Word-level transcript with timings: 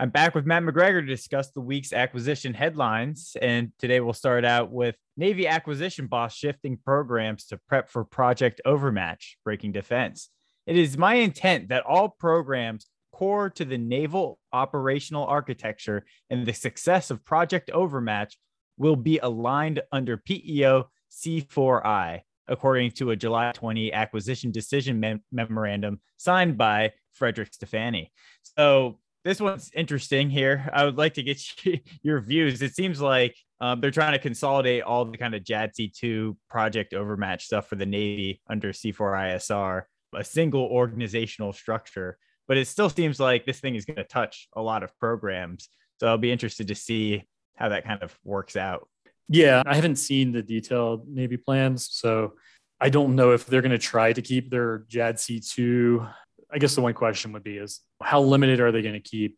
I'm 0.00 0.10
back 0.10 0.36
with 0.36 0.46
Matt 0.46 0.62
McGregor 0.62 1.00
to 1.00 1.06
discuss 1.06 1.50
the 1.50 1.60
week's 1.60 1.92
acquisition 1.92 2.54
headlines. 2.54 3.36
And 3.42 3.72
today 3.80 3.98
we'll 3.98 4.12
start 4.12 4.44
out 4.44 4.70
with 4.70 4.94
Navy 5.16 5.48
acquisition 5.48 6.06
boss 6.06 6.36
shifting 6.36 6.76
programs 6.76 7.46
to 7.46 7.58
prep 7.66 7.90
for 7.90 8.04
Project 8.04 8.60
Overmatch, 8.64 9.38
breaking 9.44 9.72
defense. 9.72 10.30
It 10.68 10.76
is 10.76 10.96
my 10.96 11.14
intent 11.14 11.70
that 11.70 11.84
all 11.84 12.10
programs 12.10 12.86
core 13.12 13.50
to 13.50 13.64
the 13.64 13.76
naval 13.76 14.38
operational 14.52 15.26
architecture 15.26 16.06
and 16.30 16.46
the 16.46 16.52
success 16.52 17.10
of 17.10 17.24
Project 17.24 17.68
Overmatch 17.70 18.38
will 18.76 18.94
be 18.94 19.18
aligned 19.18 19.82
under 19.90 20.16
PEO 20.16 20.90
C4I, 21.10 22.20
according 22.46 22.92
to 22.92 23.10
a 23.10 23.16
July 23.16 23.50
20 23.50 23.92
acquisition 23.92 24.52
decision 24.52 25.00
mem- 25.00 25.24
memorandum 25.32 25.98
signed 26.18 26.56
by 26.56 26.92
Frederick 27.14 27.50
Stefany. 27.50 28.10
So, 28.44 29.00
this 29.28 29.42
one's 29.42 29.70
interesting 29.74 30.30
here. 30.30 30.70
I 30.72 30.86
would 30.86 30.96
like 30.96 31.12
to 31.14 31.22
get 31.22 31.38
your 32.02 32.18
views. 32.22 32.62
It 32.62 32.74
seems 32.74 32.98
like 32.98 33.36
um, 33.60 33.78
they're 33.78 33.90
trying 33.90 34.12
to 34.12 34.18
consolidate 34.18 34.84
all 34.84 35.04
the 35.04 35.18
kind 35.18 35.34
of 35.34 35.44
JADC2 35.44 36.34
project 36.48 36.94
overmatch 36.94 37.44
stuff 37.44 37.68
for 37.68 37.76
the 37.76 37.84
Navy 37.84 38.40
under 38.48 38.72
C4ISR, 38.72 39.82
a 40.16 40.24
single 40.24 40.62
organizational 40.62 41.52
structure. 41.52 42.16
But 42.46 42.56
it 42.56 42.68
still 42.68 42.88
seems 42.88 43.20
like 43.20 43.44
this 43.44 43.60
thing 43.60 43.74
is 43.74 43.84
going 43.84 43.98
to 43.98 44.04
touch 44.04 44.48
a 44.56 44.62
lot 44.62 44.82
of 44.82 44.98
programs. 44.98 45.68
So 46.00 46.06
I'll 46.06 46.16
be 46.16 46.32
interested 46.32 46.68
to 46.68 46.74
see 46.74 47.24
how 47.56 47.68
that 47.68 47.84
kind 47.84 48.02
of 48.02 48.18
works 48.24 48.56
out. 48.56 48.88
Yeah, 49.28 49.62
I 49.66 49.74
haven't 49.74 49.96
seen 49.96 50.32
the 50.32 50.42
detailed 50.42 51.06
Navy 51.06 51.36
plans. 51.36 51.86
So 51.92 52.32
I 52.80 52.88
don't 52.88 53.14
know 53.14 53.32
if 53.32 53.44
they're 53.44 53.60
going 53.60 53.72
to 53.72 53.78
try 53.78 54.14
to 54.14 54.22
keep 54.22 54.48
their 54.50 54.86
JADC2 54.90 56.14
I 56.50 56.58
guess 56.58 56.74
the 56.74 56.80
one 56.80 56.94
question 56.94 57.32
would 57.32 57.44
be 57.44 57.58
is 57.58 57.80
how 58.02 58.20
limited 58.20 58.60
are 58.60 58.72
they 58.72 58.82
going 58.82 58.94
to 58.94 59.00
keep 59.00 59.36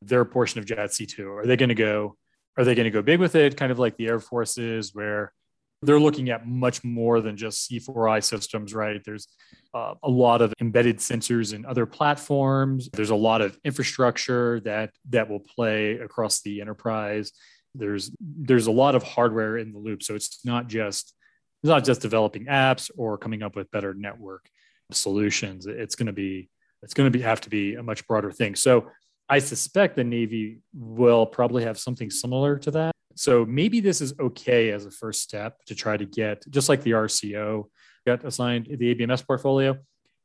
their 0.00 0.24
portion 0.24 0.60
of 0.60 0.66
JADC2? 0.66 1.26
Are 1.26 1.46
they 1.46 1.56
going 1.56 1.68
to 1.68 1.74
go 1.74 2.16
are 2.56 2.64
they 2.64 2.74
going 2.74 2.84
to 2.84 2.90
go 2.90 3.00
big 3.00 3.18
with 3.18 3.34
it 3.34 3.56
kind 3.56 3.72
of 3.72 3.78
like 3.78 3.96
the 3.96 4.06
Air 4.06 4.20
Force 4.20 4.58
is 4.58 4.94
where 4.94 5.32
they're 5.82 5.98
looking 5.98 6.30
at 6.30 6.46
much 6.46 6.84
more 6.84 7.20
than 7.20 7.36
just 7.36 7.68
C4I 7.68 8.22
systems, 8.22 8.72
right? 8.72 9.02
There's 9.04 9.26
uh, 9.74 9.94
a 10.02 10.08
lot 10.08 10.40
of 10.40 10.54
embedded 10.60 10.98
sensors 10.98 11.54
in 11.54 11.66
other 11.66 11.86
platforms. 11.86 12.88
There's 12.92 13.10
a 13.10 13.16
lot 13.16 13.40
of 13.40 13.58
infrastructure 13.64 14.60
that 14.60 14.90
that 15.10 15.28
will 15.28 15.40
play 15.40 15.94
across 15.94 16.40
the 16.42 16.60
enterprise. 16.60 17.32
There's 17.74 18.12
there's 18.20 18.68
a 18.68 18.72
lot 18.72 18.94
of 18.94 19.02
hardware 19.02 19.56
in 19.58 19.72
the 19.72 19.78
loop, 19.78 20.02
so 20.02 20.14
it's 20.14 20.44
not 20.44 20.68
just 20.68 21.14
it's 21.62 21.68
not 21.68 21.84
just 21.84 22.00
developing 22.00 22.46
apps 22.46 22.90
or 22.96 23.18
coming 23.18 23.42
up 23.42 23.56
with 23.56 23.70
better 23.70 23.94
network 23.94 24.48
solutions. 24.92 25.66
It's 25.66 25.96
going 25.96 26.06
to 26.06 26.12
be 26.12 26.48
it's 26.82 26.94
going 26.94 27.10
to 27.10 27.16
be 27.16 27.22
have 27.22 27.40
to 27.42 27.50
be 27.50 27.74
a 27.74 27.82
much 27.82 28.06
broader 28.06 28.30
thing. 28.30 28.54
So 28.54 28.88
I 29.28 29.38
suspect 29.38 29.96
the 29.96 30.04
Navy 30.04 30.60
will 30.74 31.26
probably 31.26 31.64
have 31.64 31.78
something 31.78 32.10
similar 32.10 32.58
to 32.58 32.70
that. 32.72 32.92
So 33.14 33.44
maybe 33.44 33.80
this 33.80 34.00
is 34.00 34.14
okay 34.18 34.70
as 34.70 34.86
a 34.86 34.90
first 34.90 35.22
step 35.22 35.64
to 35.66 35.74
try 35.74 35.96
to 35.96 36.04
get 36.04 36.44
just 36.50 36.68
like 36.68 36.82
the 36.82 36.92
RCO 36.92 37.64
got 38.06 38.24
assigned 38.24 38.66
the 38.66 38.94
ABMS 38.94 39.26
portfolio. 39.26 39.78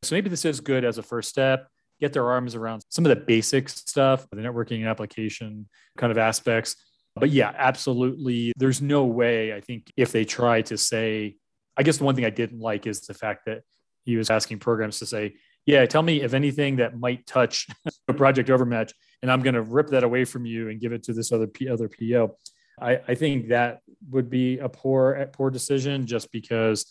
So 0.03 0.16
maybe 0.16 0.30
this 0.30 0.45
is 0.45 0.59
good 0.59 0.83
as 0.83 0.97
a 0.97 1.03
first 1.03 1.30
step. 1.30 1.67
Get 2.00 2.13
their 2.13 2.30
arms 2.30 2.55
around 2.55 2.83
some 2.89 3.05
of 3.05 3.09
the 3.09 3.16
basic 3.16 3.69
stuff, 3.69 4.28
the 4.30 4.38
networking 4.38 4.80
and 4.80 4.88
application 4.88 5.67
kind 5.97 6.11
of 6.11 6.17
aspects. 6.17 6.75
But 7.16 7.31
yeah, 7.31 7.52
absolutely. 7.55 8.53
There's 8.55 8.81
no 8.81 9.05
way, 9.05 9.53
I 9.53 9.61
think, 9.61 9.91
if 9.97 10.11
they 10.11 10.23
try 10.23 10.61
to 10.63 10.78
say, 10.78 11.38
I 11.75 11.83
guess 11.83 11.97
the 11.97 12.03
one 12.03 12.16
thing 12.16 12.25
I 12.25 12.30
didn't 12.30 12.59
like 12.59 12.85
is 12.85 13.02
the 13.02 13.16
fact 13.16 13.45
that 13.47 13.61
he 14.05 14.17
was 14.17 14.30
asking 14.30 14.59
programs 14.59 15.00
to 15.00 15.08
say, 15.08 15.35
yeah, 15.68 15.86
tell 15.86 16.02
me 16.02 16.22
if 16.22 16.34
anything 16.34 16.78
that 16.78 16.98
might 16.98 17.28
touch 17.28 17.68
a 18.08 18.14
project 18.14 18.50
overmatch, 18.50 18.94
and 19.22 19.30
I'm 19.30 19.42
going 19.42 19.54
to 19.54 19.62
rip 19.62 19.90
that 19.90 20.04
away 20.04 20.24
from 20.24 20.46
you 20.46 20.70
and 20.70 20.80
give 20.80 20.94
it 20.94 21.04
to 21.04 21.14
this 21.14 21.32
other 21.32 21.46
P- 21.46 21.70
other 21.70 21.90
PO. 21.90 22.36
I, 22.82 23.02
I 23.08 23.16
think 23.16 23.50
that 23.50 23.82
would 24.09 24.30
be 24.30 24.59
a 24.59 24.70
poor 24.70 25.30
poor 25.34 25.52
decision 25.52 26.08
just 26.08 26.32
because 26.32 26.86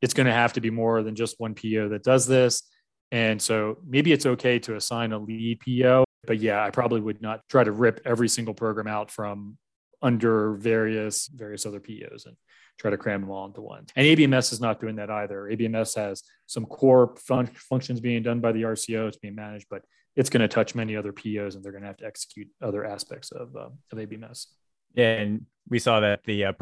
it's 0.00 0.14
going 0.14 0.26
to 0.26 0.32
have 0.32 0.52
to 0.54 0.60
be 0.60 0.70
more 0.70 1.02
than 1.02 1.16
just 1.16 1.38
one 1.38 1.54
PO 1.54 1.88
that 1.90 2.04
does 2.04 2.26
this. 2.26 2.62
And 3.10 3.42
so 3.42 3.78
maybe 3.86 4.12
it's 4.12 4.24
okay 4.24 4.58
to 4.60 4.76
assign 4.76 5.12
a 5.12 5.18
lead 5.18 5.60
PO, 5.60 6.04
but 6.26 6.38
yeah, 6.38 6.64
I 6.64 6.70
probably 6.70 7.00
would 7.00 7.20
not 7.20 7.40
try 7.48 7.64
to 7.64 7.72
rip 7.72 8.00
every 8.04 8.28
single 8.28 8.54
program 8.54 8.86
out 8.86 9.10
from 9.10 9.58
under 10.00 10.54
various 10.54 11.28
various 11.28 11.66
other 11.66 11.80
POs 11.80 12.26
and 12.26 12.36
try 12.78 12.90
to 12.90 12.96
cram 12.96 13.20
them 13.20 13.30
all 13.30 13.46
into 13.46 13.60
one. 13.60 13.86
And 13.96 14.06
ABMS 14.06 14.52
is 14.52 14.60
not 14.60 14.80
doing 14.80 14.96
that 14.96 15.10
either. 15.10 15.48
ABMS 15.50 15.96
has 15.96 16.22
some 16.46 16.66
core 16.66 17.14
fun- 17.16 17.50
functions 17.54 18.00
being 18.00 18.22
done 18.22 18.40
by 18.40 18.52
the 18.52 18.62
RCO, 18.62 19.08
it's 19.08 19.16
being 19.16 19.34
managed, 19.34 19.66
but 19.70 19.82
it's 20.16 20.30
going 20.30 20.40
to 20.42 20.48
touch 20.48 20.74
many 20.74 20.96
other 20.96 21.12
POs 21.12 21.54
and 21.54 21.64
they're 21.64 21.72
going 21.72 21.82
to 21.82 21.88
have 21.88 21.96
to 21.98 22.06
execute 22.06 22.48
other 22.60 22.84
aspects 22.84 23.30
of, 23.32 23.54
uh, 23.56 23.68
of 23.92 23.98
ABMS. 23.98 24.46
Yeah, 24.94 25.12
and 25.12 25.46
we 25.68 25.78
saw 25.78 26.00
that 26.00 26.20
the 26.24 26.46
uh, 26.46 26.52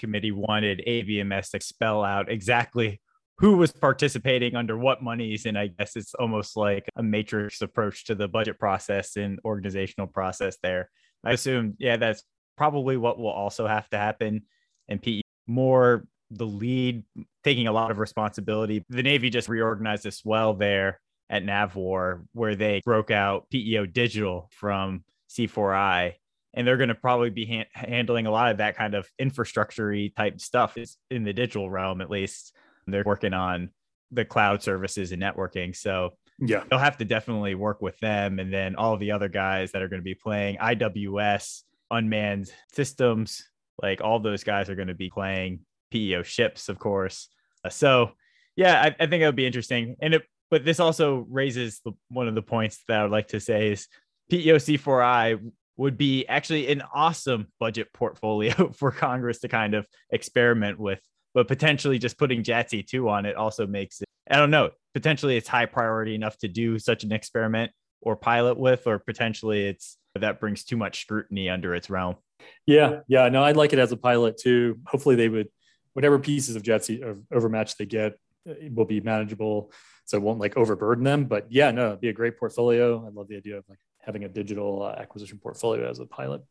committee 0.00 0.32
wanted 0.32 0.82
ABMS 0.86 1.50
to 1.50 1.60
spell 1.60 2.04
out 2.04 2.30
exactly 2.30 3.00
who 3.38 3.56
was 3.56 3.70
participating 3.70 4.56
under 4.56 4.78
what 4.78 5.02
monies. 5.02 5.44
And 5.44 5.58
I 5.58 5.66
guess 5.66 5.94
it's 5.96 6.14
almost 6.14 6.56
like 6.56 6.88
a 6.96 7.02
matrix 7.02 7.60
approach 7.60 8.06
to 8.06 8.14
the 8.14 8.28
budget 8.28 8.58
process 8.58 9.16
and 9.16 9.38
organizational 9.44 10.06
process 10.06 10.56
there. 10.62 10.90
I 11.24 11.32
assume, 11.32 11.74
yeah, 11.78 11.96
that's 11.98 12.22
probably 12.56 12.96
what 12.96 13.18
will 13.18 13.28
also 13.28 13.66
have 13.66 13.88
to 13.90 13.98
happen. 13.98 14.42
And 14.88 15.02
PE 15.02 15.20
more 15.46 16.06
the 16.30 16.46
lead 16.46 17.04
taking 17.44 17.66
a 17.66 17.72
lot 17.72 17.90
of 17.90 17.98
responsibility. 17.98 18.84
The 18.88 19.02
Navy 19.02 19.30
just 19.30 19.48
reorganized 19.48 20.06
as 20.06 20.22
well 20.24 20.54
there 20.54 21.00
at 21.30 21.44
NAVWAR, 21.44 22.24
where 22.32 22.54
they 22.54 22.80
broke 22.84 23.10
out 23.10 23.48
PEO 23.50 23.86
Digital 23.86 24.48
from 24.52 25.04
C4I. 25.30 26.14
And 26.54 26.66
they're 26.66 26.78
going 26.78 26.88
to 26.88 26.94
probably 26.94 27.30
be 27.30 27.46
ha- 27.46 27.86
handling 27.86 28.26
a 28.26 28.30
lot 28.30 28.50
of 28.50 28.58
that 28.58 28.76
kind 28.76 28.94
of 28.94 29.08
infrastructure 29.18 30.08
type 30.16 30.40
stuff 30.40 30.78
is 30.78 30.96
in 31.10 31.22
the 31.22 31.34
digital 31.34 31.68
realm, 31.68 32.00
at 32.00 32.10
least. 32.10 32.54
They're 32.86 33.04
working 33.04 33.34
on 33.34 33.70
the 34.10 34.24
cloud 34.24 34.62
services 34.62 35.12
and 35.12 35.20
networking. 35.20 35.76
So 35.76 36.14
yeah, 36.38 36.64
they'll 36.70 36.78
have 36.78 36.98
to 36.98 37.04
definitely 37.04 37.54
work 37.54 37.82
with 37.82 37.98
them. 37.98 38.38
And 38.38 38.52
then 38.52 38.76
all 38.76 38.96
the 38.96 39.10
other 39.10 39.28
guys 39.28 39.72
that 39.72 39.82
are 39.82 39.88
going 39.88 40.00
to 40.00 40.04
be 40.04 40.14
playing 40.14 40.56
IWS, 40.56 41.62
unmanned 41.90 42.50
systems, 42.72 43.44
like 43.82 44.00
all 44.00 44.18
those 44.18 44.44
guys 44.44 44.68
are 44.68 44.74
going 44.74 44.88
to 44.88 44.94
be 44.94 45.10
playing 45.10 45.60
PEO 45.90 46.22
ships, 46.22 46.68
of 46.68 46.78
course. 46.78 47.28
Uh, 47.64 47.68
so, 47.68 48.12
yeah, 48.56 48.80
I, 48.80 49.04
I 49.04 49.06
think 49.06 49.22
it 49.22 49.26
would 49.26 49.36
be 49.36 49.46
interesting. 49.46 49.96
And 50.00 50.14
it, 50.14 50.22
but 50.50 50.64
this 50.64 50.80
also 50.80 51.26
raises 51.28 51.80
the, 51.84 51.92
one 52.08 52.28
of 52.28 52.34
the 52.34 52.42
points 52.42 52.82
that 52.88 53.00
I 53.00 53.02
would 53.02 53.12
like 53.12 53.28
to 53.28 53.40
say 53.40 53.72
is 53.72 53.88
PEO 54.30 54.56
C4I 54.56 55.40
would 55.76 55.98
be 55.98 56.26
actually 56.26 56.70
an 56.72 56.82
awesome 56.94 57.48
budget 57.60 57.92
portfolio 57.92 58.72
for 58.76 58.90
Congress 58.90 59.40
to 59.40 59.48
kind 59.48 59.74
of 59.74 59.86
experiment 60.10 60.78
with. 60.78 61.00
But 61.34 61.48
potentially 61.48 61.98
just 61.98 62.18
putting 62.18 62.42
JADC 62.42 62.86
2 62.86 63.08
on 63.10 63.26
it 63.26 63.36
also 63.36 63.66
makes 63.66 64.00
it, 64.00 64.08
I 64.30 64.36
don't 64.36 64.50
know, 64.50 64.70
potentially 64.94 65.36
it's 65.36 65.48
high 65.48 65.66
priority 65.66 66.14
enough 66.14 66.38
to 66.38 66.48
do 66.48 66.78
such 66.78 67.04
an 67.04 67.12
experiment 67.12 67.72
or 68.00 68.16
pilot 68.16 68.58
with, 68.58 68.86
or 68.86 68.98
potentially 68.98 69.66
it's 69.66 69.98
that 70.18 70.40
brings 70.40 70.64
too 70.64 70.76
much 70.76 71.02
scrutiny 71.02 71.48
under 71.48 71.74
its 71.74 71.90
realm. 71.90 72.16
Yeah, 72.66 73.00
yeah, 73.08 73.28
no, 73.28 73.42
I'd 73.42 73.56
like 73.56 73.72
it 73.72 73.78
as 73.78 73.92
a 73.92 73.96
pilot 73.96 74.38
too. 74.38 74.78
Hopefully, 74.86 75.16
they 75.16 75.28
would 75.28 75.48
whatever 75.94 76.18
pieces 76.18 76.56
of 76.56 76.62
Jetsy 76.62 77.02
of 77.02 77.22
overmatch 77.32 77.76
they 77.76 77.86
get 77.86 78.18
uh, 78.48 78.54
will 78.72 78.84
be 78.84 79.00
manageable, 79.00 79.72
so 80.04 80.18
it 80.18 80.22
won't 80.22 80.38
like 80.38 80.56
overburden 80.56 81.04
them. 81.04 81.24
But 81.24 81.46
yeah, 81.50 81.70
no, 81.70 81.88
it'd 81.88 82.00
be 82.00 82.10
a 82.10 82.12
great 82.12 82.38
portfolio. 82.38 83.04
I 83.06 83.10
love 83.10 83.28
the 83.28 83.36
idea 83.36 83.58
of 83.58 83.64
like 83.68 83.78
having 84.00 84.24
a 84.24 84.28
digital 84.28 84.82
uh, 84.82 85.00
acquisition 85.00 85.38
portfolio 85.38 85.88
as 85.88 85.98
a 85.98 86.06
pilot. 86.06 86.42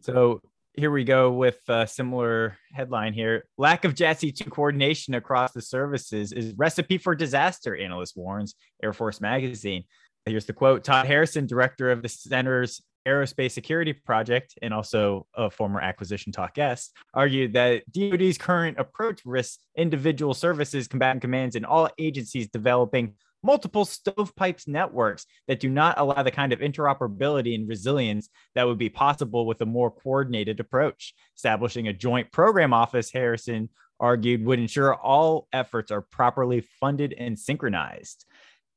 So 0.00 0.40
here 0.76 0.90
we 0.90 1.04
go 1.04 1.30
with 1.30 1.60
a 1.68 1.86
similar 1.86 2.56
headline 2.72 3.14
here. 3.14 3.44
Lack 3.56 3.84
of 3.84 3.94
JADC2 3.94 4.50
coordination 4.50 5.14
across 5.14 5.52
the 5.52 5.62
services 5.62 6.32
is 6.32 6.54
recipe 6.56 6.98
for 6.98 7.14
disaster, 7.14 7.76
analyst 7.76 8.16
warns 8.16 8.56
Air 8.82 8.92
Force 8.92 9.20
Magazine. 9.20 9.84
Here's 10.26 10.46
the 10.46 10.52
quote 10.52 10.82
Todd 10.82 11.06
Harrison, 11.06 11.46
director 11.46 11.90
of 11.90 12.02
the 12.02 12.08
Center's 12.08 12.82
Aerospace 13.06 13.52
Security 13.52 13.92
Project 13.92 14.58
and 14.62 14.72
also 14.72 15.26
a 15.34 15.50
former 15.50 15.80
acquisition 15.80 16.32
talk 16.32 16.54
guest, 16.54 16.92
argued 17.12 17.52
that 17.54 17.90
DoD's 17.92 18.38
current 18.38 18.78
approach 18.78 19.20
risks 19.24 19.62
individual 19.76 20.34
services, 20.34 20.88
combatant 20.88 21.20
commands, 21.20 21.56
and 21.56 21.66
all 21.66 21.88
agencies 21.98 22.48
developing 22.48 23.14
multiple 23.42 23.84
stovepipes 23.84 24.66
networks 24.66 25.26
that 25.46 25.60
do 25.60 25.68
not 25.68 25.98
allow 25.98 26.22
the 26.22 26.30
kind 26.30 26.52
of 26.52 26.60
interoperability 26.60 27.54
and 27.54 27.68
resilience 27.68 28.30
that 28.54 28.66
would 28.66 28.78
be 28.78 28.88
possible 28.88 29.46
with 29.46 29.60
a 29.60 29.66
more 29.66 29.90
coordinated 29.90 30.58
approach. 30.60 31.14
Establishing 31.36 31.86
a 31.86 31.92
joint 31.92 32.32
program 32.32 32.72
office, 32.72 33.12
Harrison 33.12 33.68
argued, 34.00 34.44
would 34.44 34.58
ensure 34.58 34.94
all 34.94 35.46
efforts 35.52 35.90
are 35.90 36.00
properly 36.00 36.66
funded 36.80 37.14
and 37.16 37.38
synchronized. 37.38 38.24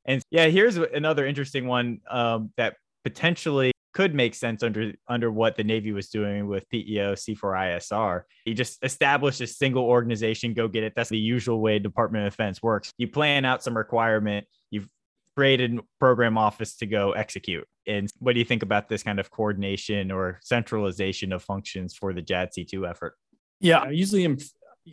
And 0.04 0.22
yeah, 0.30 0.46
here's 0.46 0.76
another 0.76 1.26
interesting 1.26 1.66
one 1.66 2.00
um, 2.10 2.52
that 2.56 2.76
potentially 3.04 3.72
could 3.98 4.14
make 4.14 4.32
sense 4.32 4.62
under 4.62 4.92
under 5.08 5.28
what 5.28 5.56
the 5.56 5.64
Navy 5.64 5.90
was 5.90 6.08
doing 6.08 6.46
with 6.46 6.68
PEO 6.70 7.14
C4ISR. 7.14 8.22
You 8.44 8.54
just 8.54 8.78
establish 8.84 9.40
a 9.40 9.46
single 9.48 9.82
organization, 9.82 10.54
go 10.54 10.68
get 10.68 10.84
it. 10.84 10.92
That's 10.94 11.10
the 11.10 11.18
usual 11.18 11.60
way 11.60 11.80
Department 11.80 12.24
of 12.24 12.32
Defense 12.32 12.62
works. 12.62 12.92
You 12.96 13.08
plan 13.08 13.44
out 13.44 13.60
some 13.60 13.76
requirement, 13.76 14.46
you've 14.70 14.86
created 15.36 15.80
program 15.98 16.38
office 16.38 16.76
to 16.76 16.86
go 16.86 17.10
execute. 17.10 17.66
And 17.88 18.08
what 18.20 18.34
do 18.34 18.38
you 18.38 18.44
think 18.44 18.62
about 18.62 18.88
this 18.88 19.02
kind 19.02 19.18
of 19.18 19.32
coordination 19.32 20.12
or 20.12 20.38
centralization 20.44 21.32
of 21.32 21.42
functions 21.42 21.96
for 21.96 22.12
the 22.12 22.22
JADC2 22.22 22.88
effort? 22.88 23.14
Yeah, 23.58 23.78
I 23.78 23.90
usually 23.90 24.24
am 24.24 24.38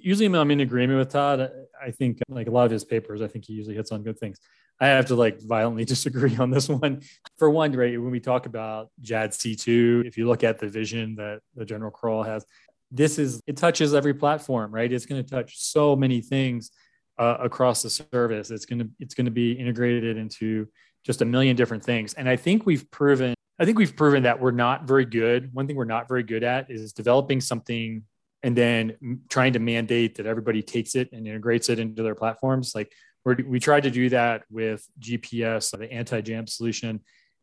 usually 0.04 0.26
I'm 0.26 0.52
in 0.52 0.60
agreement 0.60 1.00
with 1.00 1.10
Todd. 1.10 1.52
I 1.82 1.92
think 1.92 2.20
like 2.30 2.48
a 2.48 2.52
lot 2.52 2.66
of 2.66 2.72
his 2.72 2.84
papers, 2.84 3.22
I 3.22 3.28
think 3.28 3.46
he 3.46 3.54
usually 3.54 3.76
hits 3.76 3.92
on 3.92 4.04
good 4.04 4.20
things. 4.20 4.40
I 4.80 4.88
have 4.88 5.06
to 5.08 5.16
like 5.16 5.42
violently 5.42 5.86
disagree 5.94 6.36
on 6.38 6.50
this 6.50 6.68
one. 6.68 7.02
For 7.38 7.50
one, 7.50 7.72
right, 7.72 8.00
when 8.00 8.12
we 8.12 8.20
talk 8.20 8.46
about 8.46 8.90
JAD 9.02 9.32
C2, 9.32 10.06
if 10.06 10.18
you 10.18 10.28
look 10.28 10.44
at 10.44 10.60
the 10.60 10.68
vision 10.68 11.16
that 11.16 11.40
the 11.56 11.66
General 11.66 11.92
Crawl 11.92 12.24
has, 12.24 12.46
this 12.92 13.18
is 13.18 13.42
it 13.48 13.58
touches 13.58 13.94
every 13.94 14.14
platform, 14.14 14.74
right? 14.74 14.92
It's 14.92 15.06
going 15.06 15.24
to 15.24 15.30
touch 15.30 15.58
so 15.58 15.96
many 15.96 16.22
things 16.22 16.72
uh, 17.18 17.38
across 17.40 17.82
the 17.82 17.90
service. 17.90 18.52
It's 18.52 18.66
going 18.66 18.80
to 18.80 18.90
it's 19.00 19.14
going 19.14 19.26
to 19.26 19.32
be 19.32 19.54
integrated 19.54 20.18
into 20.18 20.68
just 21.06 21.22
a 21.22 21.26
million 21.26 21.56
different 21.56 21.84
things. 21.84 22.14
And 22.14 22.28
I 22.30 22.36
think 22.36 22.66
we've 22.66 22.90
proven 22.92 23.34
I 23.58 23.66
think 23.66 23.78
we've 23.78 23.96
proven 23.96 24.24
that 24.24 24.40
we're 24.40 24.52
not 24.52 24.86
very 24.86 25.06
good. 25.06 25.54
One 25.54 25.66
thing 25.66 25.76
we're 25.76 25.86
not 25.86 26.08
very 26.08 26.24
good 26.24 26.44
at 26.44 26.70
is 26.70 26.92
developing 26.92 27.40
something 27.40 28.04
and 28.46 28.56
then 28.56 29.22
trying 29.28 29.54
to 29.54 29.60
mandate 29.60 30.18
that 30.18 30.28
everybody 30.28 30.62
takes 30.62 30.94
it 30.94 31.12
and 31.12 31.28
integrates 31.28 31.68
it 31.68 31.80
into 31.80 32.04
their 32.04 32.14
platforms. 32.14 32.76
Like 32.76 32.94
we 33.26 33.60
tried 33.60 33.84
to 33.84 33.90
do 33.90 34.08
that 34.10 34.44
with 34.52 34.88
GPS, 35.00 35.76
the 35.76 35.92
anti-jam 35.92 36.46
solution, 36.46 37.00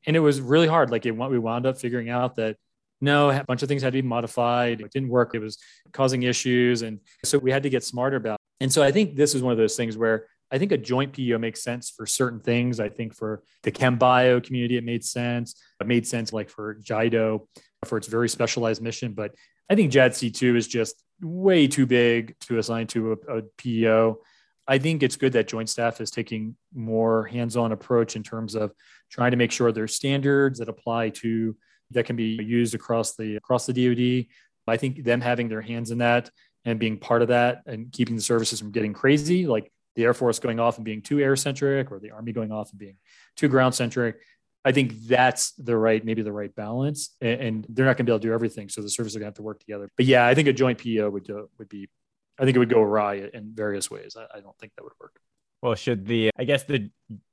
and 0.07 0.15
it 0.15 0.21
was 0.21 0.41
really 0.41 0.69
hard. 0.69 0.93
Like 0.93 1.05
it, 1.05 1.11
we 1.11 1.41
wound 1.41 1.67
up 1.67 1.77
figuring 1.77 2.09
out 2.09 2.37
that 2.37 2.57
no, 3.01 3.31
a 3.31 3.43
bunch 3.43 3.65
of 3.65 3.69
things 3.69 3.83
had 3.83 3.93
to 3.95 4.01
be 4.01 4.07
modified. 4.07 4.81
It 4.81 4.93
didn't 4.93 5.09
work. 5.09 5.35
It 5.35 5.41
was 5.41 5.59
causing 5.93 6.23
issues, 6.23 6.83
and 6.83 7.01
so 7.25 7.37
we 7.37 7.51
had 7.51 7.65
to 7.65 7.69
get 7.69 7.83
smarter 7.83 8.17
about. 8.17 8.35
It. 8.35 8.65
And 8.65 8.73
so 8.73 8.81
I 8.81 8.93
think 8.93 9.17
this 9.17 9.35
is 9.35 9.43
one 9.43 9.51
of 9.51 9.59
those 9.59 9.75
things 9.75 9.97
where 9.97 10.27
I 10.53 10.59
think 10.59 10.71
a 10.71 10.79
joint 10.79 11.15
PEO 11.15 11.37
makes 11.39 11.65
sense 11.65 11.91
for 11.91 12.07
certain 12.07 12.39
things. 12.39 12.79
I 12.79 12.91
think 12.91 13.13
for 13.13 13.43
the 13.65 13.73
ChemBio 13.73 14.45
community, 14.45 14.77
it 14.77 14.85
made 14.85 15.05
sense. 15.05 15.61
It 15.81 15.89
made 15.89 16.07
sense 16.07 16.33
like 16.33 16.49
for 16.49 16.77
JIDO 16.77 17.49
for 17.87 17.99
its 17.99 18.07
very 18.07 18.29
specialized 18.29 18.81
mission. 18.83 19.15
But 19.15 19.35
I 19.73 19.75
think 19.75 19.91
JADC2 19.91 20.55
is 20.55 20.69
just 20.69 21.03
way 21.23 21.67
too 21.67 21.87
big 21.87 22.39
to 22.41 22.59
assign 22.59 22.89
to 22.89 23.13
a, 23.13 23.39
a 23.39 23.43
PEO. 23.57 24.19
I 24.69 24.77
think 24.77 25.03
it's 25.03 25.17
good 25.17 25.33
that 25.33 25.49
joint 25.49 25.71
staff 25.71 25.99
is 26.03 26.11
taking 26.11 26.57
more 26.75 27.25
hands-on 27.25 27.73
approach 27.73 28.15
in 28.15 28.23
terms 28.23 28.55
of 28.55 28.75
trying 29.11 29.31
to 29.31 29.39
make 29.39 29.51
sure 29.51 29.73
there's 29.73 29.95
standards 29.95 30.59
that 30.59 30.69
apply 30.69 31.09
to 31.09 31.57
that 31.91 32.05
can 32.05 32.17
be 32.17 32.39
used 32.45 32.75
across 32.75 33.17
the 33.17 33.37
across 33.37 33.65
the 33.65 33.73
DoD. 33.73 34.27
I 34.67 34.77
think 34.77 35.05
them 35.05 35.23
having 35.23 35.49
their 35.49 35.63
hands 35.63 35.91
in 35.91 35.99
that 35.99 36.29
and 36.67 36.79
being 36.79 36.99
part 36.99 37.23
of 37.23 37.29
that 37.29 37.63
and 37.65 37.91
keeping 37.91 38.17
the 38.17 38.21
services 38.21 38.59
from 38.59 38.73
getting 38.73 38.93
crazy, 38.93 39.47
like 39.47 39.73
the 39.97 40.05
Air 40.05 40.13
Force 40.13 40.39
going 40.39 40.61
off 40.61 40.77
and 40.77 40.85
being 40.85 41.01
too 41.01 41.19
air 41.19 41.35
centric 41.35 41.91
or 41.91 41.99
the 41.99 42.11
Army 42.11 42.33
going 42.33 42.53
off 42.53 42.73
and 42.73 42.79
being 42.79 42.99
too 43.37 43.49
ground 43.49 43.75
centric. 43.75 44.17
I 44.65 44.73
think 44.73 44.95
that's 45.07 45.53
the 45.53 45.77
right, 45.77 46.05
maybe 46.05 46.23
the 46.23 46.33
right 46.33 46.55
balance. 46.55 47.17
And, 47.21 47.41
and 47.41 47.67
they're 47.69 47.87
not 47.87 47.97
going 47.97 48.05
to 48.07 48.11
be 48.11 48.13
able 48.13 48.21
to 48.21 48.29
do 48.29 48.33
everything. 48.33 48.69
So 48.69 48.81
the 48.81 48.89
services 48.89 49.17
are 49.17 49.21
going 49.21 49.27
to 49.27 49.31
have 49.31 49.35
to 49.37 49.43
work 49.43 49.61
together. 49.61 49.89
But 49.97 50.07
yeah, 50.07 50.27
I 50.27 50.35
think 50.35 50.49
a 50.49 50.53
joint 50.53 50.79
PEO 50.79 51.11
would 51.11 51.25
do, 51.25 51.49
would 51.59 51.69
be, 51.69 51.89
I 52.39 52.45
think 52.45 52.57
it 52.57 52.59
would 52.59 52.71
go 52.71 52.81
awry 52.81 53.29
in 53.33 53.53
various 53.55 53.91
ways. 53.91 54.17
I, 54.17 54.39
I 54.39 54.41
don't 54.41 54.57
think 54.59 54.73
that 54.77 54.85
would 54.85 54.93
work. 55.01 55.19
Well, 55.63 55.75
should 55.75 56.07
the, 56.07 56.31
I 56.39 56.45
guess 56.45 56.65
the 56.65 56.91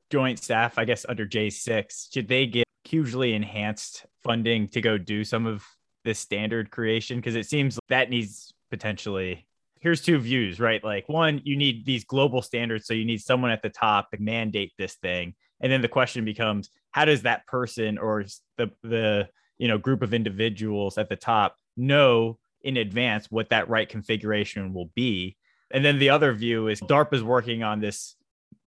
joint 0.09 0.39
staff, 0.39 0.77
I 0.77 0.85
guess 0.85 1.05
under 1.07 1.25
J6, 1.25 2.13
should 2.13 2.27
they 2.27 2.45
get 2.45 2.65
hugely 2.83 3.33
enhanced 3.33 4.05
funding 4.23 4.67
to 4.69 4.81
go 4.81 4.97
do 4.97 5.23
some 5.23 5.45
of 5.45 5.63
this 6.05 6.19
standard 6.19 6.71
creation? 6.71 7.17
Because 7.17 7.35
it 7.35 7.47
seems 7.47 7.79
that 7.89 8.09
needs 8.09 8.53
potentially 8.69 9.45
here's 9.79 10.01
two 10.01 10.19
views, 10.19 10.59
right? 10.59 10.83
Like 10.83 11.07
one, 11.07 11.41
you 11.43 11.55
need 11.55 11.85
these 11.85 12.03
global 12.03 12.41
standards, 12.41 12.85
so 12.85 12.93
you 12.93 13.05
need 13.05 13.21
someone 13.21 13.51
at 13.51 13.61
the 13.61 13.69
top 13.69 14.11
to 14.11 14.21
mandate 14.21 14.73
this 14.77 14.95
thing, 14.95 15.35
and 15.61 15.71
then 15.71 15.81
the 15.81 15.87
question 15.87 16.25
becomes, 16.25 16.69
how 16.91 17.05
does 17.05 17.23
that 17.23 17.45
person 17.47 17.97
or 17.97 18.25
the 18.57 18.71
the 18.83 19.29
you 19.57 19.67
know 19.67 19.77
group 19.77 20.01
of 20.01 20.13
individuals 20.13 20.97
at 20.97 21.09
the 21.09 21.15
top 21.15 21.55
know 21.77 22.37
in 22.61 22.77
advance 22.77 23.27
what 23.29 23.49
that 23.49 23.69
right 23.69 23.87
configuration 23.87 24.73
will 24.73 24.91
be? 24.95 25.37
And 25.71 25.85
then 25.85 25.99
the 25.99 26.09
other 26.09 26.33
view 26.33 26.67
is 26.67 26.81
DARPA 26.81 27.13
is 27.13 27.23
working 27.23 27.63
on 27.63 27.79
this 27.79 28.15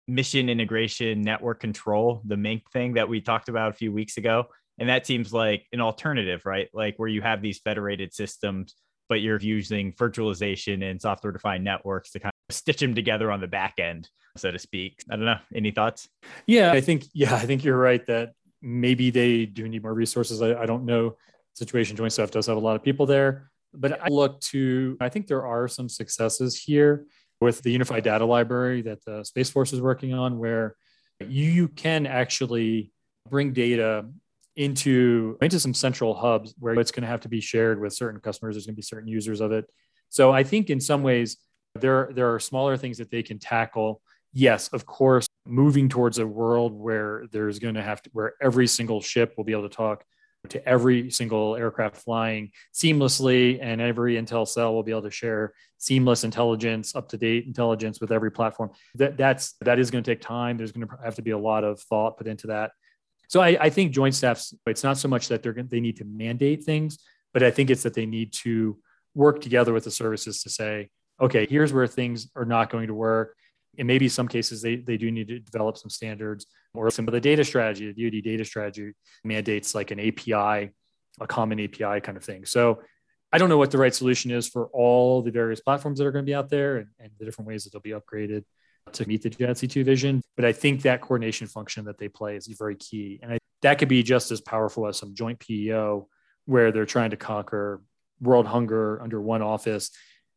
mission 0.06 0.48
integration 0.48 1.22
network 1.22 1.60
control, 1.60 2.22
the 2.24 2.36
MINC 2.36 2.62
thing 2.72 2.94
that 2.94 3.08
we 3.08 3.20
talked 3.20 3.48
about 3.48 3.70
a 3.70 3.74
few 3.74 3.92
weeks 3.92 4.16
ago. 4.16 4.46
And 4.78 4.88
that 4.88 5.06
seems 5.06 5.32
like 5.32 5.66
an 5.72 5.80
alternative, 5.80 6.42
right? 6.44 6.68
Like 6.72 6.98
where 6.98 7.08
you 7.08 7.22
have 7.22 7.42
these 7.42 7.58
federated 7.58 8.14
systems 8.14 8.74
but 9.12 9.20
you're 9.20 9.38
using 9.40 9.92
virtualization 9.92 10.82
and 10.82 10.98
software 10.98 11.34
defined 11.34 11.62
networks 11.62 12.12
to 12.12 12.18
kind 12.18 12.32
of 12.48 12.54
stitch 12.54 12.78
them 12.78 12.94
together 12.94 13.30
on 13.30 13.42
the 13.42 13.46
back 13.46 13.74
end, 13.78 14.08
so 14.36 14.50
to 14.50 14.58
speak. 14.58 15.02
I 15.10 15.16
don't 15.16 15.24
know. 15.24 15.38
Any 15.54 15.70
thoughts? 15.70 16.08
Yeah, 16.46 16.72
I 16.72 16.80
think, 16.80 17.04
yeah, 17.12 17.34
I 17.34 17.46
think 17.46 17.64
you're 17.64 17.76
right 17.76 18.04
that 18.06 18.32
maybe 18.60 19.10
they 19.10 19.46
do 19.46 19.68
need 19.68 19.82
more 19.82 19.94
resources. 19.94 20.42
I, 20.42 20.54
I 20.54 20.66
don't 20.66 20.84
know. 20.84 21.16
Situation 21.54 21.96
Joint 21.96 22.12
Staff 22.12 22.30
does 22.30 22.46
have 22.46 22.56
a 22.56 22.60
lot 22.60 22.76
of 22.76 22.82
people 22.82 23.04
there, 23.04 23.50
but 23.74 24.00
I 24.00 24.08
look 24.08 24.40
to, 24.40 24.96
I 25.00 25.10
think 25.10 25.26
there 25.26 25.44
are 25.46 25.68
some 25.68 25.88
successes 25.88 26.58
here 26.58 27.06
with 27.40 27.60
the 27.62 27.70
unified 27.70 28.04
data 28.04 28.24
library 28.24 28.82
that 28.82 29.04
the 29.04 29.24
Space 29.24 29.50
Force 29.50 29.72
is 29.72 29.80
working 29.80 30.14
on, 30.14 30.38
where 30.38 30.76
you 31.20 31.68
can 31.68 32.06
actually 32.06 32.90
bring 33.28 33.52
data 33.52 34.06
into 34.56 35.38
into 35.40 35.58
some 35.58 35.72
central 35.72 36.14
hubs 36.14 36.54
where 36.58 36.74
it's 36.74 36.90
going 36.90 37.02
to 37.02 37.08
have 37.08 37.20
to 37.20 37.28
be 37.28 37.40
shared 37.40 37.80
with 37.80 37.92
certain 37.92 38.20
customers. 38.20 38.54
There's 38.54 38.66
going 38.66 38.74
to 38.74 38.78
be 38.78 38.82
certain 38.82 39.08
users 39.08 39.40
of 39.40 39.50
it. 39.52 39.64
So 40.10 40.30
I 40.30 40.42
think 40.42 40.68
in 40.70 40.80
some 40.80 41.02
ways 41.02 41.38
there 41.74 42.10
there 42.14 42.34
are 42.34 42.38
smaller 42.38 42.76
things 42.76 42.98
that 42.98 43.10
they 43.10 43.22
can 43.22 43.38
tackle. 43.38 44.02
Yes, 44.32 44.68
of 44.68 44.86
course, 44.86 45.26
moving 45.46 45.88
towards 45.88 46.18
a 46.18 46.26
world 46.26 46.72
where 46.72 47.24
there's 47.32 47.58
going 47.58 47.74
to 47.74 47.82
have 47.82 48.02
to 48.02 48.10
where 48.12 48.34
every 48.40 48.66
single 48.66 49.00
ship 49.00 49.34
will 49.36 49.44
be 49.44 49.52
able 49.52 49.68
to 49.68 49.74
talk 49.74 50.04
to 50.48 50.68
every 50.68 51.10
single 51.10 51.54
aircraft 51.56 51.96
flying 51.96 52.50
seamlessly 52.74 53.58
and 53.62 53.80
every 53.80 54.16
intel 54.16 54.46
cell 54.46 54.74
will 54.74 54.82
be 54.82 54.90
able 54.90 55.02
to 55.02 55.10
share 55.10 55.52
seamless 55.78 56.24
intelligence 56.24 56.96
up 56.96 57.08
to 57.08 57.16
date 57.16 57.46
intelligence 57.46 58.00
with 58.00 58.10
every 58.10 58.30
platform. 58.30 58.70
That 58.96 59.16
that's 59.16 59.54
that 59.60 59.78
is 59.78 59.90
going 59.90 60.02
to 60.02 60.10
take 60.10 60.20
time. 60.20 60.56
There's 60.56 60.72
going 60.72 60.86
to 60.86 60.94
have 61.04 61.14
to 61.16 61.22
be 61.22 61.30
a 61.30 61.38
lot 61.38 61.64
of 61.64 61.80
thought 61.80 62.18
put 62.18 62.26
into 62.26 62.48
that. 62.48 62.72
So 63.28 63.40
I, 63.40 63.56
I 63.60 63.70
think 63.70 63.92
joint 63.92 64.14
staffs, 64.14 64.54
it's 64.66 64.84
not 64.84 64.98
so 64.98 65.08
much 65.08 65.28
that 65.28 65.42
they're 65.42 65.52
they 65.52 65.80
need 65.80 65.98
to 65.98 66.04
mandate 66.04 66.64
things, 66.64 66.98
but 67.32 67.42
I 67.42 67.50
think 67.50 67.70
it's 67.70 67.84
that 67.84 67.94
they 67.94 68.06
need 68.06 68.32
to 68.44 68.78
work 69.14 69.40
together 69.40 69.72
with 69.72 69.84
the 69.84 69.90
services 69.90 70.42
to 70.42 70.50
say, 70.50 70.90
okay, 71.20 71.46
here's 71.48 71.72
where 71.72 71.86
things 71.86 72.30
are 72.34 72.44
not 72.44 72.70
going 72.70 72.88
to 72.88 72.94
work. 72.94 73.36
And 73.78 73.86
maybe 73.86 74.08
some 74.08 74.28
cases 74.28 74.60
they, 74.60 74.76
they 74.76 74.96
do 74.96 75.10
need 75.10 75.28
to 75.28 75.38
develop 75.38 75.78
some 75.78 75.90
standards 75.90 76.46
or 76.74 76.90
some 76.90 77.08
of 77.08 77.12
the 77.12 77.20
data 77.20 77.44
strategy, 77.44 77.92
the 77.92 78.10
DoD 78.10 78.22
data 78.22 78.44
strategy 78.44 78.92
mandates 79.24 79.74
like 79.74 79.90
an 79.90 80.00
API, 80.00 80.72
a 81.20 81.26
common 81.26 81.60
API 81.60 82.00
kind 82.00 82.16
of 82.16 82.24
thing. 82.24 82.44
So 82.44 82.82
I 83.32 83.38
don't 83.38 83.48
know 83.48 83.56
what 83.56 83.70
the 83.70 83.78
right 83.78 83.94
solution 83.94 84.30
is 84.30 84.46
for 84.46 84.66
all 84.68 85.22
the 85.22 85.30
various 85.30 85.60
platforms 85.60 85.98
that 85.98 86.06
are 86.06 86.12
going 86.12 86.24
to 86.24 86.30
be 86.30 86.34
out 86.34 86.50
there 86.50 86.76
and, 86.76 86.88
and 87.00 87.10
the 87.18 87.24
different 87.24 87.48
ways 87.48 87.64
that 87.64 87.72
they'll 87.72 87.80
be 87.80 87.98
upgraded 87.98 88.44
to 88.92 89.08
meet 89.08 89.22
the 89.22 89.30
JADC2 89.30 89.84
vision. 89.84 90.22
But 90.36 90.44
I 90.44 90.52
think 90.52 90.82
that 90.82 91.00
coordination 91.00 91.46
function 91.46 91.86
that 91.86 91.98
they 91.98 92.08
play 92.08 92.36
is 92.36 92.46
very 92.46 92.76
key. 92.76 93.20
And 93.22 93.32
I, 93.32 93.38
that 93.62 93.78
could 93.78 93.88
be 93.88 94.02
just 94.02 94.30
as 94.30 94.40
powerful 94.40 94.86
as 94.86 94.98
some 94.98 95.14
joint 95.14 95.38
PEO 95.38 96.08
where 96.44 96.72
they're 96.72 96.84
trying 96.84 97.10
to 97.10 97.16
conquer 97.16 97.80
world 98.20 98.46
hunger 98.46 99.00
under 99.00 99.20
one 99.20 99.40
office. 99.42 99.90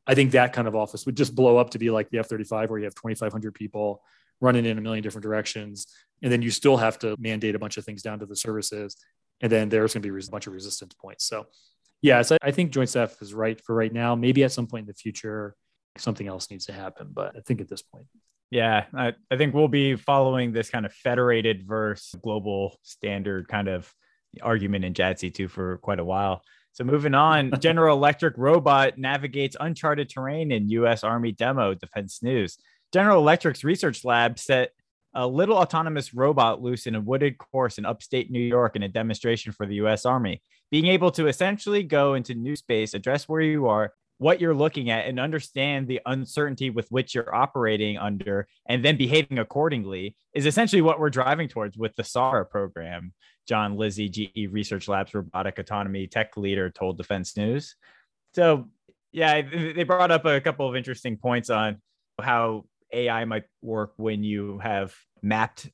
I 0.08 0.16
think 0.16 0.32
that 0.32 0.54
kind 0.54 0.68
of 0.68 0.76
office 0.76 1.06
would 1.06 1.18
just 1.18 1.36
blow 1.36 1.58
up 1.58 1.72
to 1.72 1.80
be 1.80 1.90
like 1.90 2.10
the 2.10 2.20
F 2.20 2.28
35, 2.28 2.70
where 2.70 2.80
you 2.80 2.86
have 2.86 2.96
2,500 2.96 3.54
people 3.54 4.04
running 4.42 4.66
in 4.66 4.78
a 4.78 4.82
million 4.82 5.04
different 5.04 5.24
directions. 5.24 5.88
And 6.22 6.32
then 6.32 6.42
you 6.42 6.52
still 6.52 6.78
have 6.78 7.00
to 7.00 7.16
mandate 7.20 7.56
a 7.56 7.60
bunch 7.60 7.78
of 7.78 7.86
things 7.86 8.02
down 8.02 8.20
to 8.20 8.26
the 8.26 8.36
services. 8.36 8.98
And 9.42 9.52
then 9.52 9.70
there's 9.70 9.94
going 9.94 10.04
to 10.04 10.12
be 10.12 10.26
a 10.26 10.30
bunch 10.30 10.48
of 10.48 10.54
resistance 10.54 10.94
points. 10.94 11.26
So, 11.26 11.48
yeah, 12.02 12.22
so 12.22 12.38
I 12.42 12.52
think 12.52 12.72
Joint 12.72 12.90
Staff 12.90 13.22
is 13.22 13.34
right 13.34 13.60
for 13.60 13.76
right 13.76 13.92
now. 13.92 14.16
Maybe 14.16 14.44
at 14.44 14.52
some 14.52 14.68
point 14.68 14.84
in 14.84 14.88
the 14.88 14.94
future, 14.94 15.56
something 15.98 16.28
else 16.28 16.52
needs 16.52 16.66
to 16.66 16.74
happen. 16.74 17.10
But 17.12 17.36
I 17.36 17.40
think 17.42 17.62
at 17.62 17.70
this 17.70 17.82
point, 17.82 18.06
yeah, 18.52 18.86
I, 18.94 19.14
I 19.32 19.38
think 19.38 19.54
we'll 19.54 19.68
be 19.68 19.96
following 19.96 20.52
this 20.52 20.70
kind 20.70 20.86
of 20.86 20.94
federated 20.94 21.68
versus 21.68 22.20
global 22.22 22.78
standard 22.84 23.48
kind 23.48 23.68
of 23.68 23.92
argument 24.42 24.86
in 24.86 24.94
JADC2 24.94 25.50
for 25.50 25.78
quite 25.80 26.00
a 26.00 26.06
while. 26.06 26.42
So 26.76 26.84
moving 26.84 27.16
on, 27.16 27.54
General 27.62 27.96
Electric 27.96 28.38
robot 28.38 28.98
navigates 28.98 29.56
uncharted 29.60 30.10
terrain 30.10 30.52
in 30.52 30.70
U.S. 30.70 31.06
Army 31.06 31.32
demo. 31.32 31.74
Defense 31.74 32.22
News. 32.22 32.58
General 32.94 33.20
Electric's 33.20 33.64
research 33.64 34.04
lab 34.04 34.38
set 34.38 34.72
a 35.14 35.26
little 35.26 35.56
autonomous 35.56 36.14
robot 36.14 36.62
loose 36.62 36.86
in 36.86 36.96
a 36.96 37.00
wooded 37.00 37.38
course 37.38 37.78
in 37.78 37.86
upstate 37.86 38.30
New 38.30 38.42
York 38.42 38.76
in 38.76 38.84
a 38.84 38.90
demonstration 38.90 39.54
for 39.54 39.66
the 39.66 39.76
U.S. 39.76 40.06
Army. 40.06 40.42
Being 40.70 40.88
able 40.88 41.12
to 41.12 41.28
essentially 41.28 41.82
go 41.82 42.16
into 42.16 42.36
new 42.36 42.58
space, 42.58 42.94
address 42.94 43.30
where 43.30 43.40
you 43.40 43.68
are, 43.68 43.94
what 44.18 44.42
you're 44.42 44.54
looking 44.54 44.90
at 44.90 45.06
and 45.06 45.18
understand 45.18 45.88
the 45.88 46.02
uncertainty 46.06 46.70
with 46.70 46.90
which 46.90 47.16
you're 47.16 47.34
operating 47.34 47.98
under 47.98 48.48
and 48.68 48.84
then 48.84 48.98
behaving 48.98 49.40
accordingly 49.40 50.18
is 50.34 50.46
essentially 50.46 50.82
what 50.82 51.00
we're 51.00 51.10
driving 51.10 51.48
towards 51.48 51.78
with 51.78 51.96
the 51.96 52.04
SARA 52.04 52.46
program. 52.46 53.14
John 53.48 53.78
Lizzi, 53.78 54.10
GE 54.10 54.52
Research 54.52 54.88
Labs 54.88 55.14
robotic 55.14 55.60
autonomy 55.60 56.08
tech 56.08 56.38
leader, 56.38 56.70
told 56.70 56.98
Defense 56.98 57.38
News. 57.38 57.76
So, 58.34 58.68
yeah, 59.12 59.42
they 59.42 59.84
brought 59.84 60.12
up 60.12 60.26
a 60.26 60.42
couple 60.42 60.68
of 60.68 60.76
interesting 60.76 61.18
points 61.18 61.50
on 61.50 61.82
how 62.22 62.66
AI 62.92 63.26
might 63.26 63.44
work 63.62 63.94
when 63.98 64.24
you 64.24 64.60
have 64.60 64.94
mapped 65.22 65.70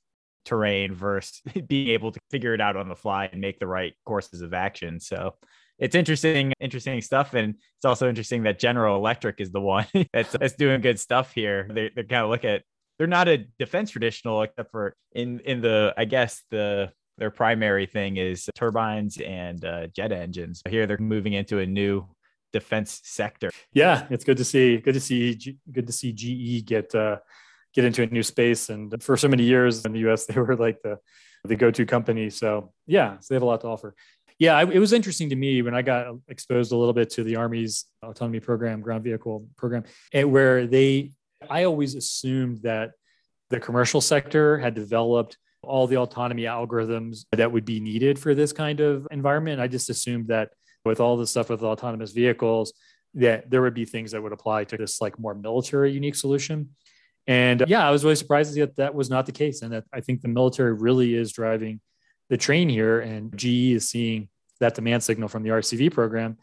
terrain 0.46 0.94
versus 0.94 1.42
being 1.68 1.90
able 1.90 2.12
to 2.12 2.20
figure 2.30 2.54
it 2.54 2.62
out 2.62 2.76
on 2.76 2.90
the 2.90 2.96
fly 2.96 3.30
and 3.32 3.42
make 3.42 3.60
the 3.60 3.68
right 3.68 3.94
courses 4.06 4.42
of 4.42 4.54
action. 4.54 5.00
So 5.00 5.36
it's 5.80 5.96
interesting, 5.96 6.54
interesting 6.60 7.02
stuff. 7.02 7.34
And 7.34 7.56
it's 7.56 7.86
also 7.86 8.08
interesting 8.08 8.44
that 8.44 8.60
General 8.60 8.96
Electric 8.96 9.40
is 9.40 9.52
the 9.52 9.62
one 9.62 9.88
that's, 10.14 10.34
that's 10.34 10.56
doing 10.56 10.82
good 10.82 11.00
stuff 11.00 11.34
here. 11.34 11.68
They, 11.72 11.92
they 11.96 12.04
kind 12.04 12.24
of 12.24 12.30
look 12.30 12.46
at, 12.46 12.64
they're 12.98 13.08
not 13.08 13.28
a 13.28 13.46
defense 13.58 13.92
traditional, 13.92 14.44
except 14.44 14.72
for 14.72 14.96
in, 15.14 15.40
in 15.40 15.62
the, 15.62 15.94
I 15.98 16.06
guess 16.06 16.44
the, 16.52 16.92
their 17.22 17.30
primary 17.30 17.86
thing 17.86 18.18
is 18.18 18.50
turbines 18.56 19.20
and 19.22 19.64
uh, 19.64 19.86
jet 19.96 20.12
engines. 20.12 20.64
Here 20.68 20.88
they're 20.88 20.98
moving 20.98 21.34
into 21.34 21.60
a 21.60 21.66
new 21.68 22.08
defense 22.52 23.00
sector. 23.04 23.52
Yeah, 23.74 24.08
it's 24.10 24.24
good 24.24 24.38
to 24.38 24.44
see. 24.44 24.78
Good 24.78 24.96
to 24.96 25.00
see. 25.00 25.60
Good 25.72 25.86
to 25.86 25.94
see 25.94 26.14
GE 26.14 26.66
get 26.66 26.96
uh, 26.96 27.18
get 27.76 27.86
into 27.86 28.02
a 28.02 28.08
new 28.08 28.24
space. 28.24 28.70
And 28.70 29.02
for 29.04 29.16
so 29.18 29.28
many 29.28 29.44
years 29.44 29.86
in 29.86 29.94
the 29.94 30.00
US, 30.10 30.26
they 30.30 30.40
were 30.40 30.56
like 30.56 30.82
the, 30.82 30.98
the 31.44 31.56
go 31.56 31.70
to 31.70 31.86
company. 31.86 32.32
So, 32.32 32.74
yeah, 32.88 33.20
so 33.20 33.28
they 33.30 33.36
have 33.36 33.44
a 33.44 33.46
lot 33.46 33.62
to 33.62 33.68
offer. 33.68 33.94
Yeah, 34.40 34.60
it 34.60 34.80
was 34.80 34.92
interesting 34.92 35.30
to 35.30 35.36
me 35.36 35.62
when 35.62 35.76
I 35.76 35.84
got 35.84 36.16
exposed 36.28 36.72
a 36.72 36.76
little 36.76 36.94
bit 36.94 37.12
to 37.12 37.24
the 37.24 37.36
Army's 37.36 37.86
autonomy 38.02 38.40
program, 38.40 38.82
ground 38.82 39.04
vehicle 39.04 39.46
program, 39.58 39.84
and 40.12 40.32
where 40.32 40.66
they, 40.66 41.12
I 41.48 41.66
always 41.66 41.94
assumed 41.94 42.64
that 42.64 42.94
the 43.52 43.60
commercial 43.60 44.02
sector 44.02 44.58
had 44.58 44.74
developed 44.74 45.38
all 45.64 45.88
the 45.88 45.98
autonomy 45.98 46.44
algorithms 46.44 47.26
that 47.32 47.52
would 47.52 47.66
be 47.66 47.80
needed 47.80 48.18
for 48.18 48.34
this 48.34 48.52
kind 48.52 48.80
of 48.80 49.08
environment. 49.12 49.62
I 49.62 49.68
just 49.68 49.90
assumed 49.90 50.28
that 50.28 50.52
with 50.84 51.00
all 51.00 51.18
the 51.18 51.28
stuff 51.28 51.50
with 51.50 51.62
autonomous 51.62 52.12
vehicles, 52.12 52.74
that 53.14 53.50
there 53.50 53.62
would 53.62 53.74
be 53.74 53.86
things 53.86 54.12
that 54.12 54.24
would 54.24 54.32
apply 54.32 54.64
to 54.66 54.78
this 54.78 55.02
like 55.02 55.20
more 55.20 55.36
military 55.36 55.92
unique 55.92 56.16
solution. 56.16 56.70
And 57.28 57.62
uh, 57.62 57.66
yeah, 57.68 57.88
I 57.88 57.92
was 57.92 58.04
really 58.04 58.16
surprised 58.16 58.56
that 58.56 58.76
that 58.78 58.96
was 58.96 59.10
not 59.10 59.26
the 59.26 59.32
case. 59.32 59.62
And 59.62 59.74
that 59.74 59.84
I 59.94 60.02
think 60.02 60.22
the 60.22 60.28
military 60.28 60.74
really 60.74 61.14
is 61.14 61.32
driving 61.32 61.80
the 62.30 62.38
train 62.38 62.68
here. 62.68 63.00
And 63.00 63.36
GE 63.38 63.74
is 63.74 63.90
seeing 63.90 64.30
that 64.60 64.74
demand 64.74 65.04
signal 65.04 65.28
from 65.28 65.44
the 65.44 65.50
RCV 65.50 65.92
program. 65.92 66.38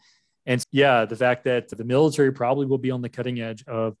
And 0.45 0.63
yeah, 0.71 1.05
the 1.05 1.15
fact 1.15 1.43
that 1.43 1.69
the 1.69 1.83
military 1.83 2.31
probably 2.31 2.65
will 2.65 2.77
be 2.77 2.91
on 2.91 3.01
the 3.01 3.09
cutting 3.09 3.41
edge 3.41 3.63
of 3.67 3.97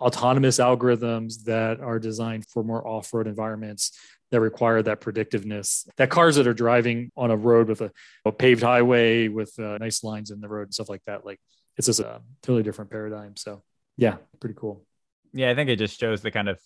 autonomous 0.00 0.58
algorithms 0.58 1.44
that 1.44 1.80
are 1.80 1.98
designed 1.98 2.46
for 2.48 2.64
more 2.64 2.86
off 2.86 3.12
road 3.12 3.26
environments 3.26 3.92
that 4.34 4.40
require 4.40 4.82
that 4.82 5.00
predictiveness. 5.00 5.88
That 5.96 6.10
cars 6.10 6.36
that 6.36 6.46
are 6.48 6.54
driving 6.54 7.12
on 7.16 7.30
a 7.30 7.36
road 7.36 7.68
with 7.68 7.80
a, 7.80 7.92
a 8.24 8.32
paved 8.32 8.62
highway 8.62 9.28
with 9.28 9.56
uh, 9.58 9.78
nice 9.78 10.02
lines 10.02 10.30
in 10.32 10.40
the 10.40 10.48
road 10.48 10.64
and 10.64 10.74
stuff 10.74 10.88
like 10.88 11.02
that, 11.06 11.24
like 11.24 11.40
it's 11.76 11.86
just 11.86 12.00
a 12.00 12.20
totally 12.42 12.64
different 12.64 12.90
paradigm. 12.90 13.36
So, 13.36 13.62
yeah, 13.96 14.16
pretty 14.40 14.56
cool. 14.58 14.84
Yeah, 15.32 15.50
I 15.50 15.54
think 15.54 15.70
it 15.70 15.76
just 15.76 15.98
shows 15.98 16.20
the 16.20 16.32
kind 16.32 16.48
of 16.48 16.58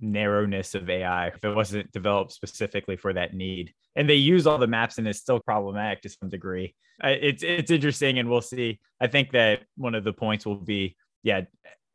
narrowness 0.00 0.74
of 0.74 0.90
AI 0.90 1.28
if 1.28 1.44
it 1.44 1.54
wasn't 1.54 1.92
developed 1.92 2.32
specifically 2.32 2.96
for 2.96 3.12
that 3.12 3.32
need. 3.32 3.72
And 3.94 4.10
they 4.10 4.16
use 4.16 4.46
all 4.46 4.58
the 4.58 4.66
maps 4.66 4.98
and 4.98 5.06
it's 5.06 5.20
still 5.20 5.38
problematic 5.38 6.02
to 6.02 6.08
some 6.08 6.30
degree. 6.30 6.74
It's 7.02 7.44
it's 7.44 7.70
interesting 7.70 8.18
and 8.18 8.28
we'll 8.28 8.40
see. 8.40 8.80
I 9.00 9.06
think 9.06 9.30
that 9.32 9.62
one 9.76 9.94
of 9.94 10.02
the 10.02 10.12
points 10.12 10.44
will 10.44 10.56
be 10.56 10.96
yeah, 11.22 11.42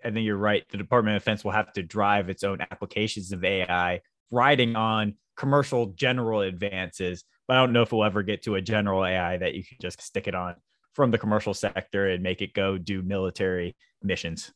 I 0.03 0.11
think 0.11 0.25
you're 0.25 0.37
right. 0.37 0.63
The 0.69 0.77
Department 0.77 1.17
of 1.17 1.21
Defense 1.21 1.43
will 1.43 1.51
have 1.51 1.73
to 1.73 1.83
drive 1.83 2.29
its 2.29 2.43
own 2.43 2.61
applications 2.61 3.31
of 3.31 3.43
AI 3.43 4.01
riding 4.31 4.75
on 4.75 5.15
commercial 5.35 5.87
general 5.87 6.41
advances. 6.41 7.23
But 7.47 7.57
I 7.57 7.61
don't 7.61 7.73
know 7.73 7.81
if 7.81 7.91
we'll 7.91 8.03
ever 8.03 8.23
get 8.23 8.43
to 8.43 8.55
a 8.55 8.61
general 8.61 9.05
AI 9.05 9.37
that 9.37 9.55
you 9.55 9.63
can 9.63 9.77
just 9.81 10.01
stick 10.01 10.27
it 10.27 10.35
on 10.35 10.55
from 10.93 11.11
the 11.11 11.17
commercial 11.17 11.53
sector 11.53 12.09
and 12.09 12.21
make 12.21 12.41
it 12.41 12.53
go 12.53 12.77
do 12.77 13.01
military 13.01 13.75
missions. 14.03 14.51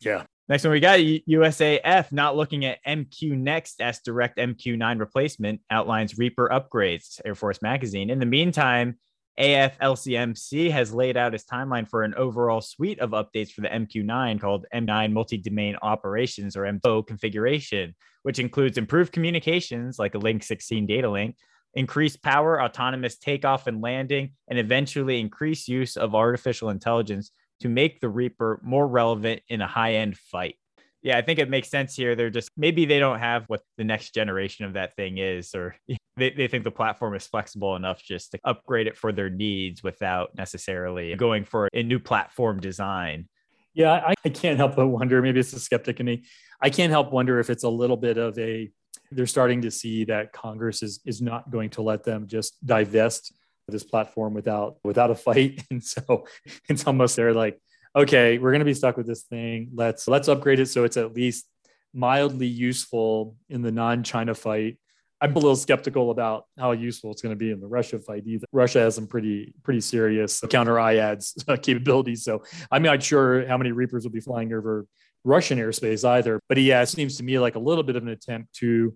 Yeah. 0.00 0.24
Next 0.48 0.64
one, 0.64 0.72
we 0.72 0.80
got 0.80 0.98
USAF 0.98 2.10
not 2.12 2.36
looking 2.36 2.64
at 2.64 2.84
MQ 2.86 3.38
Next 3.38 3.80
as 3.80 4.00
direct 4.00 4.38
MQ9 4.38 4.98
replacement 4.98 5.60
outlines 5.70 6.18
Reaper 6.18 6.48
upgrades, 6.48 7.20
Air 7.24 7.34
Force 7.34 7.62
Magazine. 7.62 8.10
In 8.10 8.18
the 8.18 8.26
meantime, 8.26 8.98
AFLCMC 9.40 10.70
has 10.70 10.92
laid 10.92 11.16
out 11.16 11.34
its 11.34 11.44
timeline 11.44 11.88
for 11.88 12.02
an 12.02 12.14
overall 12.14 12.60
suite 12.60 13.00
of 13.00 13.10
updates 13.10 13.50
for 13.50 13.62
the 13.62 13.68
MQ9 13.68 14.40
called 14.40 14.66
M9 14.74 15.12
Multi 15.12 15.38
Domain 15.38 15.76
Operations 15.80 16.54
or 16.54 16.62
MDO 16.62 17.06
configuration, 17.06 17.94
which 18.24 18.38
includes 18.38 18.76
improved 18.76 19.12
communications 19.12 19.98
like 19.98 20.14
a 20.14 20.18
Link 20.18 20.42
16 20.42 20.86
data 20.86 21.08
link, 21.08 21.36
increased 21.74 22.22
power, 22.22 22.62
autonomous 22.62 23.16
takeoff 23.16 23.66
and 23.66 23.80
landing, 23.80 24.32
and 24.48 24.58
eventually 24.58 25.18
increased 25.18 25.66
use 25.66 25.96
of 25.96 26.14
artificial 26.14 26.68
intelligence 26.68 27.30
to 27.60 27.68
make 27.68 28.00
the 28.00 28.10
Reaper 28.10 28.60
more 28.62 28.86
relevant 28.86 29.40
in 29.48 29.62
a 29.62 29.66
high 29.66 29.94
end 29.94 30.18
fight. 30.18 30.56
Yeah, 31.02 31.18
I 31.18 31.22
think 31.22 31.40
it 31.40 31.50
makes 31.50 31.68
sense 31.68 31.96
here. 31.96 32.14
They're 32.14 32.30
just 32.30 32.48
maybe 32.56 32.84
they 32.84 33.00
don't 33.00 33.18
have 33.18 33.44
what 33.48 33.62
the 33.76 33.84
next 33.84 34.14
generation 34.14 34.64
of 34.64 34.74
that 34.74 34.94
thing 34.94 35.18
is, 35.18 35.54
or 35.54 35.74
they, 36.16 36.30
they 36.30 36.46
think 36.46 36.64
the 36.64 36.70
platform 36.70 37.14
is 37.14 37.26
flexible 37.26 37.74
enough 37.74 38.02
just 38.02 38.32
to 38.32 38.38
upgrade 38.44 38.86
it 38.86 38.96
for 38.96 39.12
their 39.12 39.30
needs 39.30 39.82
without 39.82 40.36
necessarily 40.36 41.14
going 41.16 41.44
for 41.44 41.68
a 41.72 41.82
new 41.82 41.98
platform 41.98 42.60
design. 42.60 43.28
Yeah, 43.74 43.92
I, 43.92 44.14
I 44.24 44.28
can't 44.28 44.58
help 44.58 44.76
but 44.76 44.86
wonder. 44.86 45.20
Maybe 45.22 45.40
it's 45.40 45.52
a 45.52 45.60
skeptic 45.60 45.98
in 45.98 46.06
me. 46.06 46.24
I 46.60 46.70
can't 46.70 46.90
help 46.90 47.10
wonder 47.10 47.40
if 47.40 47.50
it's 47.50 47.64
a 47.64 47.68
little 47.68 47.96
bit 47.96 48.18
of 48.18 48.38
a 48.38 48.70
they're 49.10 49.26
starting 49.26 49.62
to 49.62 49.70
see 49.70 50.04
that 50.04 50.32
Congress 50.32 50.82
is 50.82 51.00
is 51.04 51.20
not 51.20 51.50
going 51.50 51.70
to 51.70 51.82
let 51.82 52.04
them 52.04 52.26
just 52.26 52.64
divest 52.64 53.32
this 53.68 53.84
platform 53.84 54.34
without 54.34 54.76
without 54.84 55.10
a 55.10 55.14
fight 55.14 55.64
and 55.70 55.82
so 55.82 56.26
it's 56.68 56.86
almost 56.86 57.16
they're 57.16 57.34
like 57.34 57.60
okay 57.94 58.38
we're 58.38 58.50
going 58.50 58.60
to 58.60 58.64
be 58.64 58.74
stuck 58.74 58.96
with 58.96 59.06
this 59.06 59.22
thing. 59.22 59.70
Let's 59.74 60.08
let's 60.08 60.28
upgrade 60.28 60.60
it 60.60 60.66
so 60.66 60.84
it's 60.84 60.96
at 60.96 61.14
least 61.14 61.46
mildly 61.94 62.46
useful 62.46 63.36
in 63.48 63.62
the 63.62 63.72
non-china 63.72 64.34
fight. 64.34 64.78
I'm 65.20 65.32
a 65.32 65.34
little 65.34 65.54
skeptical 65.54 66.10
about 66.10 66.46
how 66.58 66.72
useful 66.72 67.12
it's 67.12 67.22
going 67.22 67.34
to 67.34 67.36
be 67.36 67.52
in 67.52 67.60
the 67.60 67.68
russia 67.68 67.98
fight 67.98 68.24
either. 68.26 68.46
Russia 68.52 68.80
has 68.80 68.94
some 68.94 69.06
pretty 69.06 69.54
pretty 69.62 69.80
serious 69.80 70.40
counter 70.50 70.74
iads 70.74 71.44
uh, 71.48 71.56
capabilities. 71.56 72.24
So 72.24 72.42
i'm 72.70 72.82
not 72.82 73.02
sure 73.02 73.46
how 73.46 73.56
many 73.56 73.72
reapers 73.72 74.04
will 74.04 74.12
be 74.12 74.20
flying 74.20 74.52
over 74.52 74.86
russian 75.24 75.58
airspace 75.58 76.04
either 76.04 76.40
but 76.48 76.58
yeah 76.58 76.82
it 76.82 76.86
seems 76.86 77.16
to 77.16 77.22
me 77.22 77.38
like 77.38 77.54
a 77.54 77.60
little 77.60 77.84
bit 77.84 77.94
of 77.94 78.02
an 78.02 78.08
attempt 78.08 78.52
to 78.54 78.92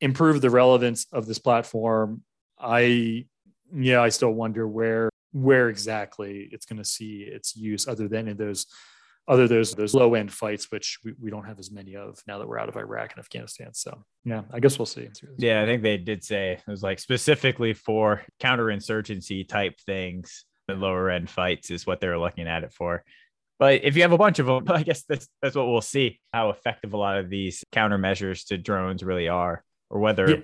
improve 0.00 0.40
the 0.40 0.50
relevance 0.50 1.06
of 1.12 1.26
this 1.26 1.38
platform. 1.38 2.22
I 2.58 3.26
yeah, 3.74 4.00
I 4.00 4.08
still 4.08 4.32
wonder 4.32 4.66
where 4.66 5.10
where 5.32 5.68
exactly 5.68 6.48
it's 6.52 6.66
going 6.66 6.78
to 6.78 6.84
see 6.84 7.28
its 7.30 7.56
use 7.56 7.86
other 7.86 8.08
than 8.08 8.28
in 8.28 8.36
those 8.36 8.66
other 9.26 9.46
those 9.46 9.74
those 9.74 9.94
low 9.94 10.14
end 10.14 10.32
fights, 10.32 10.70
which 10.70 10.98
we, 11.04 11.12
we 11.20 11.30
don't 11.30 11.44
have 11.44 11.58
as 11.58 11.70
many 11.70 11.96
of 11.96 12.18
now 12.26 12.38
that 12.38 12.48
we're 12.48 12.58
out 12.58 12.68
of 12.68 12.76
Iraq 12.76 13.12
and 13.12 13.20
Afghanistan. 13.20 13.74
So 13.74 14.04
yeah, 14.24 14.42
I 14.52 14.60
guess 14.60 14.78
we'll 14.78 14.86
see. 14.86 15.08
Yeah, 15.36 15.62
I 15.62 15.66
think 15.66 15.82
they 15.82 15.98
did 15.98 16.24
say 16.24 16.52
it 16.52 16.70
was 16.70 16.82
like 16.82 16.98
specifically 16.98 17.74
for 17.74 18.22
counterinsurgency 18.40 19.46
type 19.46 19.78
things, 19.80 20.46
the 20.66 20.74
lower 20.74 21.10
end 21.10 21.28
fights 21.28 21.70
is 21.70 21.86
what 21.86 22.00
they're 22.00 22.18
looking 22.18 22.48
at 22.48 22.64
it 22.64 22.72
for. 22.72 23.04
But 23.58 23.84
if 23.84 23.96
you 23.96 24.02
have 24.02 24.12
a 24.12 24.18
bunch 24.18 24.38
of 24.38 24.46
them, 24.46 24.64
I 24.68 24.82
guess 24.82 25.02
that's 25.02 25.28
that's 25.42 25.56
what 25.56 25.66
we'll 25.66 25.82
see 25.82 26.20
how 26.32 26.50
effective 26.50 26.94
a 26.94 26.98
lot 26.98 27.18
of 27.18 27.28
these 27.28 27.64
countermeasures 27.72 28.46
to 28.46 28.56
drones 28.56 29.02
really 29.02 29.28
are, 29.28 29.62
or 29.90 30.00
whether 30.00 30.30
yeah 30.30 30.40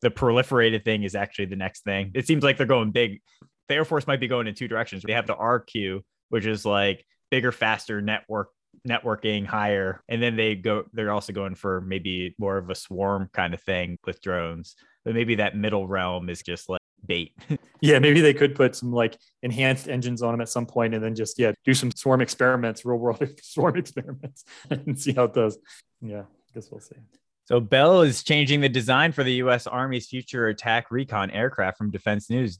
the 0.00 0.10
proliferated 0.10 0.84
thing 0.84 1.02
is 1.02 1.14
actually 1.14 1.46
the 1.46 1.56
next 1.56 1.82
thing. 1.82 2.12
It 2.14 2.26
seems 2.26 2.44
like 2.44 2.56
they're 2.56 2.66
going 2.66 2.92
big. 2.92 3.20
The 3.68 3.74
Air 3.74 3.84
Force 3.84 4.06
might 4.06 4.20
be 4.20 4.28
going 4.28 4.46
in 4.46 4.54
two 4.54 4.68
directions. 4.68 5.02
They 5.02 5.12
have 5.12 5.26
the 5.26 5.36
RQ, 5.36 6.00
which 6.30 6.46
is 6.46 6.64
like 6.64 7.04
bigger, 7.30 7.52
faster 7.52 8.00
network 8.00 8.48
networking 8.86 9.46
higher 9.46 10.02
and 10.08 10.22
then 10.22 10.36
they 10.36 10.54
go 10.54 10.84
they're 10.92 11.10
also 11.10 11.32
going 11.32 11.54
for 11.54 11.80
maybe 11.80 12.34
more 12.38 12.58
of 12.58 12.70
a 12.70 12.74
swarm 12.74 13.28
kind 13.32 13.54
of 13.54 13.60
thing 13.62 13.98
with 14.06 14.20
drones 14.20 14.76
but 15.04 15.14
maybe 15.14 15.36
that 15.36 15.56
middle 15.56 15.86
realm 15.86 16.28
is 16.28 16.42
just 16.42 16.68
like 16.68 16.80
bait 17.06 17.32
yeah 17.80 17.98
maybe 17.98 18.20
they 18.20 18.34
could 18.34 18.54
put 18.54 18.76
some 18.76 18.92
like 18.92 19.16
enhanced 19.42 19.88
engines 19.88 20.22
on 20.22 20.32
them 20.32 20.40
at 20.40 20.48
some 20.48 20.66
point 20.66 20.94
and 20.94 21.02
then 21.02 21.14
just 21.14 21.38
yeah 21.38 21.52
do 21.64 21.74
some 21.74 21.90
swarm 21.90 22.20
experiments 22.20 22.84
real 22.84 22.98
world 22.98 23.22
swarm 23.42 23.76
experiments 23.76 24.44
and 24.70 24.98
see 24.98 25.12
how 25.12 25.24
it 25.24 25.34
does 25.34 25.58
yeah 26.00 26.20
i 26.20 26.54
guess 26.54 26.70
we'll 26.70 26.80
see 26.80 26.96
so 27.44 27.60
Bell 27.60 28.02
is 28.02 28.22
changing 28.22 28.60
the 28.60 28.68
design 28.68 29.10
for 29.12 29.24
the 29.24 29.32
U.S. 29.36 29.66
Army's 29.66 30.06
future 30.06 30.48
attack 30.48 30.90
recon 30.90 31.30
aircraft 31.30 31.78
from 31.78 31.90
Defense 31.90 32.28
News. 32.28 32.58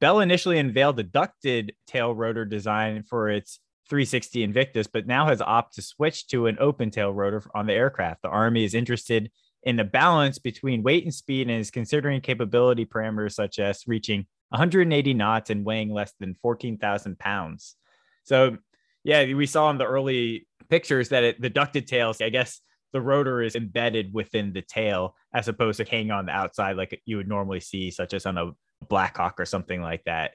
Bell 0.00 0.20
initially 0.20 0.58
unveiled 0.58 0.98
a 0.98 1.02
ducted 1.02 1.74
tail 1.86 2.14
rotor 2.14 2.44
design 2.44 3.02
for 3.02 3.30
its 3.30 3.60
360 3.88 4.42
Invictus, 4.42 4.86
but 4.86 5.06
now 5.06 5.26
has 5.26 5.40
opted 5.40 5.76
to 5.76 5.82
switch 5.82 6.26
to 6.28 6.46
an 6.46 6.56
open 6.60 6.90
tail 6.90 7.12
rotor 7.12 7.42
on 7.54 7.66
the 7.66 7.72
aircraft. 7.72 8.22
The 8.22 8.28
Army 8.28 8.64
is 8.64 8.74
interested 8.74 9.30
in 9.62 9.76
the 9.76 9.84
balance 9.84 10.38
between 10.38 10.82
weight 10.82 11.04
and 11.04 11.14
speed 11.14 11.48
and 11.48 11.60
is 11.60 11.70
considering 11.70 12.20
capability 12.20 12.84
parameters 12.84 13.32
such 13.32 13.58
as 13.58 13.84
reaching 13.86 14.26
180 14.50 15.14
knots 15.14 15.50
and 15.50 15.64
weighing 15.64 15.92
less 15.92 16.12
than 16.20 16.34
14,000 16.34 17.18
pounds. 17.18 17.76
So, 18.24 18.58
yeah, 19.02 19.32
we 19.34 19.46
saw 19.46 19.70
in 19.70 19.78
the 19.78 19.86
early 19.86 20.46
pictures 20.68 21.08
that 21.08 21.24
it, 21.24 21.40
the 21.40 21.50
ducted 21.50 21.86
tails, 21.86 22.20
I 22.20 22.28
guess, 22.28 22.60
the 22.92 23.00
rotor 23.00 23.42
is 23.42 23.56
embedded 23.56 24.12
within 24.14 24.52
the 24.52 24.62
tail 24.62 25.16
as 25.34 25.48
opposed 25.48 25.78
to 25.78 25.84
hanging 25.84 26.12
on 26.12 26.26
the 26.26 26.32
outside 26.32 26.76
like 26.76 27.00
you 27.04 27.16
would 27.16 27.28
normally 27.28 27.60
see, 27.60 27.90
such 27.90 28.14
as 28.14 28.26
on 28.26 28.38
a 28.38 28.52
Blackhawk 28.88 29.40
or 29.40 29.44
something 29.44 29.80
like 29.80 30.04
that. 30.04 30.32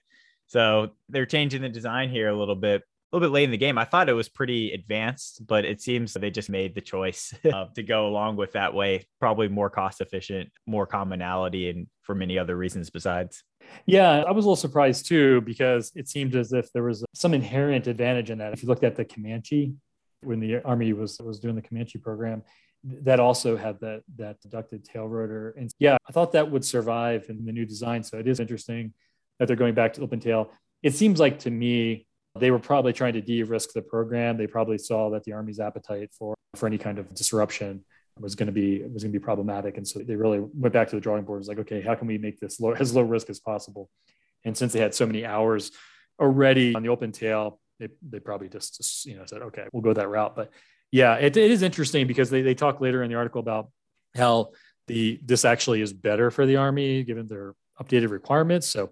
So 0.48 0.92
they're 1.10 1.26
changing 1.26 1.62
the 1.62 1.70
design 1.70 2.10
here 2.10 2.30
a 2.30 2.38
little 2.38 2.56
bit. 2.56 2.82
A 2.82 3.18
little 3.18 3.28
bit 3.28 3.34
late 3.34 3.44
in 3.44 3.52
the 3.52 3.58
game. 3.58 3.78
I 3.78 3.84
thought 3.84 4.08
it 4.08 4.14
was 4.14 4.30
pretty 4.30 4.72
advanced, 4.72 5.46
but 5.46 5.66
it 5.66 5.82
seems 5.82 6.14
they 6.14 6.32
just 6.32 6.50
made 6.50 6.76
the 6.76 6.82
choice 6.82 7.34
uh, 7.54 7.66
to 7.76 7.84
go 7.84 8.08
along 8.08 8.38
with 8.38 8.54
that 8.54 8.74
way. 8.74 9.06
Probably 9.20 9.50
more 9.50 9.70
cost 9.70 10.00
efficient, 10.00 10.50
more 10.66 10.86
commonality, 10.86 11.70
and 11.70 11.88
for 12.04 12.16
many 12.16 12.40
other 12.40 12.56
reasons 12.56 12.90
besides. 12.90 13.44
Yeah, 13.86 14.24
I 14.26 14.32
was 14.32 14.46
a 14.46 14.48
little 14.48 14.56
surprised 14.56 15.08
too 15.08 15.42
because 15.42 15.92
it 15.94 16.08
seemed 16.08 16.36
as 16.36 16.54
if 16.54 16.72
there 16.72 16.84
was 16.84 17.04
some 17.14 17.34
inherent 17.34 17.88
advantage 17.88 18.30
in 18.30 18.38
that. 18.38 18.54
If 18.54 18.64
you 18.64 18.70
looked 18.70 18.86
at 18.86 18.96
the 18.96 19.04
Comanche, 19.04 19.74
when 20.22 20.40
the 20.40 20.64
Army 20.64 20.94
was 20.94 21.20
was 21.20 21.40
doing 21.40 21.56
the 21.56 21.62
Comanche 21.62 22.00
program, 22.00 22.44
that 22.84 23.20
also 23.20 23.56
had 23.56 23.80
that 23.82 24.02
that 24.18 24.42
deducted 24.42 24.84
tail 24.84 25.08
rotor. 25.08 25.54
And 25.58 25.72
yeah, 25.80 25.98
I 26.08 26.12
thought 26.12 26.32
that 26.34 26.50
would 26.50 26.66
survive 26.66 27.26
in 27.30 27.46
the 27.46 27.52
new 27.52 27.66
design. 27.66 28.04
So 28.04 28.18
it 28.18 28.28
is 28.28 28.40
interesting 28.40 28.94
that 29.40 29.48
they're 29.48 29.56
going 29.56 29.76
back 29.76 29.94
to 29.94 30.02
open 30.02 30.20
tail. 30.20 30.52
It 30.82 30.96
seems 30.96 31.20
like 31.20 31.40
to 31.40 31.52
me 31.52 32.08
they 32.40 32.50
were 32.50 32.60
probably 32.60 32.94
trying 32.94 33.14
to 33.14 33.22
de-risk 33.22 33.74
the 33.74 33.82
program. 33.82 34.38
They 34.38 34.48
probably 34.48 34.78
saw 34.78 35.10
that 35.12 35.24
the 35.24 35.34
Army's 35.34 35.60
appetite 35.60 36.12
for 36.18 36.36
for 36.56 36.66
any 36.66 36.78
kind 36.78 36.98
of 36.98 37.14
disruption 37.14 37.84
was 38.20 38.36
going 38.36 38.48
to 38.48 38.54
be 38.54 38.84
was 38.84 39.04
going 39.04 39.14
to 39.14 39.20
be 39.20 39.24
problematic, 39.24 39.78
and 39.78 39.88
so 39.88 40.00
they 40.00 40.16
really 40.16 40.40
went 40.40 40.74
back 40.74 40.90
to 40.90 40.96
the 40.96 41.02
drawing 41.02 41.24
board. 41.24 41.38
It 41.38 41.40
was 41.40 41.48
like, 41.48 41.60
okay, 41.60 41.82
how 41.82 41.96
can 41.96 42.08
we 42.08 42.18
make 42.18 42.40
this 42.40 42.60
low, 42.60 42.72
as 42.72 42.94
low 42.94 43.02
risk 43.02 43.30
as 43.30 43.40
possible? 43.40 43.90
And 44.44 44.58
since 44.58 44.74
they 44.74 44.80
had 44.80 44.94
so 44.94 45.06
many 45.06 45.26
hours 45.26 45.72
already 46.20 46.76
on 46.76 46.84
the 46.84 46.90
open 46.90 47.12
tail, 47.12 47.60
they, 47.80 47.90
they 48.08 48.20
probably 48.20 48.50
just, 48.50 48.78
just 48.78 49.06
you 49.06 49.16
know 49.16 49.26
said, 49.26 49.42
okay, 49.44 49.66
we'll 49.72 49.82
go 49.82 49.94
that 49.94 50.10
route. 50.10 50.36
But 50.36 50.52
yeah, 50.92 51.16
it, 51.16 51.38
it 51.38 51.52
is 51.52 51.62
interesting 51.62 52.06
because 52.06 52.30
they, 52.30 52.42
they 52.42 52.54
talk 52.54 52.82
later 52.82 53.02
in 53.02 53.10
the 53.10 53.18
article 53.18 53.40
about 53.40 53.70
how 54.16 54.50
the 54.88 55.20
this 55.24 55.46
actually 55.46 55.82
is 55.82 55.94
better 55.94 56.30
for 56.32 56.46
the 56.46 56.58
army 56.58 57.04
given 57.04 57.28
their 57.28 57.56
updated 57.82 58.10
requirements. 58.10 58.68
So 58.68 58.92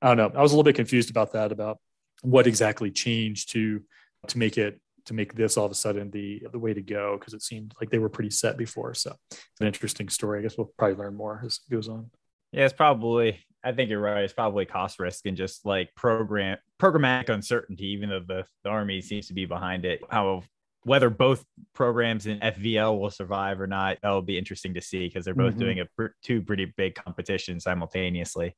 I 0.00 0.08
don't 0.08 0.16
know. 0.16 0.38
I 0.38 0.42
was 0.42 0.52
a 0.52 0.54
little 0.54 0.64
bit 0.64 0.76
confused 0.76 1.10
about 1.10 1.32
that 1.32 1.50
about 1.52 1.78
what 2.22 2.46
exactly 2.46 2.90
changed 2.90 3.52
to 3.52 3.82
to 4.28 4.38
make 4.38 4.58
it 4.58 4.80
to 5.06 5.14
make 5.14 5.34
this 5.34 5.56
all 5.56 5.64
of 5.64 5.72
a 5.72 5.74
sudden 5.74 6.10
the 6.10 6.42
the 6.52 6.58
way 6.58 6.72
to 6.72 6.82
go 6.82 7.16
because 7.18 7.34
it 7.34 7.42
seemed 7.42 7.74
like 7.80 7.90
they 7.90 7.98
were 7.98 8.08
pretty 8.08 8.30
set 8.30 8.56
before. 8.56 8.94
So 8.94 9.16
it's 9.30 9.60
an 9.60 9.66
interesting 9.66 10.08
story. 10.08 10.38
I 10.38 10.42
guess 10.42 10.56
we'll 10.56 10.72
probably 10.78 10.96
learn 10.96 11.16
more 11.16 11.42
as 11.44 11.60
it 11.68 11.74
goes 11.74 11.88
on. 11.88 12.10
Yeah, 12.52 12.64
it's 12.64 12.74
probably. 12.74 13.40
I 13.62 13.72
think 13.72 13.90
you're 13.90 14.00
right. 14.00 14.24
It's 14.24 14.32
probably 14.32 14.64
cost 14.64 14.98
risk 14.98 15.26
and 15.26 15.36
just 15.36 15.66
like 15.66 15.94
program 15.94 16.58
programmatic 16.80 17.28
uncertainty. 17.28 17.88
Even 17.88 18.08
though 18.08 18.22
the, 18.26 18.44
the 18.62 18.70
army 18.70 19.00
seems 19.00 19.26
to 19.28 19.34
be 19.34 19.44
behind 19.46 19.84
it, 19.84 20.00
how 20.08 20.44
whether 20.84 21.10
both 21.10 21.44
programs 21.74 22.26
in 22.26 22.40
FVL 22.40 22.98
will 22.98 23.10
survive 23.10 23.60
or 23.60 23.66
not, 23.66 23.98
that'll 24.02 24.22
be 24.22 24.38
interesting 24.38 24.74
to 24.74 24.80
see 24.80 25.06
because 25.06 25.24
they're 25.24 25.34
both 25.34 25.52
mm-hmm. 25.52 25.60
doing 25.60 25.80
a 25.80 25.86
two 26.22 26.42
pretty 26.42 26.72
big 26.76 26.94
competitions 26.94 27.64
simultaneously. 27.64 28.54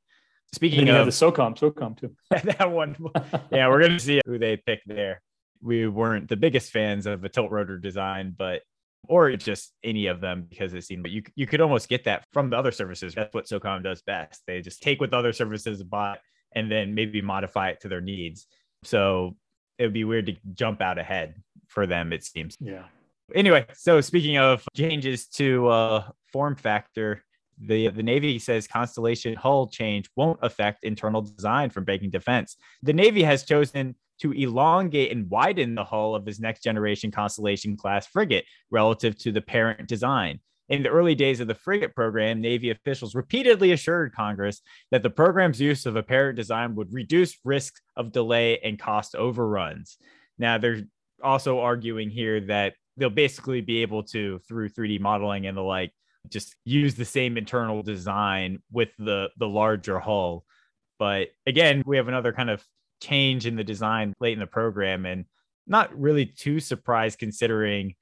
Speaking 0.52 0.88
of 0.88 1.06
the 1.06 1.12
SOCOM, 1.12 1.58
SOCOM 1.58 1.98
too. 1.98 2.14
that 2.30 2.70
one, 2.70 2.96
yeah, 3.50 3.68
we're 3.68 3.80
gonna 3.80 3.98
see 3.98 4.20
who 4.26 4.38
they 4.38 4.56
pick 4.56 4.80
there. 4.86 5.22
We 5.62 5.86
weren't 5.88 6.28
the 6.28 6.36
biggest 6.36 6.70
fans 6.70 7.06
of 7.06 7.22
the 7.22 7.28
tilt 7.28 7.50
rotor 7.50 7.78
design, 7.78 8.34
but 8.36 8.62
or 9.08 9.34
just 9.36 9.72
any 9.82 10.06
of 10.06 10.20
them 10.20 10.46
because 10.48 10.74
it 10.74 10.84
seemed 10.84 11.02
but 11.02 11.10
you 11.10 11.22
you 11.34 11.46
could 11.46 11.60
almost 11.60 11.88
get 11.88 12.04
that 12.04 12.24
from 12.32 12.50
the 12.50 12.56
other 12.56 12.70
services. 12.70 13.14
That's 13.14 13.34
what 13.34 13.46
SOCOM 13.46 13.82
does 13.82 14.02
best. 14.02 14.42
They 14.46 14.60
just 14.60 14.82
take 14.82 15.00
what 15.00 15.12
other 15.14 15.32
services 15.32 15.82
bought 15.82 16.18
and 16.54 16.70
then 16.70 16.94
maybe 16.94 17.22
modify 17.22 17.70
it 17.70 17.80
to 17.80 17.88
their 17.88 18.00
needs. 18.02 18.46
So 18.84 19.36
it 19.78 19.84
would 19.84 19.92
be 19.94 20.04
weird 20.04 20.26
to 20.26 20.36
jump 20.52 20.80
out 20.80 20.98
ahead 20.98 21.34
for 21.72 21.86
them. 21.86 22.12
It 22.12 22.24
seems. 22.24 22.56
Yeah. 22.60 22.84
Anyway, 23.34 23.66
so 23.74 24.00
speaking 24.00 24.36
of 24.36 24.64
changes 24.76 25.26
to 25.26 25.68
uh, 25.68 26.04
form 26.32 26.54
factor, 26.54 27.24
the, 27.58 27.88
the 27.88 28.02
Navy 28.02 28.38
says 28.38 28.66
Constellation 28.66 29.34
hull 29.34 29.68
change 29.68 30.10
won't 30.16 30.38
affect 30.42 30.84
internal 30.84 31.22
design 31.22 31.70
from 31.70 31.84
Breaking 31.84 32.10
Defense. 32.10 32.56
The 32.82 32.92
Navy 32.92 33.22
has 33.22 33.44
chosen 33.44 33.94
to 34.20 34.32
elongate 34.32 35.12
and 35.12 35.30
widen 35.30 35.74
the 35.74 35.84
hull 35.84 36.14
of 36.14 36.26
his 36.26 36.40
next 36.40 36.62
generation 36.62 37.10
Constellation 37.10 37.76
class 37.76 38.06
frigate 38.06 38.44
relative 38.70 39.18
to 39.18 39.32
the 39.32 39.40
parent 39.40 39.88
design. 39.88 40.40
In 40.68 40.82
the 40.82 40.90
early 40.90 41.14
days 41.14 41.40
of 41.40 41.48
the 41.48 41.54
frigate 41.54 41.94
program, 41.94 42.40
Navy 42.40 42.70
officials 42.70 43.14
repeatedly 43.14 43.72
assured 43.72 44.14
Congress 44.14 44.62
that 44.90 45.02
the 45.02 45.10
program's 45.10 45.60
use 45.60 45.86
of 45.86 45.96
a 45.96 46.02
parent 46.02 46.36
design 46.36 46.74
would 46.76 46.92
reduce 46.92 47.36
risks 47.44 47.80
of 47.96 48.12
delay 48.12 48.58
and 48.60 48.78
cost 48.78 49.14
overruns. 49.14 49.98
Now, 50.38 50.58
they're 50.58 50.82
also 51.22 51.60
arguing 51.60 52.10
here 52.10 52.40
that 52.42 52.74
they'll 52.96 53.10
basically 53.10 53.60
be 53.60 53.82
able 53.82 54.02
to, 54.04 54.40
through 54.48 54.68
3D 54.70 55.00
modeling 55.00 55.46
and 55.46 55.56
the 55.56 55.62
like, 55.62 55.92
just 56.28 56.54
use 56.64 56.94
the 56.94 57.04
same 57.04 57.36
internal 57.36 57.82
design 57.82 58.62
with 58.70 58.90
the 58.98 59.30
the 59.38 59.48
larger 59.48 59.98
hull. 59.98 60.44
But 60.98 61.28
again, 61.46 61.82
we 61.84 61.96
have 61.96 62.08
another 62.08 62.32
kind 62.32 62.48
of 62.48 62.64
change 63.00 63.46
in 63.46 63.56
the 63.56 63.64
design 63.64 64.14
late 64.20 64.34
in 64.34 64.38
the 64.38 64.46
program 64.46 65.04
and 65.04 65.24
not 65.66 65.98
really 65.98 66.26
too 66.26 66.60
surprised 66.60 67.18
considering 67.18 67.94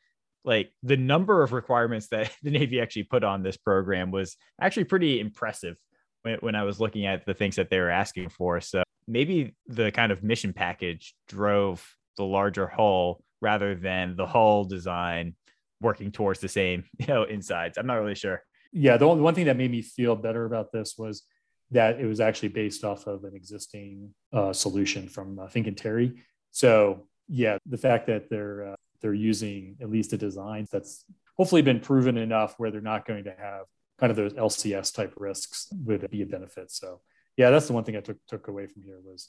like 0.44 0.70
the 0.82 0.96
number 0.96 1.42
of 1.42 1.52
requirements 1.52 2.08
that 2.08 2.30
the 2.42 2.50
Navy 2.50 2.80
actually 2.80 3.04
put 3.04 3.24
on 3.24 3.42
this 3.42 3.56
program 3.56 4.10
was 4.10 4.36
actually 4.60 4.84
pretty 4.84 5.20
impressive 5.20 5.76
when, 6.22 6.36
when 6.40 6.54
I 6.54 6.64
was 6.64 6.80
looking 6.80 7.06
at 7.06 7.24
the 7.26 7.34
things 7.34 7.56
that 7.56 7.70
they 7.70 7.78
were 7.78 7.90
asking 7.90 8.28
for. 8.28 8.60
So 8.60 8.82
maybe 9.06 9.54
the 9.66 9.90
kind 9.90 10.12
of 10.12 10.22
mission 10.22 10.52
package 10.52 11.14
drove 11.28 11.84
the 12.16 12.24
larger 12.24 12.66
hull 12.66 13.22
rather 13.40 13.74
than 13.74 14.16
the 14.16 14.26
hull 14.26 14.64
design 14.64 15.34
working 15.80 16.12
towards 16.12 16.40
the 16.40 16.48
same, 16.48 16.84
you 16.98 17.06
know, 17.06 17.24
insides. 17.24 17.78
I'm 17.78 17.86
not 17.86 17.94
really 17.94 18.14
sure. 18.14 18.42
Yeah, 18.72 18.96
the 18.96 19.06
only 19.06 19.22
one 19.22 19.34
thing 19.34 19.46
that 19.46 19.56
made 19.56 19.70
me 19.70 19.82
feel 19.82 20.14
better 20.14 20.44
about 20.44 20.70
this 20.72 20.94
was 20.96 21.24
that 21.72 22.00
it 22.00 22.06
was 22.06 22.20
actually 22.20 22.48
based 22.48 22.84
off 22.84 23.06
of 23.06 23.24
an 23.24 23.34
existing 23.34 24.14
uh, 24.32 24.52
solution 24.52 25.08
from 25.08 25.38
uh, 25.38 25.48
Terry. 25.48 26.22
So 26.50 27.06
yeah, 27.28 27.58
the 27.66 27.78
fact 27.78 28.06
that 28.08 28.28
they're 28.28 28.72
uh, 28.72 28.76
they're 29.00 29.14
using 29.14 29.76
at 29.80 29.90
least 29.90 30.12
a 30.12 30.18
design 30.18 30.66
that's 30.70 31.04
hopefully 31.36 31.62
been 31.62 31.80
proven 31.80 32.16
enough 32.18 32.54
where 32.58 32.70
they're 32.70 32.80
not 32.80 33.06
going 33.06 33.24
to 33.24 33.34
have 33.38 33.64
kind 33.98 34.10
of 34.10 34.16
those 34.16 34.34
LCS 34.34 34.94
type 34.94 35.14
risks 35.16 35.68
would 35.84 36.08
be 36.10 36.22
a 36.22 36.26
benefit. 36.26 36.70
So 36.70 37.00
yeah, 37.36 37.50
that's 37.50 37.66
the 37.66 37.72
one 37.72 37.84
thing 37.84 37.96
I 37.96 38.00
took 38.00 38.18
took 38.26 38.48
away 38.48 38.66
from 38.66 38.82
here 38.82 38.98
was 39.02 39.28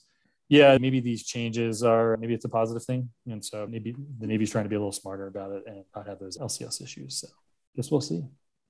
yeah, 0.52 0.78
maybe 0.80 1.00
these 1.00 1.24
changes 1.24 1.82
are 1.82 2.18
maybe 2.18 2.34
it's 2.34 2.44
a 2.44 2.50
positive 2.50 2.84
thing. 2.84 3.10
And 3.26 3.44
so 3.44 3.66
maybe 3.70 3.96
the 4.20 4.28
Navy's 4.28 4.52
trying 4.52 4.66
to 4.66 4.70
be 4.70 4.76
a 4.76 4.80
little 4.80 4.92
smarter 4.92 5.28
about 5.28 5.54
it 5.54 5.64
and 5.66 5.86
not 5.96 6.08
have 6.08 6.20
those 6.20 6.38
LCS 6.38 6.84
issues. 6.84 7.22
So 7.22 7.30
guess 7.74 7.90
we'll 7.90 8.02
see. 8.02 8.22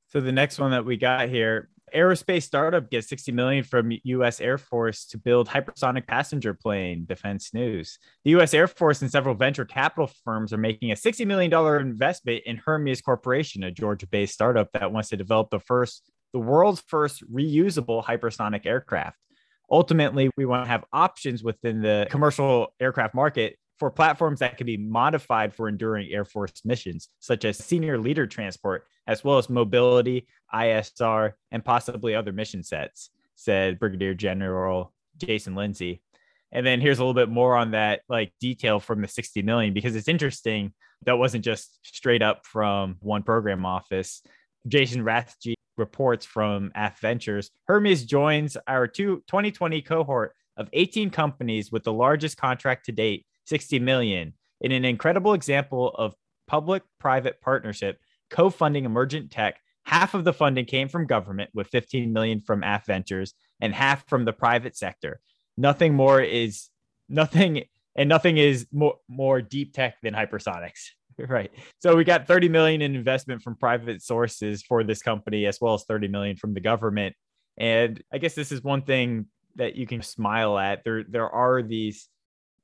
So 0.09 0.21
the 0.21 0.31
next 0.31 0.59
one 0.59 0.71
that 0.71 0.85
we 0.85 0.95
got 0.95 1.29
here, 1.29 1.69
aerospace 1.95 2.43
startup 2.43 2.91
gets 2.91 3.09
60 3.09 3.31
million 3.31 3.63
from 3.63 3.91
US 4.03 4.39
Air 4.39 4.59
Force 4.59 5.07
to 5.07 5.17
build 5.17 5.49
hypersonic 5.49 6.05
passenger 6.05 6.53
plane, 6.53 7.05
defense 7.07 7.51
news. 7.51 7.97
The 8.25 8.31
US 8.39 8.53
Air 8.53 8.67
Force 8.67 9.01
and 9.01 9.09
several 9.09 9.33
venture 9.33 9.65
capital 9.65 10.11
firms 10.23 10.53
are 10.53 10.57
making 10.57 10.91
a 10.91 10.95
$60 10.95 11.25
million 11.25 11.51
investment 11.81 12.43
in 12.45 12.57
Hermeus 12.57 13.01
Corporation, 13.01 13.63
a 13.63 13.71
Georgia-based 13.71 14.35
startup 14.35 14.71
that 14.73 14.91
wants 14.91 15.09
to 15.09 15.17
develop 15.17 15.49
the 15.49 15.59
first 15.59 16.11
the 16.33 16.39
world's 16.39 16.81
first 16.87 17.29
reusable 17.29 18.01
hypersonic 18.05 18.65
aircraft 18.65 19.17
ultimately 19.71 20.29
we 20.37 20.45
want 20.45 20.65
to 20.65 20.69
have 20.69 20.85
options 20.91 21.43
within 21.43 21.81
the 21.81 22.05
commercial 22.09 22.73
aircraft 22.79 23.15
market 23.15 23.57
for 23.79 23.89
platforms 23.89 24.39
that 24.39 24.57
can 24.57 24.67
be 24.67 24.77
modified 24.77 25.55
for 25.55 25.67
enduring 25.67 26.11
Air 26.11 26.25
Force 26.25 26.51
missions, 26.63 27.07
such 27.19 27.45
as 27.45 27.57
senior 27.57 27.97
leader 27.97 28.27
transport, 28.27 28.85
as 29.07 29.23
well 29.23 29.39
as 29.39 29.49
mobility, 29.49 30.27
ISR, 30.53 31.33
and 31.49 31.65
possibly 31.65 32.13
other 32.13 32.31
mission 32.31 32.61
sets, 32.61 33.09
said 33.35 33.79
Brigadier 33.79 34.13
General 34.13 34.93
Jason 35.17 35.55
Lindsay. 35.55 36.03
And 36.51 36.63
then 36.63 36.79
here's 36.81 36.99
a 36.99 37.01
little 37.01 37.15
bit 37.15 37.29
more 37.29 37.55
on 37.55 37.71
that, 37.71 38.01
like 38.07 38.33
detail 38.39 38.79
from 38.79 39.01
the 39.01 39.07
60 39.07 39.41
million, 39.41 39.73
because 39.73 39.95
it's 39.95 40.07
interesting. 40.07 40.73
That 41.05 41.17
wasn't 41.17 41.43
just 41.43 41.79
straight 41.81 42.21
up 42.21 42.45
from 42.45 42.97
one 42.99 43.23
program 43.23 43.65
office. 43.65 44.21
Jason 44.67 45.03
Rathje 45.03 45.55
reports 45.77 46.25
from 46.25 46.71
AF 46.75 46.99
Ventures, 46.99 47.51
Hermeus 47.67 48.03
joins 48.03 48.57
our 48.67 48.87
two, 48.87 49.23
2020 49.27 49.81
cohort 49.81 50.33
of 50.57 50.69
18 50.73 51.09
companies 51.09 51.71
with 51.71 51.83
the 51.83 51.93
largest 51.93 52.37
contract 52.37 52.85
to 52.85 52.91
date, 52.91 53.25
60 53.45 53.79
million, 53.79 54.33
in 54.59 54.71
an 54.71 54.85
incredible 54.85 55.33
example 55.33 55.89
of 55.95 56.13
public-private 56.47 57.41
partnership 57.41 57.99
co-funding 58.29 58.85
emergent 58.85 59.31
tech. 59.31 59.59
Half 59.83 60.13
of 60.13 60.23
the 60.23 60.33
funding 60.33 60.65
came 60.65 60.87
from 60.87 61.05
government 61.07 61.49
with 61.53 61.67
15 61.67 62.13
million 62.13 62.39
from 62.39 62.63
AF 62.63 62.85
Ventures 62.85 63.33
and 63.59 63.73
half 63.73 64.07
from 64.07 64.25
the 64.25 64.33
private 64.33 64.75
sector. 64.77 65.19
Nothing 65.57 65.93
more 65.93 66.21
is 66.21 66.69
nothing 67.09 67.63
and 67.95 68.07
nothing 68.07 68.37
is 68.37 68.67
more, 68.71 68.95
more 69.09 69.41
deep 69.41 69.73
tech 69.73 69.95
than 70.01 70.13
hypersonics. 70.13 70.91
right. 71.27 71.51
So 71.79 71.95
we 71.95 72.03
got 72.03 72.27
30 72.27 72.49
million 72.49 72.81
in 72.81 72.95
investment 72.95 73.41
from 73.41 73.55
private 73.55 74.01
sources 74.01 74.63
for 74.63 74.83
this 74.83 75.01
company, 75.01 75.45
as 75.45 75.59
well 75.59 75.73
as 75.73 75.83
30 75.83 76.07
million 76.07 76.35
from 76.35 76.53
the 76.53 76.59
government. 76.59 77.15
And 77.57 78.01
I 78.11 78.17
guess 78.17 78.33
this 78.33 78.51
is 78.51 78.63
one 78.63 78.83
thing 78.83 79.27
that 79.55 79.75
you 79.75 79.85
can 79.85 80.01
smile 80.01 80.57
at. 80.57 80.83
There, 80.83 81.03
there 81.03 81.29
are 81.29 81.61
these 81.61 82.07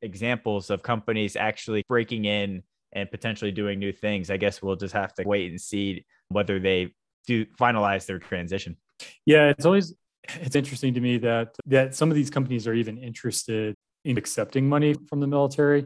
examples 0.02 0.70
of 0.70 0.84
companies 0.84 1.36
actually 1.36 1.84
breaking 1.88 2.26
in 2.26 2.64
and 2.94 3.10
potentially 3.12 3.52
doing 3.52 3.80
new 3.80 3.92
things. 3.92 4.30
I 4.30 4.38
guess 4.38 4.62
we'll 4.62 4.76
just 4.76 4.94
have 4.94 5.14
to 5.16 5.24
wait 5.24 5.52
and 5.52 5.60
see 5.60 6.06
whether 6.30 6.60
they 6.60 6.94
do 7.26 7.46
finalize 7.60 8.06
their 8.06 8.20
transition. 8.20 8.78
Yeah, 9.26 9.50
it's 9.50 9.66
always 9.66 9.94
it's 10.30 10.56
interesting 10.56 10.94
to 10.94 11.00
me 11.00 11.18
that 11.20 11.56
that 11.66 11.96
some 11.96 12.10
of 12.10 12.16
these 12.16 12.30
companies 12.30 12.68
are 12.68 12.74
even 12.74 12.98
interested 12.98 13.76
in 14.06 14.18
accepting 14.18 14.68
money 14.68 14.96
from 15.10 15.20
the 15.20 15.28
military 15.28 15.86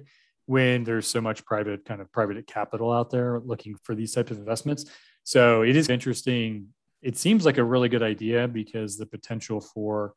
when 0.51 0.83
there's 0.83 1.07
so 1.07 1.21
much 1.21 1.45
private 1.45 1.85
kind 1.85 2.01
of 2.01 2.11
private 2.11 2.45
capital 2.45 2.91
out 2.91 3.09
there 3.09 3.39
looking 3.45 3.73
for 3.83 3.95
these 3.95 4.11
types 4.11 4.31
of 4.31 4.37
investments. 4.37 4.83
So 5.23 5.61
it 5.61 5.77
is 5.77 5.87
interesting. 5.87 6.67
It 7.01 7.17
seems 7.17 7.45
like 7.45 7.57
a 7.57 7.63
really 7.63 7.87
good 7.87 8.03
idea 8.03 8.49
because 8.49 8.97
the 8.97 9.05
potential 9.05 9.61
for 9.61 10.13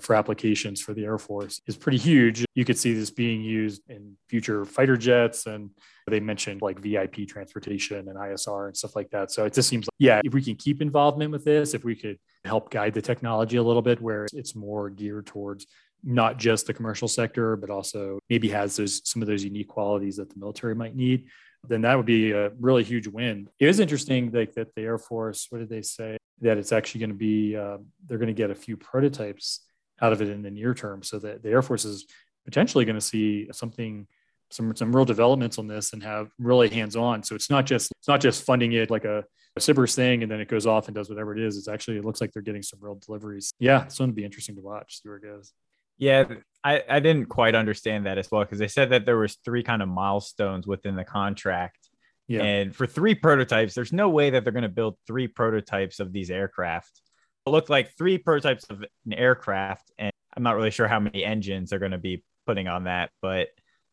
for 0.00 0.14
applications 0.14 0.80
for 0.80 0.92
the 0.92 1.04
Air 1.04 1.18
Force 1.18 1.60
is 1.66 1.76
pretty 1.76 1.98
huge. 1.98 2.44
You 2.54 2.64
could 2.64 2.78
see 2.78 2.94
this 2.94 3.10
being 3.10 3.42
used 3.42 3.82
in 3.88 4.16
future 4.28 4.64
fighter 4.64 4.96
jets, 4.96 5.46
and 5.46 5.70
they 6.08 6.20
mentioned 6.20 6.62
like 6.62 6.78
VIP 6.80 7.28
transportation 7.28 8.08
and 8.08 8.16
ISR 8.16 8.66
and 8.66 8.76
stuff 8.76 8.96
like 8.96 9.10
that. 9.10 9.30
So 9.30 9.44
it 9.44 9.52
just 9.52 9.68
seems 9.68 9.86
like, 9.86 9.94
yeah, 9.98 10.20
if 10.24 10.34
we 10.34 10.42
can 10.42 10.56
keep 10.56 10.82
involvement 10.82 11.30
with 11.30 11.44
this, 11.44 11.74
if 11.74 11.84
we 11.84 11.94
could 11.94 12.18
help 12.44 12.70
guide 12.70 12.94
the 12.94 13.02
technology 13.02 13.56
a 13.56 13.62
little 13.62 13.82
bit 13.82 14.00
where 14.00 14.26
it's 14.32 14.54
more 14.54 14.90
geared 14.90 15.26
towards 15.26 15.66
not 16.04 16.38
just 16.38 16.66
the 16.66 16.74
commercial 16.74 17.08
sector, 17.08 17.56
but 17.56 17.70
also 17.70 18.18
maybe 18.28 18.48
has 18.50 18.76
those 18.76 19.00
some 19.04 19.22
of 19.22 19.28
those 19.28 19.44
unique 19.44 19.68
qualities 19.68 20.16
that 20.16 20.28
the 20.28 20.38
military 20.38 20.74
might 20.74 20.94
need, 20.94 21.26
then 21.68 21.82
that 21.82 21.96
would 21.96 22.06
be 22.06 22.32
a 22.32 22.50
really 22.60 22.84
huge 22.84 23.06
win. 23.08 23.48
It 23.58 23.68
is 23.68 23.80
interesting 23.80 24.30
like 24.30 24.54
that 24.54 24.74
the 24.74 24.82
Air 24.82 24.98
Force, 24.98 25.46
what 25.50 25.58
did 25.58 25.68
they 25.68 25.82
say? 25.82 26.16
That 26.40 26.58
it's 26.58 26.72
actually 26.72 27.00
going 27.00 27.10
to 27.10 27.16
be 27.16 27.56
uh, 27.56 27.78
they're 28.06 28.18
going 28.18 28.28
to 28.28 28.34
get 28.34 28.50
a 28.50 28.54
few 28.54 28.76
prototypes 28.76 29.60
out 30.00 30.12
of 30.12 30.20
it 30.20 30.28
in 30.28 30.42
the 30.42 30.50
near 30.50 30.74
term, 30.74 31.02
so 31.02 31.18
that 31.20 31.42
the 31.42 31.50
Air 31.50 31.62
Force 31.62 31.84
is 31.84 32.06
potentially 32.44 32.84
going 32.84 32.96
to 32.96 33.00
see 33.00 33.48
something 33.52 34.06
some 34.50 34.74
some 34.76 34.94
real 34.94 35.04
developments 35.04 35.58
on 35.58 35.66
this 35.66 35.92
and 35.92 36.02
have 36.02 36.28
really 36.38 36.68
hands 36.68 36.96
on. 36.96 37.22
So 37.22 37.34
it's 37.34 37.50
not 37.50 37.66
just 37.66 37.90
it's 37.98 38.08
not 38.08 38.20
just 38.20 38.44
funding 38.44 38.72
it 38.72 38.90
like 38.90 39.04
a, 39.04 39.24
a 39.56 39.60
SBIRS 39.60 39.94
thing 39.94 40.22
and 40.22 40.30
then 40.30 40.40
it 40.40 40.48
goes 40.48 40.66
off 40.66 40.86
and 40.86 40.94
does 40.94 41.08
whatever 41.08 41.36
it 41.36 41.42
is. 41.42 41.56
It's 41.56 41.68
actually 41.68 41.96
it 41.96 42.04
looks 42.04 42.20
like 42.20 42.32
they're 42.32 42.42
getting 42.42 42.62
some 42.62 42.78
real 42.82 42.96
deliveries. 42.96 43.52
Yeah, 43.58 43.84
it's 43.84 43.98
going 43.98 44.10
to 44.10 44.14
be 44.14 44.24
interesting 44.24 44.56
to 44.56 44.60
watch. 44.60 45.02
See 45.02 45.08
where 45.08 45.16
it 45.16 45.22
goes. 45.22 45.52
Yeah, 45.98 46.24
I, 46.64 46.82
I 46.88 47.00
didn't 47.00 47.26
quite 47.26 47.54
understand 47.54 48.06
that 48.06 48.18
as 48.18 48.30
well 48.30 48.42
because 48.42 48.58
they 48.58 48.68
said 48.68 48.90
that 48.90 49.04
there 49.04 49.18
was 49.18 49.36
three 49.44 49.62
kind 49.62 49.82
of 49.82 49.88
milestones 49.88 50.66
within 50.66 50.96
the 50.96 51.04
contract. 51.04 51.78
Yeah. 52.26 52.42
And 52.42 52.74
for 52.74 52.86
three 52.86 53.14
prototypes, 53.14 53.74
there's 53.74 53.92
no 53.92 54.08
way 54.08 54.30
that 54.30 54.44
they're 54.44 54.52
going 54.52 54.62
to 54.62 54.68
build 54.68 54.96
three 55.06 55.28
prototypes 55.28 56.00
of 56.00 56.12
these 56.12 56.30
aircraft. 56.30 57.00
It 57.46 57.50
looked 57.50 57.68
like 57.68 57.96
three 57.98 58.16
prototypes 58.16 58.64
of 58.70 58.82
an 58.82 59.12
aircraft, 59.12 59.92
and 59.98 60.10
I'm 60.34 60.42
not 60.42 60.56
really 60.56 60.70
sure 60.70 60.88
how 60.88 61.00
many 61.00 61.22
engines 61.22 61.70
they're 61.70 61.78
going 61.78 61.92
to 61.92 61.98
be 61.98 62.24
putting 62.46 62.66
on 62.66 62.84
that, 62.84 63.10
but 63.20 63.48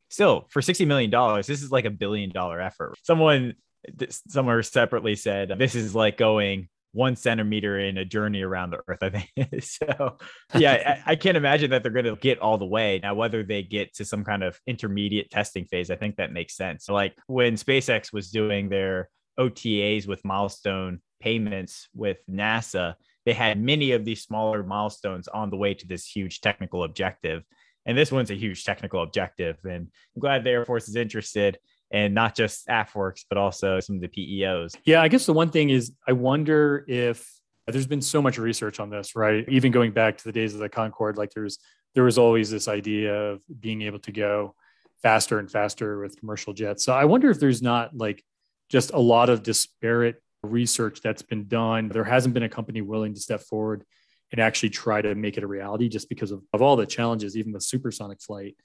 still, 0.10 0.48
for 0.50 0.62
$60 0.62 0.88
million, 0.88 1.12
this 1.40 1.62
is 1.62 1.72
like 1.72 1.86
a 1.86 1.90
billion 1.90 2.30
dollar 2.32 2.62
effort. 2.62 2.96
Someone 3.04 3.56
somewhere 4.28 4.62
separately 4.64 5.16
said 5.16 5.52
this 5.58 5.76
is 5.76 5.96
like 5.96 6.18
going 6.18 6.70
one 6.94 7.16
centimeter 7.16 7.80
in 7.80 7.98
a 7.98 8.06
journey 8.06 8.42
around 8.42 8.72
the 8.72 8.80
earth 8.88 9.00
i 9.02 9.10
think. 9.10 9.30
So 9.64 10.18
yeah 10.56 11.02
I, 11.06 11.12
I, 11.12 11.16
can't 11.16 11.38
imagine 11.38 11.72
that 11.72 11.84
they're 11.84 11.92
going 11.92 12.06
to 12.06 12.16
get 12.16 12.40
all 12.40 12.58
the 12.58 12.66
way. 12.66 13.00
Now 13.02 13.14
whether 13.16 13.44
they 13.44 13.64
get 13.64 13.94
to 13.96 14.06
some 14.06 14.24
kind 14.24 14.44
of 14.44 14.60
intermediate 14.68 15.30
testing 15.30 15.66
phase 15.66 15.90
i 15.90 15.96
think 15.96 16.18
that 16.18 16.34
makes 16.34 16.56
sense. 16.56 16.90
Like 16.90 17.16
when 17.28 17.56
spacex 17.56 18.12
was 18.12 18.32
doing 18.32 18.70
their 18.70 19.10
otas 19.40 20.08
with 20.08 20.26
milestone 20.26 21.02
payments 21.22 21.88
with 21.94 22.18
nasa 22.30 22.96
they 23.26 23.34
had 23.34 23.62
many 23.62 23.92
of 23.92 24.04
these 24.04 24.24
smaller 24.24 24.64
milestones 24.64 25.28
on 25.28 25.52
the 25.52 25.58
way 25.58 25.74
to 25.76 25.88
this 25.88 26.08
huge 26.08 26.42
technical 26.42 26.84
objective. 26.84 27.44
And 27.86 27.96
this 27.96 28.12
one's 28.12 28.32
a 28.32 28.36
huge 28.36 28.64
technical 28.64 29.02
objective 29.02 29.58
and 29.64 29.88
i'm 30.16 30.20
glad 30.20 30.44
the 30.44 30.52
air 30.52 30.66
force 30.66 30.88
is 30.88 30.96
interested 30.96 31.58
and 31.92 32.16
not 32.16 32.36
just 32.36 32.68
AFWERX, 32.68 33.26
but 33.30 33.38
also 33.38 33.80
some 33.80 33.98
of 33.98 34.02
the 34.02 34.08
PEOs. 34.08 34.76
Yeah, 34.86 35.02
I 35.02 35.08
guess 35.08 35.26
the 35.26 35.34
one 35.34 35.50
thing 35.50 35.70
is 35.70 35.92
I 36.08 36.14
wonder 36.14 36.86
if 36.88 37.30
there's 37.68 37.88
been 37.88 38.02
so 38.02 38.22
much 38.22 38.38
research 38.38 38.80
on 38.80 38.90
this, 38.90 39.16
right? 39.16 39.48
Even 39.50 39.72
going 39.72 39.92
back 39.92 40.18
to 40.18 40.24
the 40.24 40.32
days 40.32 40.54
of 40.54 40.60
the 40.60 40.70
Concorde, 40.70 41.18
like 41.18 41.32
there's 41.32 41.60
there 41.94 42.04
was 42.04 42.18
always 42.18 42.50
this 42.50 42.68
idea 42.68 43.14
of 43.14 43.42
being 43.60 43.82
able 43.82 44.00
to 44.00 44.12
go 44.12 44.56
faster 45.02 45.40
and 45.40 45.52
faster 45.52 46.00
with 46.00 46.18
commercial 46.18 46.54
jets. 46.54 46.86
So 46.86 46.94
I 46.94 47.06
wonder 47.06 47.30
if 47.30 47.40
there's 47.40 47.62
not 47.62 47.96
like 47.96 48.24
just 48.70 48.92
a 48.94 49.00
lot 49.00 49.30
of 49.30 49.44
disparate 49.44 50.22
research 50.44 51.02
that's 51.02 51.22
been 51.22 51.48
done. 51.48 51.90
There 51.90 52.06
hasn't 52.06 52.34
been 52.34 52.44
a 52.44 52.50
company 52.50 52.82
willing 52.82 53.14
to 53.14 53.20
step 53.20 53.42
forward 53.42 53.84
and 54.32 54.40
actually 54.40 54.70
try 54.70 55.02
to 55.02 55.14
make 55.16 55.38
it 55.38 55.44
a 55.44 55.48
reality 55.48 55.90
just 55.90 56.08
because 56.08 56.32
of, 56.32 56.42
of 56.54 56.62
all 56.62 56.78
the 56.78 56.86
challenges, 56.86 57.36
even 57.36 57.52
with 57.52 57.64
supersonic 57.64 58.22
flight 58.22 58.56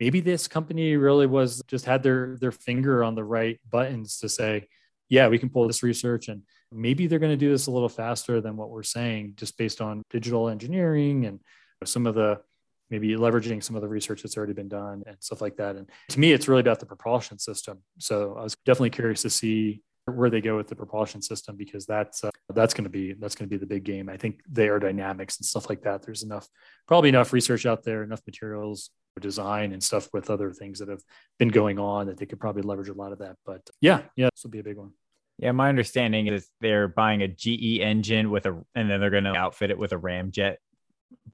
maybe 0.00 0.20
this 0.20 0.48
company 0.48 0.96
really 0.96 1.26
was 1.26 1.62
just 1.66 1.84
had 1.84 2.02
their 2.02 2.36
their 2.40 2.52
finger 2.52 3.04
on 3.04 3.14
the 3.14 3.24
right 3.24 3.60
buttons 3.70 4.18
to 4.18 4.28
say 4.28 4.66
yeah 5.08 5.28
we 5.28 5.38
can 5.38 5.50
pull 5.50 5.66
this 5.66 5.82
research 5.82 6.28
and 6.28 6.42
maybe 6.72 7.06
they're 7.06 7.18
going 7.18 7.32
to 7.32 7.36
do 7.36 7.50
this 7.50 7.66
a 7.66 7.70
little 7.70 7.88
faster 7.88 8.40
than 8.40 8.56
what 8.56 8.70
we're 8.70 8.82
saying 8.82 9.34
just 9.36 9.56
based 9.58 9.80
on 9.80 10.02
digital 10.10 10.48
engineering 10.48 11.26
and 11.26 11.40
some 11.84 12.06
of 12.06 12.14
the 12.14 12.40
maybe 12.88 13.16
leveraging 13.16 13.62
some 13.62 13.76
of 13.76 13.82
the 13.82 13.88
research 13.88 14.22
that's 14.22 14.36
already 14.36 14.52
been 14.52 14.68
done 14.68 15.02
and 15.06 15.16
stuff 15.20 15.40
like 15.40 15.56
that 15.56 15.76
and 15.76 15.90
to 16.08 16.18
me 16.18 16.32
it's 16.32 16.48
really 16.48 16.60
about 16.60 16.80
the 16.80 16.86
propulsion 16.86 17.38
system 17.38 17.78
so 17.98 18.34
i 18.38 18.42
was 18.42 18.56
definitely 18.64 18.90
curious 18.90 19.22
to 19.22 19.30
see 19.30 19.82
where 20.12 20.30
they 20.30 20.40
go 20.40 20.56
with 20.56 20.68
the 20.68 20.76
propulsion 20.76 21.20
system 21.20 21.56
because 21.56 21.84
that's 21.84 22.22
uh, 22.22 22.30
that's 22.54 22.74
going 22.74 22.84
to 22.84 22.90
be 22.90 23.12
that's 23.14 23.34
going 23.34 23.48
to 23.48 23.52
be 23.52 23.58
the 23.58 23.66
big 23.66 23.84
game. 23.84 24.08
I 24.08 24.16
think 24.16 24.40
the 24.50 24.62
aerodynamics 24.62 25.38
and 25.38 25.44
stuff 25.44 25.68
like 25.68 25.82
that. 25.82 26.02
There's 26.02 26.22
enough 26.22 26.48
probably 26.86 27.08
enough 27.08 27.32
research 27.32 27.66
out 27.66 27.82
there, 27.82 28.02
enough 28.02 28.22
materials, 28.26 28.90
design 29.20 29.72
and 29.72 29.82
stuff 29.82 30.08
with 30.12 30.30
other 30.30 30.52
things 30.52 30.78
that 30.78 30.88
have 30.88 31.02
been 31.38 31.48
going 31.48 31.78
on 31.78 32.06
that 32.06 32.18
they 32.18 32.26
could 32.26 32.40
probably 32.40 32.62
leverage 32.62 32.88
a 32.88 32.94
lot 32.94 33.12
of 33.12 33.18
that. 33.18 33.36
But 33.44 33.68
yeah, 33.80 34.02
yeah, 34.16 34.28
this 34.34 34.44
will 34.44 34.50
be 34.50 34.58
a 34.58 34.64
big 34.64 34.76
one. 34.76 34.92
Yeah, 35.38 35.52
my 35.52 35.68
understanding 35.68 36.26
is 36.28 36.48
they're 36.60 36.88
buying 36.88 37.22
a 37.22 37.28
GE 37.28 37.80
engine 37.80 38.30
with 38.30 38.46
a, 38.46 38.52
and 38.74 38.90
then 38.90 39.00
they're 39.00 39.10
going 39.10 39.24
to 39.24 39.34
outfit 39.34 39.70
it 39.70 39.78
with 39.78 39.92
a 39.92 39.96
ramjet 39.96 40.56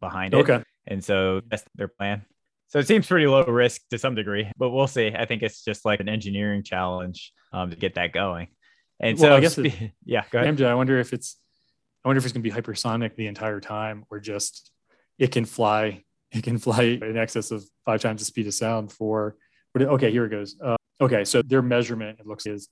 behind 0.00 0.34
it. 0.34 0.38
Okay. 0.38 0.62
And 0.86 1.04
so 1.04 1.40
that's 1.48 1.64
their 1.76 1.88
plan. 1.88 2.24
So 2.68 2.78
it 2.78 2.88
seems 2.88 3.06
pretty 3.06 3.26
low 3.26 3.44
risk 3.44 3.82
to 3.90 3.98
some 3.98 4.14
degree, 4.14 4.50
but 4.56 4.70
we'll 4.70 4.86
see. 4.86 5.12
I 5.14 5.26
think 5.26 5.42
it's 5.42 5.62
just 5.62 5.84
like 5.84 6.00
an 6.00 6.08
engineering 6.08 6.62
challenge 6.62 7.32
um, 7.52 7.70
to 7.70 7.76
get 7.76 7.94
that 7.94 8.12
going. 8.12 8.48
And 8.98 9.18
well, 9.18 9.30
so 9.30 9.36
I 9.36 9.40
guess, 9.40 9.58
it, 9.58 9.92
yeah, 10.04 10.24
go 10.30 10.40
ahead. 10.40 10.56
Ramjet, 10.56 10.66
I 10.66 10.74
wonder 10.74 10.98
if 10.98 11.12
it's, 11.12 11.36
I 12.04 12.08
wonder 12.08 12.18
if 12.18 12.24
it's 12.24 12.32
going 12.32 12.42
to 12.42 12.50
be 12.50 12.54
hypersonic 12.54 13.14
the 13.14 13.26
entire 13.28 13.60
time 13.60 14.04
or 14.10 14.18
just 14.18 14.72
it 15.18 15.30
can 15.30 15.44
fly 15.44 16.02
it 16.32 16.42
can 16.42 16.58
fly 16.58 16.82
in 16.82 17.16
excess 17.16 17.50
of 17.50 17.64
five 17.84 18.00
times 18.00 18.20
the 18.20 18.24
speed 18.24 18.46
of 18.46 18.54
sound 18.54 18.92
for 18.92 19.36
okay 19.78 20.10
here 20.10 20.24
it 20.26 20.30
goes. 20.30 20.56
Uh, 20.62 20.76
okay 21.00 21.24
so 21.24 21.42
their 21.42 21.62
measurement 21.62 22.18
it 22.20 22.26
looks 22.26 22.46
is 22.46 22.68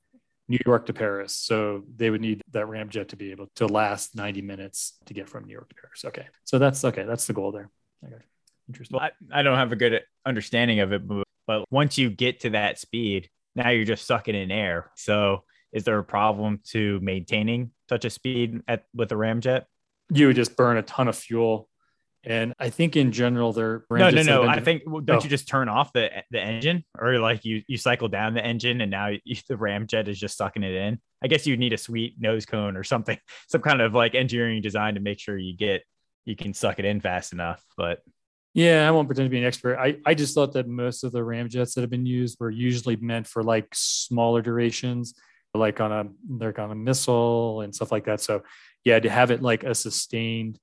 new 0.49 0.59
york 0.67 0.87
to 0.87 0.93
paris. 0.93 1.37
So 1.37 1.85
they 1.97 2.11
would 2.11 2.21
need 2.21 2.43
that 2.53 2.67
ramjet 2.67 3.09
to 3.09 3.17
be 3.17 3.31
able 3.31 3.49
to 3.57 3.67
last 3.67 4.17
90 4.17 4.43
minutes 4.43 4.99
to 5.07 5.15
get 5.15 5.29
from 5.29 5.45
new 5.45 5.53
york 5.53 5.69
to 5.69 5.75
paris. 5.75 6.05
Okay 6.05 6.27
so 6.45 6.59
that's 6.59 6.85
okay 6.85 7.05
that's 7.05 7.27
the 7.27 7.33
goal 7.33 7.53
there. 7.53 7.71
Okay 8.05 8.23
interesting. 8.69 8.99
I, 8.99 9.11
I 9.33 9.43
don't 9.43 9.57
have 9.57 9.73
a 9.73 9.77
good 9.77 10.03
understanding 10.27 10.81
of 10.81 10.93
it 10.93 11.03
but 11.47 11.65
once 11.71 11.99
you 11.99 12.11
get 12.11 12.41
to 12.41 12.51
that 12.51 12.79
speed 12.79 13.29
now 13.57 13.71
you're 13.71 13.85
just 13.85 14.07
sucking 14.07 14.35
in 14.35 14.51
air. 14.51 14.91
So 14.97 15.45
is 15.73 15.85
there 15.85 15.99
a 15.99 16.05
problem 16.05 16.61
to 16.71 16.99
maintaining 17.01 17.71
such 17.89 18.05
a 18.05 18.11
speed 18.11 18.61
at 18.69 18.85
with 18.95 19.13
a 19.13 19.15
ramjet 19.15 19.65
you 20.13 20.27
would 20.27 20.37
just 20.37 20.57
burn 20.57 20.77
a 20.77 20.83
ton 20.83 21.09
of 21.09 21.17
fuel 21.17 21.69
and 22.23 22.55
I 22.59 22.69
think 22.69 22.97
in 22.97 23.13
general, 23.13 23.53
they're 23.53 23.85
no, 23.91 24.11
no, 24.11 24.23
no. 24.23 24.43
I 24.43 24.61
think 24.61 24.85
don't 24.85 25.11
oh. 25.11 25.21
you 25.23 25.31
just 25.31 25.49
turn 25.49 25.71
off 25.71 25.93
the 25.95 26.11
the 26.31 26.41
engine, 26.41 26.85
or 26.99 27.19
like 27.19 27.47
you 27.47 27.63
you 27.67 27.79
cycle 27.79 28.09
down 28.09 28.35
the 28.35 28.45
engine, 28.45 28.83
and 28.83 28.91
now 28.91 29.09
you, 29.09 29.37
the 29.49 29.55
ramjet 29.55 30.07
is 30.07 30.21
just 30.21 30.37
sucking 30.37 30.63
it 30.63 30.75
in. 30.75 31.01
I 31.23 31.29
guess 31.29 31.47
you'd 31.47 31.59
need 31.59 31.73
a 31.73 31.79
sweet 31.79 32.21
nose 32.21 32.45
cone 32.45 32.77
or 32.77 32.85
something, 32.85 33.19
some 33.49 33.63
kind 33.63 33.81
of 33.81 33.95
like 33.95 34.15
engineering 34.15 34.61
design 34.61 34.95
to 34.95 35.01
make 35.01 35.19
sure 35.19 35.37
you 35.37 35.57
get 35.57 35.83
you 36.27 36.37
can 36.37 36.53
suck 36.53 36.79
it 36.79 36.85
in 36.85 37.01
fast 37.01 37.33
enough. 37.33 37.65
But 37.77 38.01
yeah, 38.53 38.87
I 38.87 38.91
won't 38.91 39.09
pretend 39.09 39.27
to 39.27 39.31
be 39.31 39.39
an 39.39 39.47
expert. 39.47 39.79
I 39.79 39.97
I 40.05 40.13
just 40.13 40.35
thought 40.35 40.53
that 40.53 40.69
most 40.69 41.05
of 41.05 41.13
the 41.13 41.21
ramjets 41.21 41.75
that 41.75 41.81
have 41.81 41.91
been 41.91 42.07
used 42.07 42.37
were 42.39 42.51
usually 42.51 42.97
meant 42.97 43.29
for 43.29 43.43
like 43.43 43.69
smaller 43.73 44.43
durations, 44.43 45.15
like 45.55 45.81
on 45.81 45.91
a 45.91 46.05
like 46.45 46.59
on 46.59 46.71
a 46.71 46.75
missile 46.75 47.63
and 47.63 47.75
stuff 47.75 47.91
like 47.91 48.05
that. 48.05 48.21
So 48.21 48.43
yeah, 48.85 49.01
to 49.01 49.09
have 49.09 49.31
it 49.31 49.41
like 49.41 49.65
a 49.65 49.75
sustained 49.75 50.59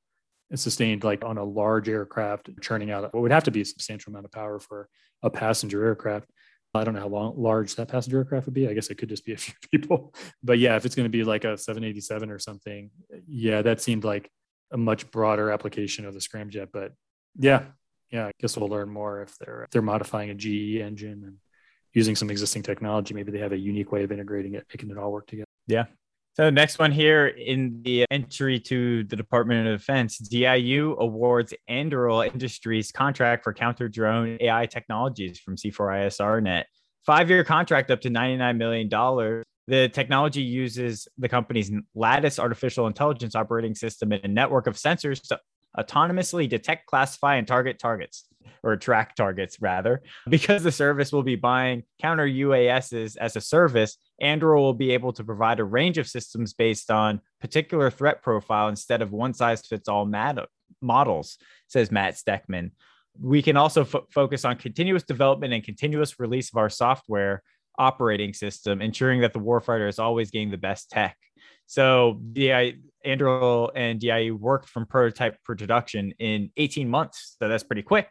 sustained 0.55 1.03
like 1.03 1.25
on 1.25 1.37
a 1.37 1.43
large 1.43 1.89
aircraft 1.89 2.49
churning 2.61 2.91
out 2.91 3.13
what 3.13 3.21
would 3.21 3.31
have 3.31 3.43
to 3.43 3.51
be 3.51 3.61
a 3.61 3.65
substantial 3.65 4.11
amount 4.11 4.25
of 4.25 4.31
power 4.31 4.59
for 4.59 4.87
a 5.23 5.29
passenger 5.29 5.83
aircraft. 5.85 6.29
I 6.73 6.83
don't 6.83 6.93
know 6.93 6.99
how 6.99 7.07
long, 7.07 7.33
large 7.37 7.73
that 7.75 7.87
passenger 7.87 8.19
aircraft 8.19 8.45
would 8.45 8.53
be. 8.53 8.67
I 8.67 8.73
guess 8.73 8.89
it 8.89 8.99
could 8.99 9.09
just 9.09 9.25
be 9.25 9.33
a 9.33 9.37
few 9.37 9.55
people. 9.71 10.13
But 10.43 10.59
yeah 10.59 10.75
if 10.75 10.85
it's 10.85 10.95
going 10.95 11.05
to 11.05 11.09
be 11.09 11.23
like 11.23 11.43
a 11.43 11.57
787 11.57 12.29
or 12.31 12.39
something 12.39 12.91
yeah 13.27 13.61
that 13.61 13.81
seemed 13.81 14.03
like 14.03 14.29
a 14.71 14.77
much 14.77 15.09
broader 15.11 15.51
application 15.51 16.05
of 16.05 16.13
the 16.13 16.19
scramjet. 16.19 16.69
But 16.71 16.93
yeah 17.39 17.63
yeah 18.11 18.27
i 18.27 18.31
guess 18.39 18.55
we'll 18.55 18.69
learn 18.69 18.89
more 18.89 19.21
if 19.21 19.37
they're 19.37 19.63
if 19.63 19.69
they're 19.69 19.81
modifying 19.81 20.29
a 20.29 20.33
ge 20.33 20.79
engine 20.79 21.23
and 21.25 21.35
using 21.93 22.15
some 22.15 22.29
existing 22.29 22.63
technology. 22.63 23.13
Maybe 23.13 23.31
they 23.31 23.39
have 23.39 23.53
a 23.53 23.57
unique 23.57 23.91
way 23.91 24.03
of 24.03 24.11
integrating 24.11 24.53
it 24.53 24.65
making 24.71 24.91
it 24.91 24.97
all 24.97 25.11
work 25.11 25.27
together. 25.27 25.47
Yeah 25.67 25.85
so 26.37 26.51
next 26.51 26.77
one 26.77 26.91
here 26.91 27.25
in 27.25 27.81
the 27.81 28.05
entry 28.11 28.59
to 28.59 29.03
the 29.05 29.15
Department 29.15 29.67
of 29.67 29.79
Defense, 29.79 30.19
DIU 30.19 30.95
awards 30.99 31.51
Anduril 31.67 32.31
Industries 32.31 32.91
contract 32.91 33.43
for 33.43 33.55
counter 33.55 33.89
drone 33.89 34.37
AI 34.39 34.67
technologies 34.67 35.39
from 35.39 35.55
C4ISRnet. 35.55 36.65
Five-year 37.07 37.43
contract 37.43 37.89
up 37.89 38.01
to 38.01 38.11
$99 38.11 38.55
million. 38.55 39.43
The 39.67 39.89
technology 39.89 40.43
uses 40.43 41.07
the 41.17 41.27
company's 41.27 41.71
Lattice 41.95 42.37
artificial 42.37 42.85
intelligence 42.85 43.33
operating 43.33 43.73
system 43.73 44.11
and 44.11 44.23
a 44.23 44.27
network 44.27 44.67
of 44.67 44.75
sensors 44.75 45.19
to 45.29 45.39
autonomously 45.77 46.47
detect, 46.47 46.85
classify, 46.85 47.35
and 47.35 47.47
target 47.47 47.79
targets 47.79 48.25
or 48.63 48.75
track 48.75 49.15
targets 49.15 49.61
rather. 49.61 50.01
Because 50.29 50.63
the 50.63 50.71
service 50.71 51.11
will 51.11 51.23
be 51.23 51.35
buying 51.35 51.83
counter 52.01 52.27
UASs 52.27 53.17
as 53.17 53.35
a 53.35 53.41
service, 53.41 53.97
Anduril 54.21 54.61
will 54.61 54.73
be 54.73 54.91
able 54.91 55.13
to 55.13 55.23
provide 55.23 55.59
a 55.59 55.63
range 55.63 55.97
of 55.97 56.07
systems 56.07 56.53
based 56.53 56.91
on 56.91 57.21
particular 57.39 57.89
threat 57.89 58.21
profile 58.21 58.67
instead 58.67 59.01
of 59.01 59.11
one 59.11 59.33
size 59.33 59.65
fits 59.65 59.87
all 59.87 60.05
models, 60.81 61.37
says 61.67 61.91
Matt 61.91 62.15
Steckman. 62.15 62.71
We 63.19 63.41
can 63.41 63.57
also 63.57 63.83
fo- 63.83 64.05
focus 64.11 64.45
on 64.45 64.57
continuous 64.57 65.03
development 65.03 65.53
and 65.53 65.63
continuous 65.63 66.19
release 66.19 66.49
of 66.51 66.57
our 66.57 66.69
software 66.69 67.41
operating 67.77 68.33
system, 68.33 68.81
ensuring 68.81 69.21
that 69.21 69.33
the 69.33 69.39
warfighter 69.39 69.87
is 69.87 69.99
always 69.99 70.31
getting 70.31 70.51
the 70.51 70.57
best 70.57 70.89
tech. 70.89 71.17
So 71.67 72.19
DI, 72.33 72.75
Anduril 73.05 73.69
and 73.75 73.99
DIU 73.99 74.35
worked 74.35 74.69
from 74.69 74.85
prototype 74.85 75.41
production 75.43 76.13
in 76.19 76.51
18 76.57 76.89
months. 76.89 77.35
So 77.39 77.47
that's 77.47 77.63
pretty 77.63 77.83
quick. 77.83 78.09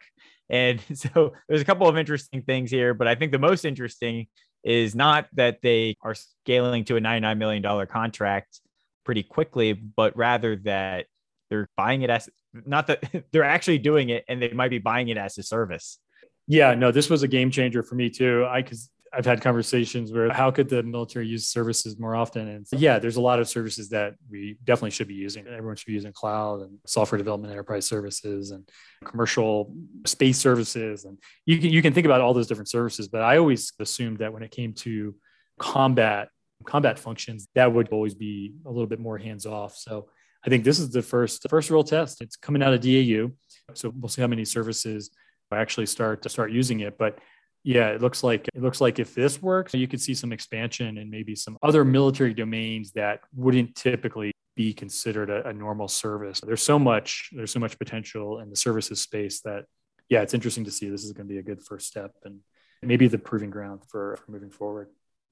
And 0.49 0.81
so 0.93 1.33
there's 1.49 1.61
a 1.61 1.65
couple 1.65 1.87
of 1.87 1.97
interesting 1.97 2.41
things 2.43 2.71
here, 2.71 2.93
but 2.93 3.07
I 3.07 3.15
think 3.15 3.31
the 3.31 3.39
most 3.39 3.65
interesting 3.65 4.27
is 4.63 4.95
not 4.95 5.27
that 5.33 5.61
they 5.61 5.95
are 6.01 6.15
scaling 6.15 6.83
to 6.85 6.97
a 6.97 6.99
$99 7.01 7.37
million 7.37 7.87
contract 7.87 8.61
pretty 9.03 9.23
quickly, 9.23 9.73
but 9.73 10.15
rather 10.17 10.55
that 10.57 11.05
they're 11.49 11.69
buying 11.77 12.01
it 12.01 12.09
as 12.09 12.29
not 12.65 12.87
that 12.87 13.03
they're 13.31 13.43
actually 13.43 13.77
doing 13.77 14.09
it 14.09 14.25
and 14.27 14.41
they 14.41 14.49
might 14.49 14.69
be 14.69 14.79
buying 14.79 15.07
it 15.09 15.17
as 15.17 15.37
a 15.37 15.43
service. 15.43 15.99
Yeah, 16.47 16.75
no, 16.75 16.91
this 16.91 17.09
was 17.09 17.23
a 17.23 17.27
game 17.27 17.51
changer 17.51 17.83
for 17.83 17.95
me 17.95 18.09
too. 18.09 18.45
I 18.49 18.61
cause 18.61 18.89
I've 19.13 19.25
had 19.25 19.41
conversations 19.41 20.11
where 20.11 20.31
how 20.31 20.51
could 20.51 20.69
the 20.69 20.83
military 20.83 21.27
use 21.27 21.47
services 21.47 21.97
more 21.99 22.15
often? 22.15 22.47
And 22.47 22.65
yeah, 22.71 22.99
there's 22.99 23.15
a 23.15 23.21
lot 23.21 23.39
of 23.39 23.47
services 23.47 23.89
that 23.89 24.15
we 24.29 24.57
definitely 24.63 24.91
should 24.91 25.07
be 25.07 25.15
using. 25.15 25.47
Everyone 25.47 25.75
should 25.75 25.87
be 25.87 25.93
using 25.93 26.13
cloud 26.13 26.61
and 26.61 26.77
software 26.85 27.17
development 27.17 27.51
enterprise 27.51 27.85
services 27.85 28.51
and 28.51 28.67
commercial 29.05 29.73
space 30.05 30.37
services. 30.37 31.05
And 31.05 31.17
you 31.45 31.59
can, 31.59 31.69
you 31.69 31.81
can 31.81 31.93
think 31.93 32.05
about 32.05 32.21
all 32.21 32.33
those 32.33 32.47
different 32.47 32.69
services, 32.69 33.07
but 33.07 33.21
I 33.21 33.37
always 33.37 33.73
assumed 33.79 34.19
that 34.19 34.33
when 34.33 34.43
it 34.43 34.51
came 34.51 34.73
to 34.73 35.15
combat, 35.59 36.29
combat 36.65 36.99
functions, 36.99 37.47
that 37.55 37.73
would 37.73 37.89
always 37.89 38.13
be 38.13 38.53
a 38.65 38.69
little 38.69 38.87
bit 38.87 38.99
more 38.99 39.17
hands 39.17 39.45
off. 39.45 39.75
So 39.75 40.09
I 40.45 40.49
think 40.49 40.63
this 40.63 40.79
is 40.79 40.91
the 40.91 41.01
first, 41.01 41.45
first 41.49 41.69
real 41.69 41.83
test. 41.83 42.21
It's 42.21 42.35
coming 42.35 42.63
out 42.63 42.73
of 42.73 42.81
DAU. 42.81 43.31
So 43.73 43.91
we'll 43.95 44.09
see 44.09 44.21
how 44.21 44.27
many 44.27 44.45
services 44.45 45.11
actually 45.51 45.85
start 45.85 46.21
to 46.23 46.29
start 46.29 46.51
using 46.51 46.81
it. 46.81 46.97
But 46.97 47.19
yeah, 47.63 47.89
it 47.89 48.01
looks 48.01 48.23
like 48.23 48.47
it 48.53 48.61
looks 48.61 48.79
like 48.79 48.99
if 48.99 49.13
this 49.13 49.41
works, 49.41 49.73
you 49.73 49.87
could 49.87 50.01
see 50.01 50.13
some 50.13 50.31
expansion 50.31 50.97
and 50.97 51.09
maybe 51.09 51.35
some 51.35 51.57
other 51.61 51.83
military 51.83 52.33
domains 52.33 52.91
that 52.93 53.21
wouldn't 53.35 53.75
typically 53.75 54.31
be 54.55 54.73
considered 54.73 55.29
a, 55.29 55.47
a, 55.49 55.53
normal 55.53 55.87
service. 55.87 56.41
There's 56.41 56.63
so 56.63 56.79
much 56.79 57.29
there's 57.33 57.51
so 57.51 57.59
much 57.59 57.77
potential 57.77 58.39
in 58.39 58.49
the 58.49 58.55
services 58.55 59.01
space 59.01 59.41
that 59.41 59.65
yeah, 60.09 60.21
it's 60.21 60.33
interesting 60.33 60.65
to 60.65 60.71
see. 60.71 60.89
This 60.89 61.03
is 61.03 61.11
going 61.11 61.27
to 61.27 61.33
be 61.33 61.39
a 61.39 61.43
good 61.43 61.61
first 61.61 61.87
step 61.87 62.11
and 62.23 62.39
maybe 62.81 63.07
the 63.07 63.17
proving 63.17 63.49
ground 63.49 63.81
for, 63.87 64.17
for 64.17 64.31
moving 64.31 64.49
forward. 64.49 64.89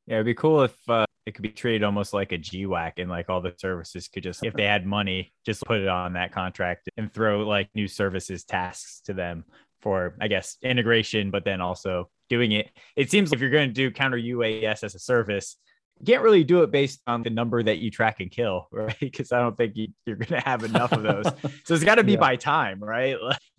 Yeah, 0.08 0.16
it'd 0.16 0.26
be 0.26 0.34
cool 0.34 0.64
if 0.64 0.76
uh, 0.90 1.06
it 1.26 1.34
could 1.34 1.42
be 1.42 1.50
treated 1.50 1.84
almost 1.84 2.14
like 2.14 2.32
a 2.32 2.38
GWAC 2.38 2.94
and 2.98 3.10
like 3.10 3.30
all 3.30 3.42
the 3.42 3.54
services 3.58 4.08
could 4.08 4.24
just, 4.24 4.46
if 4.46 4.54
they 4.54 4.66
had 4.66 4.86
money, 4.86 5.34
just 5.46 5.64
put 5.64 5.80
it 5.80 5.88
on 5.88 6.14
that 6.14 6.32
contract 6.32 6.90
and 6.98 7.12
throw 7.12 7.42
like 7.48 7.70
new 7.74 7.88
services 7.88 8.44
tasks 8.44 9.02
to 9.06 9.14
them 9.14 9.46
for, 9.82 10.16
I 10.22 10.28
guess, 10.28 10.58
integration, 10.62 11.32
but 11.32 11.46
then 11.46 11.62
also 11.62 12.10
doing 12.30 12.52
it. 12.52 12.70
It 12.96 13.12
seems 13.12 13.30
like 13.30 13.38
if 13.38 13.42
you're 13.42 13.50
going 13.50 13.70
to 13.70 13.74
do 13.74 13.92
counter 13.92 14.18
UAS 14.18 14.84
as 14.84 14.96
a 14.96 15.00
service, 15.00 15.58
you 16.00 16.06
can't 16.06 16.24
really 16.24 16.44
do 16.44 16.64
it 16.64 16.72
based 16.72 17.02
on 17.08 17.24
the 17.24 17.30
number 17.30 17.62
that 17.64 17.78
you 17.78 17.90
track 17.90 18.20
and 18.20 18.30
kill, 18.30 18.68
right? 18.72 18.96
Because 19.00 19.32
I 19.32 19.40
don't 19.40 19.56
think 19.56 19.76
you, 19.76 19.88
are 20.08 20.16
going 20.16 20.42
to 20.42 20.48
have 20.48 20.64
enough 20.64 20.92
of 20.92 21.04
those. 21.04 21.26
so 21.64 21.74
it's 21.74 21.84
got 21.84 21.96
to 21.96 22.04
be 22.04 22.14
yeah. 22.14 22.20
by 22.20 22.36
time, 22.36 22.84
right? 22.84 23.18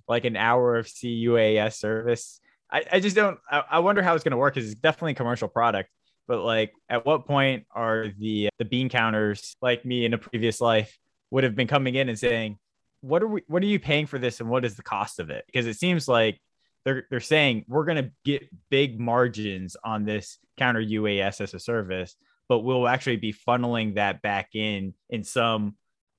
Like, 0.08 0.24
an 0.24 0.36
hour 0.36 0.76
of 0.76 0.86
CUAS 0.86 1.76
service. 1.76 2.40
I, 2.70 2.84
I 2.92 3.00
just 3.00 3.16
don't, 3.16 3.38
I, 3.50 3.62
I 3.72 3.78
wonder 3.80 4.02
how 4.02 4.14
it's 4.14 4.24
going 4.24 4.32
to 4.32 4.36
work 4.36 4.54
because 4.54 4.70
it's 4.70 4.80
definitely 4.80 5.12
a 5.12 5.16
commercial 5.16 5.48
product. 5.48 5.90
But 6.28 6.42
like, 6.42 6.72
at 6.88 7.06
what 7.06 7.26
point 7.26 7.66
are 7.70 8.08
the 8.18 8.48
the 8.58 8.64
bean 8.64 8.88
counters 8.88 9.56
like 9.62 9.84
me 9.84 10.04
in 10.04 10.14
a 10.14 10.18
previous 10.18 10.60
life 10.60 10.98
would 11.30 11.44
have 11.44 11.54
been 11.54 11.68
coming 11.68 11.94
in 11.94 12.08
and 12.08 12.18
saying, 12.18 12.58
"What 13.00 13.22
are 13.22 13.28
we? 13.28 13.42
What 13.46 13.62
are 13.62 13.66
you 13.66 13.78
paying 13.78 14.06
for 14.06 14.18
this, 14.18 14.40
and 14.40 14.48
what 14.48 14.64
is 14.64 14.74
the 14.74 14.82
cost 14.82 15.20
of 15.20 15.30
it?" 15.30 15.44
Because 15.46 15.66
it 15.66 15.76
seems 15.76 16.08
like 16.08 16.40
they're 16.86 17.04
they're 17.10 17.20
saying 17.20 17.64
we're 17.68 17.84
going 17.84 18.02
to 18.02 18.10
get 18.24 18.48
big 18.70 18.98
margins 18.98 19.76
on 19.84 20.04
this 20.04 20.38
counter 20.56 20.80
UAS 20.80 21.40
as 21.40 21.52
a 21.52 21.58
service, 21.58 22.14
but 22.48 22.60
we'll 22.60 22.86
actually 22.86 23.16
be 23.16 23.34
funneling 23.34 23.96
that 23.96 24.22
back 24.22 24.54
in 24.54 24.94
in 25.10 25.24
some 25.24 25.74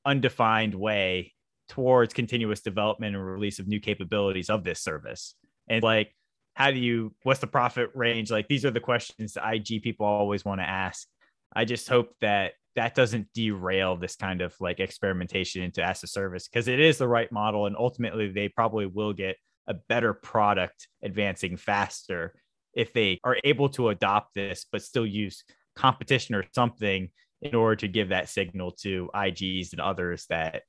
undefined 0.05 0.75
way 0.75 1.33
towards 1.69 2.13
continuous 2.13 2.61
development 2.61 3.15
and 3.15 3.25
release 3.25 3.59
of 3.59 3.67
new 3.67 3.79
capabilities 3.79 4.49
of 4.49 4.65
this 4.65 4.81
service. 4.81 5.35
And 5.69 5.81
like, 5.81 6.13
how 6.53 6.71
do 6.71 6.79
you? 6.79 7.15
What's 7.23 7.39
the 7.39 7.47
profit 7.47 7.91
range? 7.95 8.29
Like, 8.29 8.49
these 8.49 8.65
are 8.65 8.71
the 8.71 8.81
questions 8.81 9.33
that 9.33 9.49
IG 9.49 9.81
people 9.81 10.05
always 10.05 10.43
want 10.43 10.59
to 10.59 10.69
ask. 10.69 11.07
I 11.55 11.63
just 11.63 11.87
hope 11.87 12.09
that 12.19 12.53
that 12.75 12.93
doesn't 12.93 13.29
derail 13.33 13.95
this 13.95 14.17
kind 14.17 14.41
of 14.41 14.53
like 14.59 14.81
experimentation 14.81 15.63
into 15.63 15.81
as 15.81 16.03
a 16.03 16.07
service 16.07 16.49
because 16.49 16.67
it 16.67 16.81
is 16.81 16.97
the 16.97 17.07
right 17.07 17.31
model 17.31 17.67
and 17.67 17.75
ultimately 17.77 18.31
they 18.31 18.49
probably 18.49 18.85
will 18.85 19.13
get 19.13 19.37
a 19.67 19.73
better 19.73 20.13
product 20.13 20.87
advancing 21.03 21.57
faster 21.57 22.33
if 22.73 22.93
they 22.93 23.19
are 23.23 23.37
able 23.43 23.69
to 23.69 23.89
adopt 23.89 24.33
this 24.33 24.65
but 24.71 24.81
still 24.81 25.05
use 25.05 25.43
competition 25.75 26.35
or 26.35 26.43
something 26.53 27.09
in 27.41 27.55
order 27.55 27.75
to 27.75 27.87
give 27.87 28.09
that 28.09 28.29
signal 28.29 28.71
to 28.71 29.09
IGs 29.13 29.71
and 29.71 29.81
others 29.81 30.25
that 30.29 30.63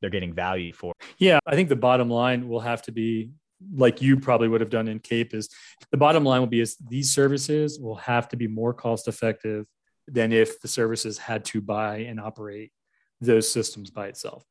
they're 0.00 0.10
getting 0.10 0.32
value 0.32 0.72
for. 0.72 0.92
Yeah, 1.18 1.38
I 1.46 1.54
think 1.54 1.68
the 1.68 1.76
bottom 1.76 2.08
line 2.08 2.48
will 2.48 2.60
have 2.60 2.82
to 2.82 2.92
be 2.92 3.30
like 3.74 4.02
you 4.02 4.18
probably 4.18 4.48
would 4.48 4.60
have 4.60 4.70
done 4.70 4.88
in 4.88 4.98
CAPE 4.98 5.34
is 5.34 5.48
the 5.92 5.96
bottom 5.96 6.24
line 6.24 6.40
will 6.40 6.48
be 6.48 6.60
is 6.60 6.76
these 6.88 7.14
services 7.14 7.78
will 7.78 7.94
have 7.94 8.28
to 8.28 8.36
be 8.36 8.48
more 8.48 8.74
cost 8.74 9.06
effective 9.06 9.66
than 10.08 10.32
if 10.32 10.60
the 10.60 10.68
services 10.68 11.16
had 11.16 11.44
to 11.44 11.60
buy 11.60 11.98
and 11.98 12.20
operate 12.20 12.72
those 13.20 13.48
systems 13.48 13.90
by 13.90 14.08
itself 14.08 14.44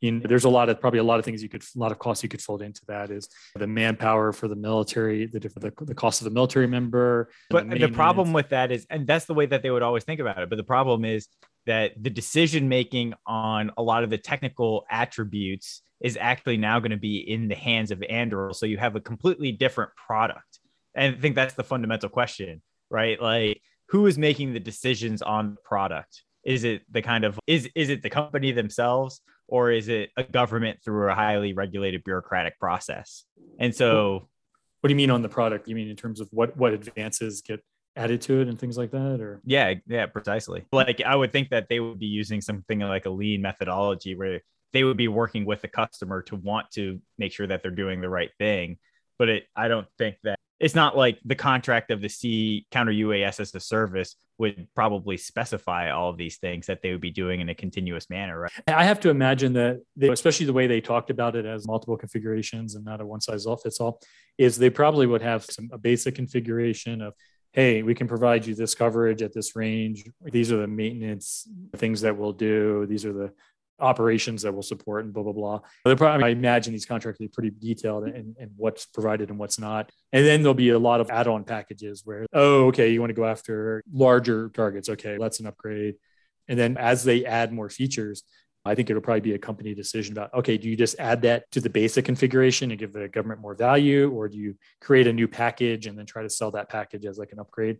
in, 0.00 0.20
there's 0.20 0.44
a 0.44 0.48
lot 0.48 0.68
of 0.68 0.80
probably 0.80 1.00
a 1.00 1.04
lot 1.04 1.18
of 1.18 1.24
things 1.24 1.42
you 1.42 1.48
could 1.48 1.62
a 1.62 1.78
lot 1.78 1.92
of 1.92 1.98
costs 1.98 2.22
you 2.22 2.28
could 2.28 2.40
fold 2.40 2.62
into 2.62 2.80
that 2.86 3.10
is 3.10 3.28
the 3.56 3.66
manpower 3.66 4.32
for 4.32 4.48
the 4.48 4.56
military 4.56 5.26
the 5.26 5.40
the, 5.40 5.72
the 5.80 5.94
cost 5.94 6.20
of 6.20 6.24
the 6.24 6.30
military 6.30 6.66
member 6.66 7.30
but 7.50 7.68
the, 7.68 7.78
the 7.78 7.88
problem 7.88 8.32
with 8.32 8.48
that 8.50 8.70
is 8.70 8.86
and 8.90 9.06
that's 9.06 9.24
the 9.24 9.34
way 9.34 9.46
that 9.46 9.62
they 9.62 9.70
would 9.70 9.82
always 9.82 10.04
think 10.04 10.20
about 10.20 10.38
it 10.38 10.48
but 10.48 10.56
the 10.56 10.64
problem 10.64 11.04
is 11.04 11.28
that 11.66 11.92
the 12.02 12.10
decision 12.10 12.68
making 12.68 13.12
on 13.26 13.70
a 13.76 13.82
lot 13.82 14.04
of 14.04 14.10
the 14.10 14.18
technical 14.18 14.84
attributes 14.90 15.82
is 16.00 16.16
actually 16.20 16.56
now 16.56 16.78
going 16.78 16.92
to 16.92 16.96
be 16.96 17.18
in 17.18 17.48
the 17.48 17.54
hands 17.54 17.90
of 17.90 17.98
Anduril 17.98 18.54
so 18.54 18.66
you 18.66 18.78
have 18.78 18.96
a 18.96 19.00
completely 19.00 19.52
different 19.52 19.90
product. 19.96 20.60
And 20.94 21.16
I 21.16 21.20
think 21.20 21.34
that's 21.34 21.54
the 21.54 21.64
fundamental 21.64 22.08
question 22.08 22.62
right? 22.90 23.20
Like 23.20 23.62
who 23.88 24.06
is 24.06 24.18
making 24.18 24.52
the 24.52 24.60
decisions 24.60 25.22
on 25.22 25.54
the 25.54 25.60
product? 25.62 26.22
Is 26.44 26.64
it 26.64 26.82
the 26.90 27.02
kind 27.02 27.24
of 27.24 27.38
is 27.46 27.68
is 27.74 27.90
it 27.90 28.02
the 28.02 28.10
company 28.10 28.52
themselves 28.52 29.20
or 29.48 29.72
is 29.72 29.88
it 29.88 30.10
a 30.16 30.22
government 30.22 30.78
through 30.84 31.10
a 31.10 31.14
highly 31.14 31.52
regulated 31.54 32.04
bureaucratic 32.04 32.58
process? 32.58 33.24
And 33.58 33.74
so, 33.74 34.28
what 34.80 34.88
do 34.88 34.92
you 34.92 34.96
mean 34.96 35.10
on 35.10 35.22
the 35.22 35.28
product? 35.28 35.66
You 35.66 35.74
mean 35.74 35.88
in 35.88 35.96
terms 35.96 36.20
of 36.20 36.28
what 36.30 36.56
what 36.56 36.72
advances 36.72 37.42
get 37.42 37.60
added 37.98 38.20
to 38.22 38.40
it 38.40 38.48
and 38.48 38.58
things 38.58 38.78
like 38.78 38.92
that 38.92 39.20
or 39.20 39.40
yeah 39.44 39.74
yeah 39.88 40.06
precisely 40.06 40.64
like 40.70 41.02
i 41.04 41.16
would 41.16 41.32
think 41.32 41.48
that 41.50 41.68
they 41.68 41.80
would 41.80 41.98
be 41.98 42.06
using 42.06 42.40
something 42.40 42.78
like 42.78 43.06
a 43.06 43.10
lean 43.10 43.42
methodology 43.42 44.14
where 44.14 44.40
they 44.72 44.84
would 44.84 44.96
be 44.96 45.08
working 45.08 45.44
with 45.44 45.60
the 45.62 45.68
customer 45.68 46.22
to 46.22 46.36
want 46.36 46.70
to 46.70 47.00
make 47.18 47.32
sure 47.32 47.48
that 47.48 47.60
they're 47.60 47.72
doing 47.72 48.00
the 48.00 48.08
right 48.08 48.30
thing 48.38 48.78
but 49.18 49.28
it 49.28 49.44
i 49.56 49.66
don't 49.66 49.88
think 49.98 50.14
that 50.22 50.37
it's 50.60 50.74
not 50.74 50.96
like 50.96 51.18
the 51.24 51.34
contract 51.34 51.90
of 51.90 52.00
the 52.00 52.08
C 52.08 52.66
counter 52.70 52.92
UAS 52.92 53.40
as 53.40 53.54
a 53.54 53.60
service 53.60 54.16
would 54.38 54.68
probably 54.74 55.16
specify 55.16 55.90
all 55.90 56.10
of 56.10 56.16
these 56.16 56.38
things 56.38 56.66
that 56.66 56.80
they 56.82 56.92
would 56.92 57.00
be 57.00 57.10
doing 57.10 57.40
in 57.40 57.48
a 57.48 57.54
continuous 57.54 58.08
manner, 58.08 58.40
right? 58.40 58.52
I 58.68 58.84
have 58.84 59.00
to 59.00 59.10
imagine 59.10 59.52
that, 59.54 59.80
they, 59.96 60.08
especially 60.08 60.46
the 60.46 60.52
way 60.52 60.66
they 60.66 60.80
talked 60.80 61.10
about 61.10 61.36
it 61.36 61.44
as 61.44 61.66
multiple 61.66 61.96
configurations 61.96 62.74
and 62.74 62.84
not 62.84 63.00
a 63.00 63.06
one 63.06 63.20
size 63.20 63.46
fits 63.62 63.80
all, 63.80 64.00
is 64.36 64.56
they 64.56 64.70
probably 64.70 65.06
would 65.06 65.22
have 65.22 65.44
some 65.44 65.68
a 65.72 65.78
basic 65.78 66.14
configuration 66.14 67.02
of, 67.02 67.14
hey, 67.52 67.82
we 67.82 67.94
can 67.94 68.06
provide 68.06 68.46
you 68.46 68.54
this 68.54 68.74
coverage 68.74 69.22
at 69.22 69.32
this 69.32 69.56
range. 69.56 70.08
These 70.22 70.52
are 70.52 70.58
the 70.58 70.68
maintenance 70.68 71.48
things 71.76 72.00
that 72.02 72.16
we'll 72.16 72.32
do. 72.32 72.86
These 72.86 73.04
are 73.04 73.12
the 73.12 73.32
operations 73.80 74.42
that 74.42 74.54
will 74.54 74.62
support 74.62 75.04
and 75.04 75.12
blah 75.12 75.22
blah 75.22 75.32
blah. 75.32 75.60
Probably, 75.96 76.24
I 76.24 76.28
imagine 76.30 76.72
these 76.72 76.86
contracts 76.86 77.18
be 77.18 77.28
pretty 77.28 77.50
detailed 77.50 78.04
and, 78.04 78.36
and 78.38 78.50
what's 78.56 78.86
provided 78.86 79.30
and 79.30 79.38
what's 79.38 79.58
not. 79.58 79.90
And 80.12 80.24
then 80.24 80.42
there'll 80.42 80.54
be 80.54 80.70
a 80.70 80.78
lot 80.78 81.00
of 81.00 81.10
add-on 81.10 81.44
packages 81.44 82.02
where, 82.04 82.26
oh, 82.32 82.66
okay, 82.66 82.90
you 82.90 83.00
want 83.00 83.10
to 83.10 83.14
go 83.14 83.24
after 83.24 83.82
larger 83.92 84.50
targets. 84.50 84.88
Okay, 84.88 85.16
that's 85.18 85.40
an 85.40 85.46
upgrade. 85.46 85.96
And 86.48 86.58
then 86.58 86.76
as 86.76 87.04
they 87.04 87.24
add 87.24 87.52
more 87.52 87.68
features, 87.68 88.22
I 88.64 88.74
think 88.74 88.90
it'll 88.90 89.02
probably 89.02 89.20
be 89.20 89.34
a 89.34 89.38
company 89.38 89.74
decision 89.74 90.12
about 90.12 90.34
okay, 90.34 90.58
do 90.58 90.68
you 90.68 90.76
just 90.76 90.98
add 90.98 91.22
that 91.22 91.50
to 91.52 91.60
the 91.60 91.70
basic 91.70 92.04
configuration 92.04 92.70
and 92.70 92.78
give 92.78 92.92
the 92.92 93.08
government 93.08 93.40
more 93.40 93.54
value, 93.54 94.10
or 94.10 94.28
do 94.28 94.36
you 94.36 94.56
create 94.80 95.06
a 95.06 95.12
new 95.12 95.28
package 95.28 95.86
and 95.86 95.98
then 95.98 96.06
try 96.06 96.22
to 96.22 96.30
sell 96.30 96.50
that 96.50 96.68
package 96.68 97.06
as 97.06 97.18
like 97.18 97.32
an 97.32 97.38
upgrade? 97.38 97.78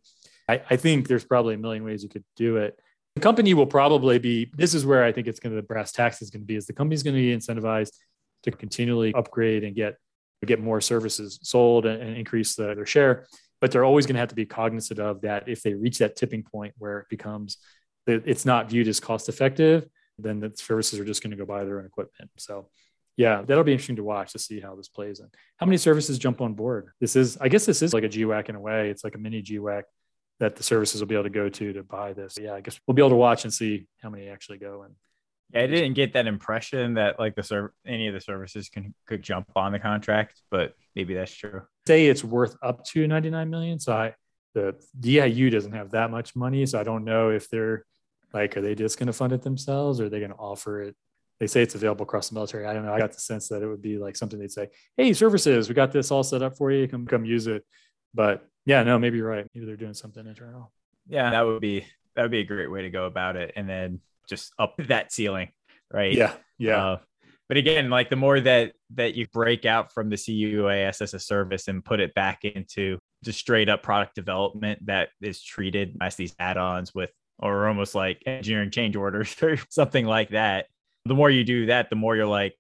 I, 0.48 0.62
I 0.70 0.76
think 0.76 1.08
there's 1.08 1.24
probably 1.24 1.54
a 1.54 1.58
million 1.58 1.84
ways 1.84 2.02
you 2.02 2.08
could 2.08 2.24
do 2.36 2.56
it. 2.56 2.78
The 3.18 3.22
company 3.22 3.52
will 3.52 3.66
probably 3.66 4.20
be, 4.20 4.48
this 4.56 4.74
is 4.74 4.86
where 4.86 5.02
I 5.02 5.10
think 5.10 5.26
it's 5.26 5.40
going 5.40 5.50
to, 5.50 5.56
the 5.56 5.66
brass 5.66 5.90
tacks 5.90 6.22
is 6.22 6.30
going 6.30 6.42
to 6.42 6.46
be, 6.46 6.54
is 6.54 6.66
the 6.66 6.72
company's 6.72 7.02
going 7.02 7.16
to 7.16 7.20
be 7.20 7.36
incentivized 7.36 7.90
to 8.44 8.52
continually 8.52 9.12
upgrade 9.12 9.64
and 9.64 9.74
get 9.74 9.96
get 10.46 10.60
more 10.60 10.80
services 10.80 11.40
sold 11.42 11.84
and, 11.84 12.00
and 12.00 12.16
increase 12.16 12.54
the, 12.54 12.76
their 12.76 12.86
share. 12.86 13.26
But 13.60 13.72
they're 13.72 13.84
always 13.84 14.06
going 14.06 14.14
to 14.14 14.20
have 14.20 14.28
to 14.28 14.36
be 14.36 14.46
cognizant 14.46 15.00
of 15.00 15.22
that 15.22 15.48
if 15.48 15.64
they 15.64 15.74
reach 15.74 15.98
that 15.98 16.14
tipping 16.14 16.44
point 16.44 16.74
where 16.78 17.00
it 17.00 17.06
becomes 17.10 17.56
it's 18.06 18.46
not 18.46 18.70
viewed 18.70 18.86
as 18.86 19.00
cost 19.00 19.28
effective, 19.28 19.88
then 20.16 20.38
the 20.38 20.52
services 20.54 21.00
are 21.00 21.04
just 21.04 21.20
going 21.20 21.32
to 21.32 21.36
go 21.36 21.44
buy 21.44 21.64
their 21.64 21.80
own 21.80 21.86
equipment. 21.86 22.30
So 22.36 22.68
yeah, 23.16 23.42
that'll 23.42 23.64
be 23.64 23.72
interesting 23.72 23.96
to 23.96 24.04
watch 24.04 24.30
to 24.30 24.38
see 24.38 24.60
how 24.60 24.76
this 24.76 24.86
plays 24.86 25.18
and 25.18 25.28
how 25.56 25.66
many 25.66 25.76
services 25.76 26.20
jump 26.20 26.40
on 26.40 26.54
board. 26.54 26.90
This 27.00 27.16
is, 27.16 27.36
I 27.40 27.48
guess, 27.48 27.66
this 27.66 27.82
is 27.82 27.92
like 27.92 28.04
a 28.04 28.08
GWAC 28.08 28.48
in 28.48 28.54
a 28.54 28.60
way. 28.60 28.90
It's 28.90 29.02
like 29.02 29.16
a 29.16 29.18
mini 29.18 29.42
GWAC 29.42 29.82
that 30.40 30.56
the 30.56 30.62
services 30.62 31.00
will 31.00 31.08
be 31.08 31.14
able 31.14 31.24
to 31.24 31.30
go 31.30 31.48
to 31.48 31.72
to 31.72 31.82
buy 31.82 32.12
this. 32.12 32.38
yeah, 32.40 32.54
I 32.54 32.60
guess 32.60 32.78
we'll 32.86 32.94
be 32.94 33.02
able 33.02 33.10
to 33.10 33.16
watch 33.16 33.44
and 33.44 33.52
see 33.52 33.86
how 34.02 34.10
many 34.10 34.28
actually 34.28 34.58
go. 34.58 34.82
And 34.82 34.94
yeah, 35.52 35.62
I 35.62 35.66
didn't 35.66 35.94
get 35.94 36.12
that 36.12 36.26
impression 36.26 36.94
that 36.94 37.18
like 37.18 37.34
the 37.34 37.42
serv- 37.42 37.72
any 37.86 38.06
of 38.08 38.14
the 38.14 38.20
services 38.20 38.68
can 38.68 38.94
could 39.06 39.22
jump 39.22 39.50
on 39.56 39.72
the 39.72 39.78
contract, 39.78 40.40
but 40.50 40.74
maybe 40.94 41.14
that's 41.14 41.34
true. 41.34 41.62
Say 41.86 42.06
it's 42.06 42.22
worth 42.22 42.56
up 42.62 42.84
to 42.86 43.06
99 43.06 43.50
million. 43.50 43.80
So 43.80 43.92
I 43.92 44.14
the 44.54 44.74
DIU 44.98 45.50
doesn't 45.50 45.72
have 45.72 45.90
that 45.90 46.10
much 46.10 46.34
money, 46.34 46.66
so 46.66 46.80
I 46.80 46.82
don't 46.82 47.04
know 47.04 47.30
if 47.30 47.48
they're 47.50 47.84
like, 48.32 48.56
are 48.56 48.60
they 48.60 48.74
just 48.74 48.98
going 48.98 49.06
to 49.06 49.12
fund 49.12 49.32
it 49.32 49.42
themselves, 49.42 50.00
or 50.00 50.06
are 50.06 50.08
they 50.08 50.18
going 50.18 50.32
to 50.32 50.36
offer 50.36 50.82
it 50.82 50.96
they 51.40 51.46
say 51.46 51.62
it's 51.62 51.74
available 51.74 52.02
across 52.02 52.28
the 52.28 52.34
military. 52.34 52.66
I 52.66 52.72
don't 52.72 52.84
know. 52.84 52.92
I 52.92 52.98
got 52.98 53.12
the 53.12 53.20
sense 53.20 53.48
that 53.48 53.62
it 53.62 53.66
would 53.66 53.82
be 53.82 53.98
like 53.98 54.16
something 54.16 54.38
they'd 54.38 54.50
say, 54.50 54.68
"Hey, 54.96 55.12
services, 55.12 55.68
we 55.68 55.74
got 55.74 55.92
this 55.92 56.10
all 56.10 56.24
set 56.24 56.42
up 56.42 56.56
for 56.56 56.70
you. 56.70 56.88
Come 56.88 57.06
come 57.06 57.24
use 57.24 57.46
it." 57.46 57.64
But 58.14 58.44
yeah, 58.68 58.82
no, 58.82 58.98
maybe 58.98 59.18
you're 59.18 59.28
right. 59.28 59.46
Maybe 59.54 59.66
they're 59.66 59.76
doing 59.76 59.94
something 59.94 60.26
internal. 60.26 60.72
Yeah, 61.08 61.30
that 61.30 61.42
would 61.42 61.60
be 61.60 61.86
that 62.14 62.22
would 62.22 62.30
be 62.30 62.40
a 62.40 62.44
great 62.44 62.70
way 62.70 62.82
to 62.82 62.90
go 62.90 63.06
about 63.06 63.36
it, 63.36 63.52
and 63.56 63.68
then 63.68 64.00
just 64.28 64.52
up 64.58 64.76
that 64.88 65.12
ceiling, 65.12 65.48
right? 65.92 66.12
Yeah, 66.12 66.34
yeah. 66.58 66.86
Uh, 66.86 66.98
but 67.48 67.56
again, 67.56 67.90
like 67.90 68.10
the 68.10 68.16
more 68.16 68.38
that 68.38 68.72
that 68.94 69.14
you 69.14 69.26
break 69.32 69.64
out 69.64 69.92
from 69.92 70.10
the 70.10 70.16
CUAS 70.16 71.00
as 71.00 71.14
a 71.14 71.18
service 71.18 71.68
and 71.68 71.84
put 71.84 72.00
it 72.00 72.14
back 72.14 72.44
into 72.44 72.98
just 73.24 73.38
straight 73.40 73.68
up 73.68 73.82
product 73.82 74.14
development 74.14 74.86
that 74.86 75.08
is 75.20 75.42
treated 75.42 75.96
as 76.00 76.14
these 76.14 76.34
add-ons 76.38 76.94
with 76.94 77.10
or 77.40 77.66
almost 77.66 77.94
like 77.94 78.22
engineering 78.26 78.70
change 78.70 78.94
orders 78.94 79.34
or 79.42 79.58
something 79.70 80.04
like 80.04 80.30
that 80.30 80.66
the 81.08 81.14
more 81.14 81.30
you 81.30 81.42
do 81.42 81.66
that, 81.66 81.90
the 81.90 81.96
more 81.96 82.14
you're 82.14 82.26
like, 82.26 82.54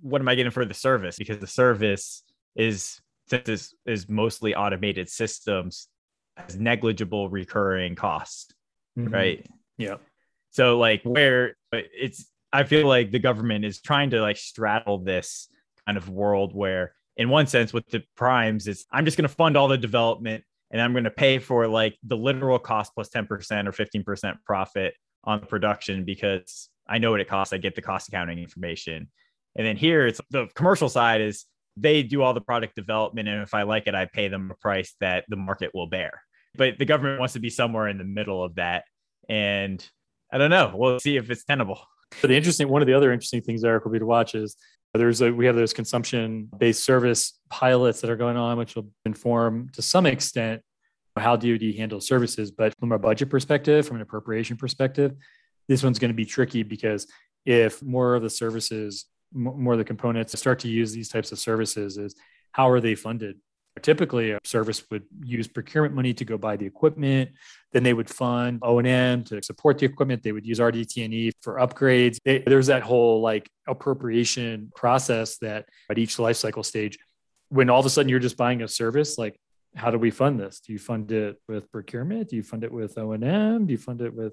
what 0.00 0.20
am 0.20 0.28
I 0.28 0.34
getting 0.34 0.52
for 0.52 0.64
the 0.64 0.74
service? 0.74 1.16
Because 1.16 1.38
the 1.38 1.46
service 1.46 2.22
is 2.54 3.00
since 3.28 3.44
this 3.44 3.74
is 3.86 4.08
mostly 4.08 4.54
automated 4.54 5.08
systems 5.08 5.88
has 6.36 6.58
negligible 6.58 7.28
recurring 7.28 7.94
costs. 7.94 8.52
Mm-hmm. 8.98 9.12
Right. 9.12 9.46
Yeah. 9.78 9.96
So 10.50 10.78
like 10.78 11.02
where 11.02 11.56
it's 11.72 12.30
I 12.52 12.64
feel 12.64 12.86
like 12.86 13.10
the 13.10 13.18
government 13.18 13.64
is 13.64 13.80
trying 13.80 14.10
to 14.10 14.20
like 14.20 14.36
straddle 14.36 14.98
this 14.98 15.48
kind 15.84 15.98
of 15.98 16.08
world 16.08 16.54
where 16.54 16.94
in 17.16 17.28
one 17.28 17.46
sense 17.46 17.72
with 17.72 17.86
the 17.88 18.02
primes 18.16 18.66
it's 18.66 18.86
I'm 18.90 19.04
just 19.04 19.16
going 19.16 19.28
to 19.28 19.34
fund 19.34 19.56
all 19.56 19.68
the 19.68 19.76
development 19.76 20.44
and 20.70 20.80
I'm 20.80 20.92
going 20.92 21.04
to 21.04 21.10
pay 21.10 21.38
for 21.38 21.68
like 21.68 21.96
the 22.02 22.16
literal 22.16 22.58
cost 22.58 22.92
plus 22.94 23.08
10% 23.10 23.28
or 23.66 23.72
15% 23.72 24.36
profit 24.44 24.94
on 25.24 25.40
the 25.40 25.46
production 25.46 26.04
because 26.04 26.68
I 26.88 26.98
know 26.98 27.10
what 27.10 27.20
it 27.20 27.28
costs. 27.28 27.52
I 27.52 27.58
get 27.58 27.74
the 27.74 27.82
cost 27.82 28.08
accounting 28.08 28.38
information. 28.38 29.10
And 29.56 29.66
then 29.66 29.76
here 29.76 30.06
it's 30.06 30.20
the 30.30 30.48
commercial 30.54 30.88
side 30.88 31.20
is 31.20 31.44
they 31.76 32.02
do 32.02 32.22
all 32.22 32.34
the 32.34 32.40
product 32.40 32.74
development. 32.74 33.28
And 33.28 33.42
if 33.42 33.54
I 33.54 33.62
like 33.62 33.86
it, 33.86 33.94
I 33.94 34.06
pay 34.06 34.28
them 34.28 34.50
a 34.50 34.54
price 34.54 34.94
that 35.00 35.24
the 35.28 35.36
market 35.36 35.70
will 35.74 35.86
bear. 35.86 36.22
But 36.56 36.78
the 36.78 36.84
government 36.84 37.18
wants 37.18 37.34
to 37.34 37.40
be 37.40 37.50
somewhere 37.50 37.88
in 37.88 37.98
the 37.98 38.04
middle 38.04 38.42
of 38.42 38.54
that. 38.54 38.84
And 39.28 39.86
I 40.32 40.38
don't 40.38 40.50
know. 40.50 40.72
We'll 40.74 41.00
see 41.00 41.16
if 41.16 41.30
it's 41.30 41.44
tenable. 41.44 41.80
But 42.22 42.28
the 42.28 42.36
interesting 42.36 42.68
one 42.68 42.82
of 42.82 42.86
the 42.86 42.94
other 42.94 43.12
interesting 43.12 43.42
things, 43.42 43.64
Eric, 43.64 43.84
will 43.84 43.92
be 43.92 43.98
to 43.98 44.06
watch 44.06 44.34
is 44.34 44.56
there's 44.94 45.20
a 45.20 45.30
we 45.32 45.46
have 45.46 45.56
those 45.56 45.72
consumption 45.72 46.48
based 46.56 46.84
service 46.84 47.38
pilots 47.50 48.00
that 48.00 48.10
are 48.10 48.16
going 48.16 48.36
on, 48.36 48.56
which 48.58 48.74
will 48.74 48.88
inform 49.04 49.68
to 49.74 49.82
some 49.82 50.06
extent 50.06 50.62
how 51.16 51.36
DoD 51.36 51.74
handles 51.76 52.06
services. 52.06 52.50
But 52.50 52.74
from 52.78 52.92
a 52.92 52.98
budget 52.98 53.30
perspective, 53.30 53.86
from 53.86 53.96
an 53.96 54.02
appropriation 54.02 54.56
perspective, 54.56 55.14
this 55.68 55.82
one's 55.82 55.98
going 55.98 56.10
to 56.10 56.16
be 56.16 56.24
tricky 56.24 56.62
because 56.62 57.06
if 57.44 57.82
more 57.82 58.14
of 58.14 58.22
the 58.22 58.30
services, 58.30 59.06
more 59.36 59.74
of 59.74 59.78
the 59.78 59.84
components 59.84 60.30
to 60.32 60.36
start 60.36 60.58
to 60.60 60.68
use 60.68 60.92
these 60.92 61.08
types 61.08 61.30
of 61.32 61.38
services, 61.38 61.98
is 61.98 62.14
how 62.52 62.68
are 62.70 62.80
they 62.80 62.94
funded? 62.94 63.36
Typically, 63.82 64.30
a 64.30 64.38
service 64.42 64.82
would 64.90 65.02
use 65.22 65.46
procurement 65.46 65.94
money 65.94 66.14
to 66.14 66.24
go 66.24 66.38
buy 66.38 66.56
the 66.56 66.64
equipment. 66.64 67.30
Then 67.72 67.82
they 67.82 67.92
would 67.92 68.08
fund 68.08 68.60
O 68.62 68.78
and 68.78 68.88
M 68.88 69.24
to 69.24 69.42
support 69.42 69.78
the 69.78 69.84
equipment. 69.84 70.22
They 70.22 70.32
would 70.32 70.46
use 70.46 70.58
RDT&E 70.58 71.32
for 71.42 71.56
upgrades. 71.56 72.16
They, 72.24 72.38
there's 72.38 72.68
that 72.68 72.82
whole 72.82 73.20
like 73.20 73.50
appropriation 73.68 74.72
process 74.74 75.36
that 75.38 75.66
at 75.90 75.98
each 75.98 76.18
life 76.18 76.36
cycle 76.36 76.62
stage, 76.62 76.98
when 77.50 77.68
all 77.68 77.80
of 77.80 77.86
a 77.86 77.90
sudden 77.90 78.08
you're 78.08 78.18
just 78.18 78.38
buying 78.38 78.62
a 78.62 78.68
service, 78.68 79.18
like 79.18 79.38
how 79.76 79.90
do 79.90 79.98
we 79.98 80.10
fund 80.10 80.40
this? 80.40 80.60
Do 80.60 80.72
you 80.72 80.78
fund 80.78 81.12
it 81.12 81.40
with 81.48 81.70
procurement? 81.70 82.30
Do 82.30 82.36
you 82.36 82.42
fund 82.42 82.64
it 82.64 82.72
with 82.72 82.96
O 82.98 83.12
and 83.12 83.22
M? 83.22 83.66
Do 83.66 83.72
you 83.72 83.78
fund 83.78 84.00
it 84.00 84.14
with 84.14 84.32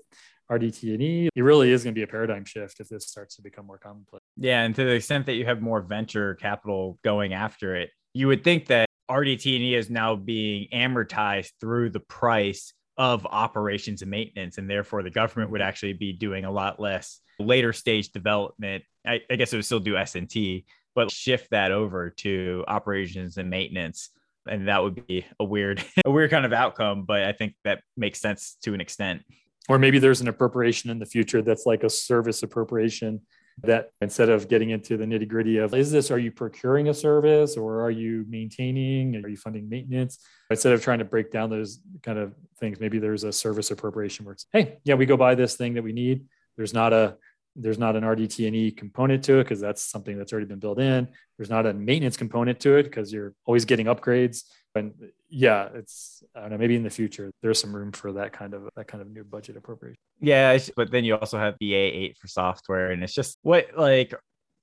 RDT&E. 0.51 1.29
It 1.35 1.41
really 1.41 1.71
is 1.71 1.83
going 1.83 1.93
to 1.93 1.97
be 1.97 2.03
a 2.03 2.07
paradigm 2.07 2.45
shift 2.45 2.79
if 2.79 2.89
this 2.89 3.07
starts 3.07 3.35
to 3.37 3.41
become 3.41 3.65
more 3.65 3.77
commonplace. 3.77 4.21
Yeah, 4.37 4.63
and 4.63 4.75
to 4.75 4.83
the 4.83 4.91
extent 4.91 5.25
that 5.27 5.35
you 5.35 5.45
have 5.45 5.61
more 5.61 5.81
venture 5.81 6.35
capital 6.35 6.99
going 7.03 7.33
after 7.33 7.75
it, 7.75 7.91
you 8.13 8.27
would 8.27 8.43
think 8.43 8.67
that 8.67 8.87
RDT&E 9.09 9.75
is 9.75 9.89
now 9.89 10.15
being 10.15 10.67
amortized 10.73 11.51
through 11.59 11.89
the 11.89 11.99
price 11.99 12.73
of 12.97 13.25
operations 13.25 14.01
and 14.01 14.11
maintenance, 14.11 14.57
and 14.57 14.69
therefore 14.69 15.01
the 15.01 15.09
government 15.09 15.51
would 15.51 15.61
actually 15.61 15.93
be 15.93 16.13
doing 16.13 16.45
a 16.45 16.51
lot 16.51 16.79
less 16.79 17.19
later 17.39 17.73
stage 17.73 18.11
development. 18.11 18.83
I, 19.05 19.21
I 19.29 19.35
guess 19.35 19.51
it 19.51 19.55
would 19.55 19.65
still 19.65 19.79
do 19.79 19.97
S&T, 19.97 20.65
but 20.93 21.09
shift 21.09 21.49
that 21.51 21.71
over 21.71 22.11
to 22.11 22.63
operations 22.67 23.37
and 23.37 23.49
maintenance 23.49 24.09
and 24.49 24.67
that 24.67 24.83
would 24.83 25.07
be 25.07 25.25
a 25.39 25.43
weird 25.43 25.83
a 26.05 26.11
weird 26.11 26.29
kind 26.29 26.45
of 26.45 26.53
outcome 26.53 27.03
but 27.05 27.23
i 27.23 27.31
think 27.31 27.53
that 27.63 27.81
makes 27.97 28.19
sense 28.19 28.57
to 28.63 28.73
an 28.73 28.81
extent. 28.81 29.21
Or 29.69 29.79
maybe 29.79 29.97
there's 29.97 30.19
an 30.19 30.27
appropriation 30.27 30.89
in 30.89 30.99
the 30.99 31.05
future 31.05 31.41
that's 31.41 31.65
like 31.65 31.83
a 31.83 31.89
service 31.89 32.43
appropriation 32.43 33.21
that 33.61 33.91
instead 34.01 34.29
of 34.29 34.49
getting 34.49 34.71
into 34.71 34.97
the 34.97 35.05
nitty 35.05 35.27
gritty 35.27 35.57
of 35.57 35.73
is 35.73 35.91
this 35.91 36.11
are 36.11 36.19
you 36.19 36.31
procuring 36.31 36.89
a 36.89 36.93
service 36.93 37.55
or 37.55 37.81
are 37.81 37.91
you 37.91 38.25
maintaining? 38.27 39.23
Are 39.23 39.29
you 39.29 39.37
funding 39.37 39.69
maintenance? 39.69 40.19
Instead 40.49 40.73
of 40.73 40.83
trying 40.83 40.99
to 40.99 41.05
break 41.05 41.31
down 41.31 41.49
those 41.49 41.79
kind 42.01 42.17
of 42.19 42.33
things 42.59 42.79
maybe 42.79 42.99
there's 42.99 43.23
a 43.23 43.31
service 43.31 43.71
appropriation 43.71 44.25
where 44.25 44.33
it's 44.33 44.47
hey 44.51 44.79
yeah 44.83 44.95
we 44.95 45.05
go 45.05 45.15
buy 45.15 45.35
this 45.35 45.55
thing 45.55 45.75
that 45.75 45.83
we 45.83 45.93
need. 45.93 46.25
There's 46.57 46.73
not 46.73 46.91
a 46.91 47.15
there's 47.55 47.77
not 47.77 47.95
an 47.95 48.03
RDT&E 48.03 48.71
component 48.71 49.23
to 49.25 49.39
it 49.39 49.43
because 49.43 49.59
that's 49.59 49.83
something 49.83 50.17
that's 50.17 50.33
already 50.33 50.47
been 50.47 50.59
built 50.59 50.79
in. 50.79 51.07
There's 51.37 51.49
not 51.49 51.65
a 51.65 51.73
maintenance 51.73 52.17
component 52.17 52.59
to 52.61 52.77
it 52.77 52.83
because 52.83 53.13
you're 53.13 53.33
always 53.45 53.65
getting 53.65 53.85
upgrades. 53.87 54.43
And 54.75 54.93
yeah, 55.29 55.69
it's 55.75 56.23
I 56.35 56.41
don't 56.41 56.51
know. 56.51 56.57
Maybe 56.57 56.75
in 56.75 56.83
the 56.83 56.89
future 56.89 57.31
there's 57.43 57.61
some 57.61 57.75
room 57.75 57.91
for 57.91 58.13
that 58.13 58.33
kind 58.33 58.55
of 58.55 58.69
that 58.75 58.87
kind 58.87 59.01
of 59.01 59.11
new 59.11 59.23
budget 59.23 59.55
appropriation. 59.55 59.99
Yeah, 60.19 60.57
but 60.75 60.89
then 60.91 61.03
you 61.03 61.15
also 61.15 61.37
have 61.37 61.59
BA 61.59 61.75
eight 61.75 62.17
for 62.17 62.27
software, 62.27 62.91
and 62.91 63.03
it's 63.03 63.13
just 63.13 63.37
what 63.43 63.77
like 63.77 64.15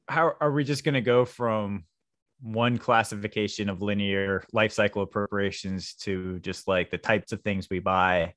how 0.09 0.33
are 0.41 0.51
we 0.51 0.65
just 0.65 0.83
going 0.83 0.95
to 0.95 1.01
go 1.01 1.25
from 1.25 1.85
one 2.43 2.79
classification 2.79 3.69
of 3.69 3.83
linear 3.83 4.45
life 4.53 4.73
cycle 4.73 5.03
appropriations 5.03 5.95
to 5.95 6.41
just 6.41 6.67
like 6.67 6.91
the 6.91 6.99
types 6.99 7.33
of 7.33 7.41
things 7.43 7.69
we 7.71 7.79
buy 7.79 8.35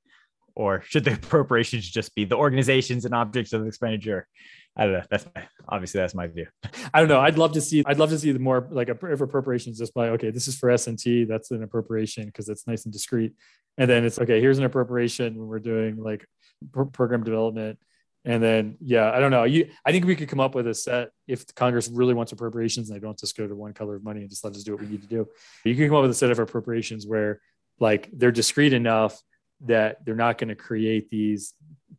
or 0.55 0.83
should 0.87 1.03
the 1.03 1.13
appropriations 1.23 1.89
just 1.89 2.13
be 2.15 2.25
the 2.25 2.35
organizations 2.35 3.05
and 3.05 3.13
objects 3.13 3.53
of 3.53 3.65
expenditure? 3.65 4.27
I 4.75 4.85
don't 4.85 4.93
know. 4.93 5.03
That's 5.09 5.25
my, 5.35 5.43
obviously 5.69 5.99
that's 5.99 6.15
my 6.15 6.27
view. 6.27 6.47
I 6.93 6.99
don't 6.99 7.09
know. 7.09 7.19
I'd 7.19 7.37
love 7.37 7.53
to 7.53 7.61
see. 7.61 7.83
I'd 7.85 7.99
love 7.99 8.09
to 8.09 8.19
see 8.19 8.31
the 8.31 8.39
more 8.39 8.67
like 8.71 8.89
if 8.89 9.21
appropriations 9.21 9.77
just 9.77 9.93
by 9.93 10.09
okay, 10.09 10.31
this 10.31 10.47
is 10.47 10.57
for 10.57 10.69
S 10.69 10.87
and 10.87 10.97
T. 10.97 11.25
That's 11.25 11.51
an 11.51 11.63
appropriation 11.63 12.25
because 12.25 12.49
it's 12.49 12.67
nice 12.67 12.85
and 12.85 12.93
discreet. 12.93 13.33
And 13.77 13.89
then 13.89 14.03
it's 14.03 14.19
okay. 14.19 14.39
Here's 14.39 14.57
an 14.57 14.65
appropriation 14.65 15.37
when 15.37 15.47
we're 15.47 15.59
doing 15.59 15.97
like 15.97 16.25
program 16.71 17.23
development. 17.23 17.79
And 18.25 18.41
then 18.41 18.77
yeah, 18.79 19.11
I 19.11 19.19
don't 19.19 19.31
know. 19.31 19.43
You, 19.43 19.69
I 19.85 19.91
think 19.91 20.05
we 20.05 20.15
could 20.15 20.29
come 20.29 20.39
up 20.39 20.55
with 20.55 20.67
a 20.67 20.73
set 20.73 21.09
if 21.27 21.53
Congress 21.55 21.89
really 21.89 22.13
wants 22.13 22.31
appropriations 22.31 22.89
and 22.89 22.95
they 22.95 23.05
don't 23.05 23.19
just 23.19 23.35
go 23.35 23.47
to 23.47 23.55
one 23.55 23.73
color 23.73 23.95
of 23.95 24.03
money 24.03 24.21
and 24.21 24.29
just 24.29 24.43
let 24.43 24.55
us 24.55 24.63
do 24.63 24.71
what 24.71 24.81
we 24.81 24.87
need 24.87 25.01
to 25.01 25.07
do. 25.07 25.27
You 25.65 25.75
can 25.75 25.87
come 25.87 25.97
up 25.97 26.03
with 26.03 26.11
a 26.11 26.15
set 26.15 26.31
of 26.31 26.39
appropriations 26.39 27.05
where 27.05 27.41
like 27.79 28.09
they're 28.13 28.31
discreet 28.31 28.73
enough 28.73 29.21
that 29.65 30.06
they're 30.06 30.15
not 30.15 30.38
going 30.38 30.49
to 30.49 30.56
create 30.56 31.10
these 31.10 31.54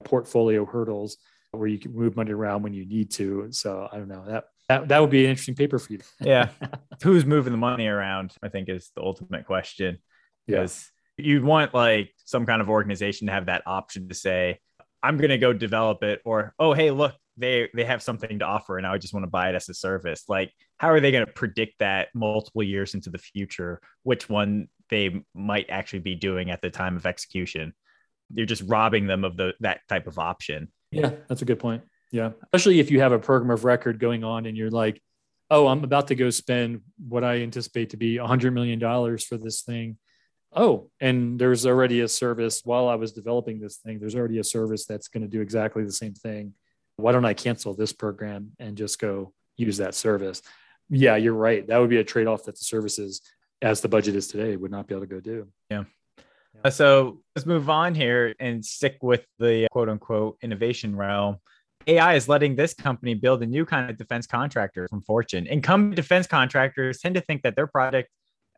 portfolio 0.05 0.65
hurdles 0.65 1.17
where 1.53 1.69
you 1.69 1.79
can 1.79 1.95
move 1.95 2.17
money 2.17 2.33
around 2.33 2.63
when 2.63 2.75
you 2.75 2.85
need 2.85 3.11
to. 3.13 3.49
So 3.51 3.89
I 3.91 3.99
don't 3.99 4.09
know 4.09 4.25
that 4.27 4.45
that, 4.69 4.89
that 4.89 5.01
would 5.01 5.11
be 5.11 5.25
an 5.25 5.31
interesting 5.31 5.55
paper 5.55 5.79
for 5.79 5.93
you. 5.93 6.01
yeah. 6.21 6.49
Who's 7.03 7.25
moving 7.25 7.53
the 7.53 7.59
money 7.59 7.87
around? 7.87 8.35
I 8.43 8.49
think 8.49 8.69
is 8.69 8.91
the 8.97 9.03
ultimate 9.03 9.47
question. 9.47 9.99
Because 10.47 10.91
yeah. 11.19 11.27
you'd 11.27 11.45
want 11.45 11.75
like 11.75 12.15
some 12.25 12.47
kind 12.47 12.63
of 12.63 12.71
organization 12.71 13.27
to 13.27 13.33
have 13.33 13.47
that 13.47 13.63
option 13.67 14.09
to 14.09 14.15
say, 14.15 14.61
I'm 15.03 15.19
going 15.19 15.31
to 15.31 15.39
go 15.39 15.53
develop 15.53 16.03
it 16.03 16.23
or, 16.25 16.55
oh, 16.59 16.73
hey, 16.73 16.91
look, 16.91 17.15
they 17.37 17.69
they 17.75 17.85
have 17.85 18.01
something 18.01 18.39
to 18.39 18.45
offer 18.45 18.79
and 18.79 18.87
I 18.87 18.97
just 18.97 19.13
want 19.13 19.25
to 19.25 19.31
buy 19.31 19.51
it 19.51 19.55
as 19.55 19.69
a 19.69 19.75
service. 19.75 20.25
Like, 20.29 20.53
how 20.79 20.89
are 20.91 21.01
they 21.01 21.11
going 21.11 21.27
to 21.27 21.33
predict 21.33 21.81
that 21.81 22.09
multiple 22.15 22.63
years 22.63 22.95
into 22.95 23.11
the 23.11 23.19
future, 23.19 23.81
which 24.03 24.29
one 24.29 24.69
they 24.91 25.25
might 25.35 25.71
actually 25.71 26.01
be 26.01 26.15
doing 26.15 26.51
at 26.51 26.63
the 26.63 26.71
time 26.71 26.97
of 26.97 27.07
execution? 27.07 27.75
You're 28.33 28.47
just 28.47 28.63
robbing 28.67 29.07
them 29.07 29.25
of 29.25 29.37
the 29.37 29.55
that 29.61 29.81
type 29.89 30.07
of 30.07 30.19
option. 30.19 30.69
Yeah, 30.91 31.11
that's 31.29 31.43
a 31.43 31.45
good 31.45 31.59
point. 31.59 31.83
Yeah, 32.11 32.31
especially 32.45 32.81
if 32.81 32.91
you 32.91 33.01
have 33.01 33.13
a 33.13 33.19
program 33.19 33.51
of 33.51 33.65
record 33.65 33.99
going 33.99 34.25
on 34.25 34.47
and 34.47 34.57
you're 34.57 34.71
like, 34.71 35.01
oh, 35.51 35.67
I'm 35.67 35.85
about 35.85 36.09
to 36.09 36.15
go 36.15 36.31
spend 36.31 36.81
what 37.09 37.25
I 37.25 37.43
anticipate 37.43 37.91
to 37.91 37.97
be 37.97 38.17
$100 38.17 38.53
million 38.53 38.81
for 39.19 39.37
this 39.37 39.63
thing. 39.63 39.99
Oh, 40.53 40.91
and 41.01 41.39
there's 41.39 41.67
already 41.67 42.01
a 42.01 42.09
service 42.09 42.63
while 42.65 42.89
I 42.89 42.95
was 42.95 43.13
developing 43.13 43.61
this 43.61 43.79
thing, 43.79 43.99
there's 43.99 44.15
already 44.15 44.39
a 44.39 44.45
service 44.45 44.87
that's 44.87 45.09
going 45.09 45.23
to 45.23 45.29
do 45.29 45.41
exactly 45.41 45.85
the 45.85 45.93
same 45.93 46.15
thing. 46.15 46.55
Why 46.97 47.11
don't 47.11 47.25
I 47.25 47.35
cancel 47.35 47.75
this 47.75 47.93
program 47.93 48.53
and 48.61 48.77
just 48.77 49.01
go 49.01 49.33
use 49.57 49.79
that 49.79 49.97
service? 49.97 50.43
Yeah, 50.89 51.17
you're 51.17 51.35
right. 51.35 51.67
That 51.67 51.79
would 51.79 51.91
be 51.91 51.97
a 51.97 52.05
trade 52.05 52.29
off 52.29 52.45
that 52.45 52.57
the 52.57 52.65
services, 52.65 53.21
as 53.65 53.81
the 53.81 53.89
budget 53.89 54.15
is 54.15 54.29
today, 54.29 54.57
would 54.57 54.71
not 54.71 54.87
be 54.87 54.95
able 54.95 55.07
to 55.07 55.13
go 55.13 55.21
do. 55.21 55.49
Yeah. 55.71 55.85
Uh, 56.63 56.71
so 56.71 57.21
let's 57.35 57.47
move 57.47 57.69
on 57.71 57.95
here 57.95 58.35
and 58.39 58.65
stick 58.65 58.99
with 59.03 59.25
the 59.39 59.67
quote 59.71 59.89
unquote 59.89 60.37
innovation 60.43 60.95
realm. 60.95 61.39
AI 61.87 62.15
is 62.15 62.29
letting 62.29 62.57
this 62.57 62.75
company 62.75 63.15
build 63.15 63.43
a 63.43 63.47
new 63.47 63.65
kind 63.67 63.91
of 63.91 63.97
defense 63.97 64.27
contractor 64.27 64.87
from 64.89 65.03
Fortune. 65.03 65.47
Incumbent 65.47 65.97
defense 65.97 66.27
contractors 66.27 66.99
tend 67.01 67.15
to 67.15 67.21
think 67.23 67.43
that 67.43 67.57
their 67.57 67.67
product 67.67 68.09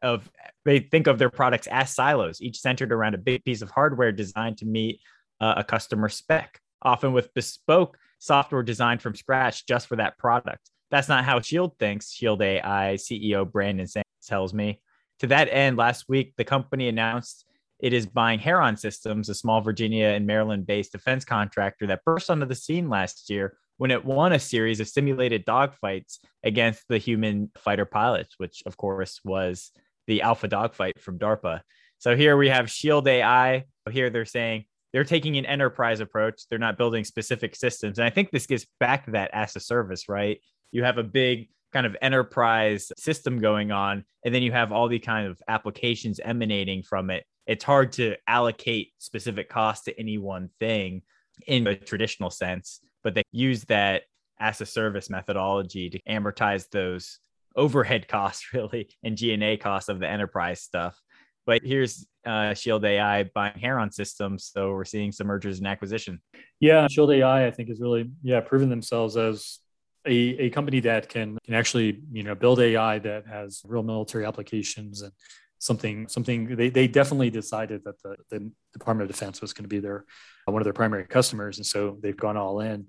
of 0.02 0.30
they 0.64 0.80
think 0.80 1.06
of 1.06 1.18
their 1.18 1.30
products 1.30 1.66
as 1.68 1.94
silos, 1.94 2.42
each 2.42 2.58
centered 2.58 2.92
around 2.92 3.14
a 3.14 3.18
big 3.18 3.44
piece 3.44 3.62
of 3.62 3.70
hardware 3.70 4.12
designed 4.12 4.58
to 4.58 4.66
meet 4.66 5.00
uh, 5.40 5.54
a 5.56 5.64
customer 5.64 6.08
spec, 6.08 6.60
often 6.82 7.12
with 7.12 7.32
bespoke 7.32 7.96
software 8.18 8.62
designed 8.62 9.00
from 9.00 9.14
scratch 9.14 9.66
just 9.66 9.86
for 9.86 9.96
that 9.96 10.18
product. 10.18 10.70
That's 10.90 11.08
not 11.08 11.24
how 11.24 11.40
Shield 11.40 11.78
thinks, 11.78 12.12
Shield 12.12 12.42
AI 12.42 12.94
CEO 12.94 13.50
Brandon 13.50 13.86
Sands 13.86 14.06
tells 14.26 14.52
me. 14.52 14.80
To 15.20 15.26
that 15.28 15.48
end, 15.50 15.76
last 15.76 16.06
week, 16.08 16.34
the 16.36 16.44
company 16.44 16.88
announced 16.88 17.46
it 17.78 17.92
is 17.92 18.06
buying 18.06 18.38
Heron 18.38 18.76
Systems, 18.76 19.28
a 19.28 19.34
small 19.34 19.60
Virginia 19.60 20.08
and 20.08 20.26
Maryland 20.26 20.66
based 20.66 20.92
defense 20.92 21.24
contractor 21.24 21.86
that 21.88 22.04
burst 22.04 22.30
onto 22.30 22.46
the 22.46 22.54
scene 22.54 22.88
last 22.88 23.28
year 23.28 23.56
when 23.78 23.90
it 23.90 24.04
won 24.04 24.32
a 24.32 24.38
series 24.38 24.80
of 24.80 24.88
simulated 24.88 25.44
dogfights 25.44 26.18
against 26.42 26.84
the 26.88 26.98
human 26.98 27.50
fighter 27.56 27.84
pilots, 27.84 28.34
which 28.38 28.62
of 28.64 28.76
course 28.76 29.20
was 29.24 29.72
the 30.06 30.22
Alpha 30.22 30.48
dogfight 30.48 31.00
from 31.00 31.18
DARPA. 31.18 31.60
So 31.98 32.16
here 32.16 32.36
we 32.36 32.48
have 32.48 32.70
Shield 32.70 33.06
AI. 33.08 33.64
Here 33.90 34.10
they're 34.10 34.24
saying 34.24 34.64
they're 34.92 35.04
taking 35.04 35.36
an 35.36 35.46
enterprise 35.46 36.00
approach. 36.00 36.42
They're 36.48 36.58
not 36.58 36.78
building 36.78 37.04
specific 37.04 37.54
systems. 37.54 37.98
And 37.98 38.06
I 38.06 38.10
think 38.10 38.30
this 38.30 38.46
gets 38.46 38.66
back 38.80 39.04
to 39.06 39.10
that 39.12 39.30
as 39.34 39.54
a 39.56 39.60
service, 39.60 40.08
right? 40.08 40.40
You 40.72 40.84
have 40.84 40.98
a 40.98 41.02
big 41.02 41.48
kind 41.72 41.86
of 41.86 41.96
enterprise 42.00 42.90
system 42.96 43.40
going 43.40 43.72
on, 43.72 44.04
and 44.24 44.34
then 44.34 44.42
you 44.42 44.52
have 44.52 44.72
all 44.72 44.88
the 44.88 44.98
kind 44.98 45.26
of 45.26 45.40
applications 45.48 46.20
emanating 46.20 46.82
from 46.82 47.10
it 47.10 47.24
it's 47.46 47.64
hard 47.64 47.92
to 47.92 48.16
allocate 48.26 48.92
specific 48.98 49.48
costs 49.48 49.84
to 49.84 49.98
any 49.98 50.18
one 50.18 50.50
thing 50.58 51.02
in 51.46 51.66
a 51.66 51.76
traditional 51.76 52.30
sense, 52.30 52.80
but 53.04 53.14
they 53.14 53.22
use 53.30 53.64
that 53.64 54.02
as 54.38 54.60
a 54.60 54.66
service 54.66 55.08
methodology 55.08 55.88
to 55.88 56.02
amortize 56.08 56.68
those 56.70 57.20
overhead 57.54 58.08
costs 58.08 58.52
really 58.52 58.88
and 59.02 59.16
G&A 59.16 59.56
costs 59.56 59.88
of 59.88 60.00
the 60.00 60.08
enterprise 60.08 60.60
stuff. 60.60 61.00
But 61.46 61.62
here's 61.62 62.04
uh, 62.26 62.54
Shield 62.54 62.84
AI 62.84 63.22
buying 63.32 63.56
Heron 63.56 63.92
Systems, 63.92 64.50
so 64.52 64.72
we're 64.72 64.84
seeing 64.84 65.12
some 65.12 65.28
mergers 65.28 65.58
and 65.58 65.68
acquisition. 65.68 66.20
Yeah, 66.58 66.88
Shield 66.88 67.12
AI 67.12 67.46
I 67.46 67.52
think 67.52 67.70
is 67.70 67.80
really 67.80 68.10
yeah 68.22 68.40
proven 68.40 68.68
themselves 68.68 69.16
as 69.16 69.60
a, 70.06 70.46
a 70.46 70.50
company 70.50 70.80
that 70.80 71.08
can 71.08 71.38
can 71.44 71.54
actually 71.54 72.02
you 72.12 72.22
know 72.22 72.34
build 72.34 72.60
AI 72.60 72.98
that 73.00 73.26
has 73.26 73.62
real 73.66 73.82
military 73.82 74.24
applications 74.24 75.02
and 75.02 75.12
something 75.58 76.06
something 76.08 76.54
they, 76.56 76.68
they 76.68 76.86
definitely 76.86 77.30
decided 77.30 77.82
that 77.84 78.00
the, 78.02 78.16
the 78.30 78.50
department 78.72 79.08
of 79.08 79.14
defense 79.14 79.40
was 79.40 79.52
going 79.52 79.64
to 79.64 79.68
be 79.68 79.78
their 79.78 80.04
uh, 80.46 80.52
one 80.52 80.60
of 80.60 80.64
their 80.64 80.72
primary 80.72 81.06
customers 81.06 81.58
and 81.58 81.66
so 81.66 81.98
they've 82.00 82.16
gone 82.16 82.36
all 82.36 82.60
in. 82.60 82.86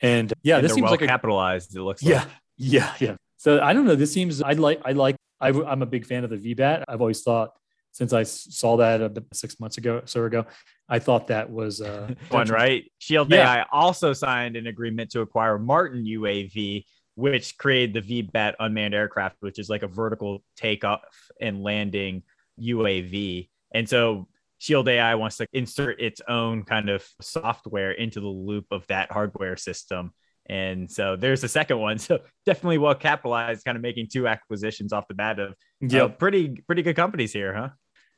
And 0.00 0.32
yeah 0.42 0.56
and 0.56 0.64
this 0.64 0.74
seems 0.74 0.84
well 0.84 0.92
like 0.92 1.02
a, 1.02 1.06
capitalized 1.06 1.74
it 1.74 1.82
looks 1.82 2.02
yeah 2.02 2.20
like. 2.20 2.28
yeah 2.56 2.94
yeah. 3.00 3.16
So 3.36 3.60
i 3.60 3.72
don't 3.72 3.84
know 3.84 3.96
this 3.96 4.12
seems 4.12 4.42
i 4.42 4.52
like 4.52 4.80
i 4.84 4.92
like 4.92 5.16
i 5.40 5.48
i'm 5.48 5.82
a 5.82 5.86
big 5.86 6.06
fan 6.06 6.24
of 6.24 6.30
the 6.30 6.36
vbat 6.36 6.84
i've 6.88 7.00
always 7.00 7.22
thought 7.22 7.50
since 7.98 8.12
i 8.12 8.22
saw 8.22 8.76
that 8.76 9.12
six 9.32 9.58
months 9.60 9.76
ago 9.76 10.00
so 10.04 10.24
ago 10.24 10.46
i 10.88 10.98
thought 10.98 11.26
that 11.26 11.50
was 11.50 11.80
uh 11.80 12.08
one 12.30 12.46
right 12.48 12.90
shield 12.98 13.30
yeah. 13.30 13.52
ai 13.52 13.66
also 13.72 14.12
signed 14.12 14.56
an 14.56 14.66
agreement 14.66 15.10
to 15.10 15.20
acquire 15.20 15.58
martin 15.58 16.04
uav 16.04 16.84
which 17.18 17.58
created 17.58 17.94
the 18.06 18.22
VBAT 18.22 18.54
unmanned 18.60 18.94
aircraft, 18.94 19.38
which 19.40 19.58
is 19.58 19.68
like 19.68 19.82
a 19.82 19.88
vertical 19.88 20.44
takeoff 20.56 21.00
and 21.40 21.64
landing 21.64 22.22
UAV. 22.60 23.48
And 23.74 23.88
so 23.88 24.28
Shield 24.58 24.88
AI 24.88 25.16
wants 25.16 25.38
to 25.38 25.48
insert 25.52 26.00
its 26.00 26.20
own 26.28 26.62
kind 26.62 26.88
of 26.88 27.04
software 27.20 27.90
into 27.90 28.20
the 28.20 28.28
loop 28.28 28.66
of 28.70 28.86
that 28.86 29.10
hardware 29.10 29.56
system. 29.56 30.12
And 30.48 30.88
so 30.88 31.16
there's 31.16 31.40
the 31.40 31.48
second 31.48 31.80
one. 31.80 31.98
So 32.08 32.20
definitely 32.46 32.78
well 32.78 32.94
capitalized, 32.94 33.64
kind 33.64 33.74
of 33.74 33.82
making 33.82 34.10
two 34.12 34.28
acquisitions 34.28 34.92
off 34.92 35.08
the 35.08 35.14
bat 35.14 35.40
of 35.40 35.54
yeah, 35.80 36.04
uh, 36.04 36.08
pretty 36.08 36.62
pretty 36.68 36.82
good 36.82 36.94
companies 36.94 37.32
here, 37.32 37.52
huh? 37.52 37.68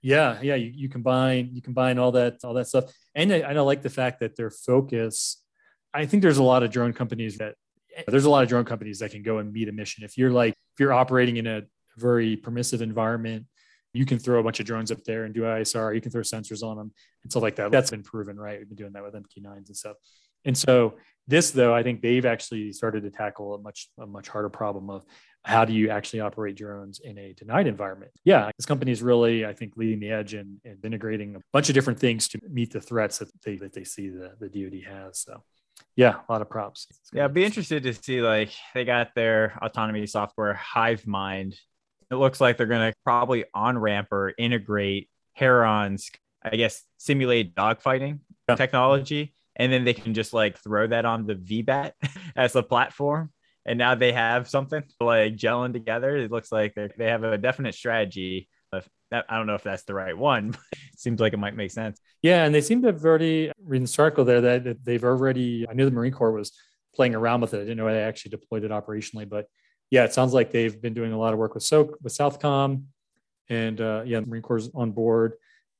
Yeah, 0.03 0.39
yeah. 0.41 0.55
You, 0.55 0.73
you 0.75 0.89
combine 0.89 1.51
you 1.53 1.63
combine 1.63 1.99
all 1.99 2.13
that 2.13 2.39
all 2.45 2.55
that 2.55 2.67
stuff, 2.67 2.93
and 3.15 3.33
I, 3.33 3.37
and 3.39 3.59
I 3.59 3.61
like 3.63 3.83
the 3.83 3.91
fact 3.91 4.21
that 4.21 4.37
their 4.37 4.51
focus. 4.51 5.43
I 5.93 6.07
think 6.07 6.23
there's 6.23 6.39
a 6.39 6.43
lot 6.43 6.63
of 6.63 6.71
drone 6.71 6.93
companies 6.93 7.39
that 7.39 7.57
there's 8.07 8.25
a 8.25 8.31
lot 8.31 8.43
of 8.43 8.49
drone 8.49 8.65
companies 8.65 9.01
that 9.01 9.11
can 9.11 9.23
go 9.23 9.39
and 9.39 9.53
meet 9.53 9.69
a 9.69 9.73
mission. 9.73 10.05
If 10.05 10.17
you're 10.17 10.31
like, 10.31 10.53
if 10.53 10.81
you're 10.81 10.93
operating 10.93 11.37
in 11.37 11.47
a 11.47 11.63
very 11.97 12.37
permissive 12.37 12.81
environment, 12.81 13.47
you 13.93 14.07
can 14.07 14.19
throw 14.19 14.39
a 14.41 14.43
bunch 14.43 14.61
of 14.61 14.67
drones 14.67 14.93
up 14.93 15.03
there 15.05 15.25
and 15.25 15.35
do 15.35 15.43
ISR. 15.43 15.95
You 15.95 16.01
can 16.01 16.13
throw 16.13 16.23
sensors 16.23 16.63
on 16.63 16.77
them 16.77 16.93
and 17.23 17.33
stuff 17.33 17.43
like 17.43 17.57
that. 17.57 17.71
That's 17.71 17.91
been 17.91 18.03
proven, 18.03 18.39
right? 18.39 18.59
We've 18.59 18.69
been 18.69 18.77
doing 18.77 18.93
that 18.93 19.03
with 19.03 19.15
MQ9s 19.15 19.67
and 19.67 19.77
stuff. 19.77 19.97
And 20.45 20.57
so 20.57 20.95
this, 21.27 21.51
though, 21.51 21.75
I 21.75 21.83
think 21.83 22.01
they've 22.01 22.25
actually 22.25 22.73
started 22.73 23.03
to 23.03 23.11
tackle 23.11 23.55
a 23.55 23.59
much 23.59 23.89
a 23.99 24.07
much 24.07 24.29
harder 24.29 24.49
problem 24.49 24.91
of 24.91 25.05
how 25.45 25.65
do 25.65 25.73
you 25.73 25.91
actually 25.91 26.21
operate 26.21 26.57
drones 26.57 27.01
in 27.01 27.17
a 27.19 27.33
denied 27.33 27.67
environment? 27.67 28.13
Yeah, 28.25 28.51
this 28.59 28.67
company 28.67 28.93
is 28.93 29.03
really, 29.03 29.47
I 29.47 29.55
think, 29.55 29.77
leading 29.77 30.01
the 30.01 30.11
edge 30.11 30.35
and, 30.35 30.61
and 30.65 30.85
integrating 30.85 31.37
a 31.37 31.41
bunch 31.53 31.69
of 31.69 31.75
different 31.75 31.99
things 31.99 32.29
to 32.29 32.41
meet 32.49 32.73
the 32.73 32.81
threats 32.81 33.19
that 33.19 33.31
they 33.43 33.57
that 33.57 33.73
they 33.73 33.85
see 33.85 34.11
the 34.11 34.33
the 34.39 34.49
DoD 34.49 34.83
has. 34.85 35.21
So 35.21 35.43
yeah, 35.97 36.17
a 36.29 36.33
lot 36.33 36.43
of 36.43 36.51
props. 36.51 36.87
Yeah, 37.13 37.25
I'd 37.25 37.35
be 37.35 37.45
interested 37.45 37.83
to 37.85 37.95
see 37.95 38.21
like 38.21 38.51
they 38.75 38.85
got 38.85 39.15
their 39.15 39.59
autonomy 39.63 40.07
software 40.07 40.55
Hive 40.55 41.07
Mind. 41.07 41.59
It 42.11 42.17
looks 42.17 42.41
like 42.41 42.57
they're 42.57 42.67
gonna 42.67 42.93
probably 43.05 43.45
on 43.55 43.79
ramp 43.79 44.09
or 44.13 44.35
integrate 44.37 45.09
Heron's, 45.33 46.11
I 46.43 46.57
guess, 46.57 46.83
simulate 46.99 47.55
dogfighting 47.55 48.19
yeah. 48.49 48.57
technology, 48.57 49.35
and 49.57 49.73
then 49.73 49.85
they 49.85 49.95
can 49.95 50.13
just 50.13 50.33
like 50.33 50.59
throw 50.59 50.87
that 50.87 51.05
on 51.05 51.27
the 51.27 51.35
VBAT 51.35 51.93
as 52.37 52.57
a 52.57 52.63
platform. 52.63 53.31
And 53.67 53.79
now 53.79 53.95
they 53.95 54.13
have 54.13 54.49
something 54.49 54.83
like 55.01 55.37
gelling 55.37 55.73
together. 55.73 56.17
It 56.17 56.31
looks 56.31 56.51
like 56.51 56.75
they 56.75 57.07
have 57.07 57.25
a 57.25 57.39
definite 57.39 57.75
strategy 57.75 58.49
I 59.13 59.37
don't 59.37 59.47
know 59.47 59.55
if 59.55 59.63
that's 59.63 59.83
the 59.85 59.95
right 59.95 60.17
one. 60.17 60.53
But 60.71 60.79
it 60.93 61.01
seems 61.01 61.21
like 61.21 61.33
it 61.33 61.39
might 61.39 61.57
make 61.57 61.71
sense. 61.71 61.99
Yeah, 62.23 62.45
and 62.45 62.55
they 62.55 62.61
seem 62.61 62.83
to 62.83 62.89
have 62.89 63.05
already 63.05 63.51
reading 63.65 63.85
this 63.85 63.99
article 63.99 64.25
there 64.25 64.41
that 64.43 64.85
they've 64.85 65.03
already. 65.03 65.67
I 65.69 65.73
knew 65.73 65.87
the 65.87 65.91
Marine 65.91 66.13
Corps 66.13 66.33
was 66.33 66.53
playing 66.95 67.15
around 67.15 67.41
with 67.41 67.55
it. 67.55 67.59
I 67.59 67.61
didn't 67.61 67.79
know 67.79 67.87
they 67.87 68.03
actually 68.03 68.31
deployed 68.31 68.65
it 68.65 68.71
operationally, 68.71 69.29
but 69.29 69.47
yeah, 69.91 70.05
it 70.05 70.13
sounds 70.13 70.35
like 70.35 70.51
they've 70.51 70.81
been 70.81 70.93
doing 70.93 71.13
a 71.13 71.19
lot 71.19 71.33
of 71.33 71.39
work 71.39 71.55
with 71.55 71.63
so 71.63 71.97
with 72.03 72.13
Southcom, 72.13 72.85
and 73.49 73.81
uh, 73.81 74.03
yeah, 74.05 74.21
the 74.21 74.27
Marine 74.27 74.43
Corps 74.43 74.69
on 74.75 74.91
board. 74.93 75.35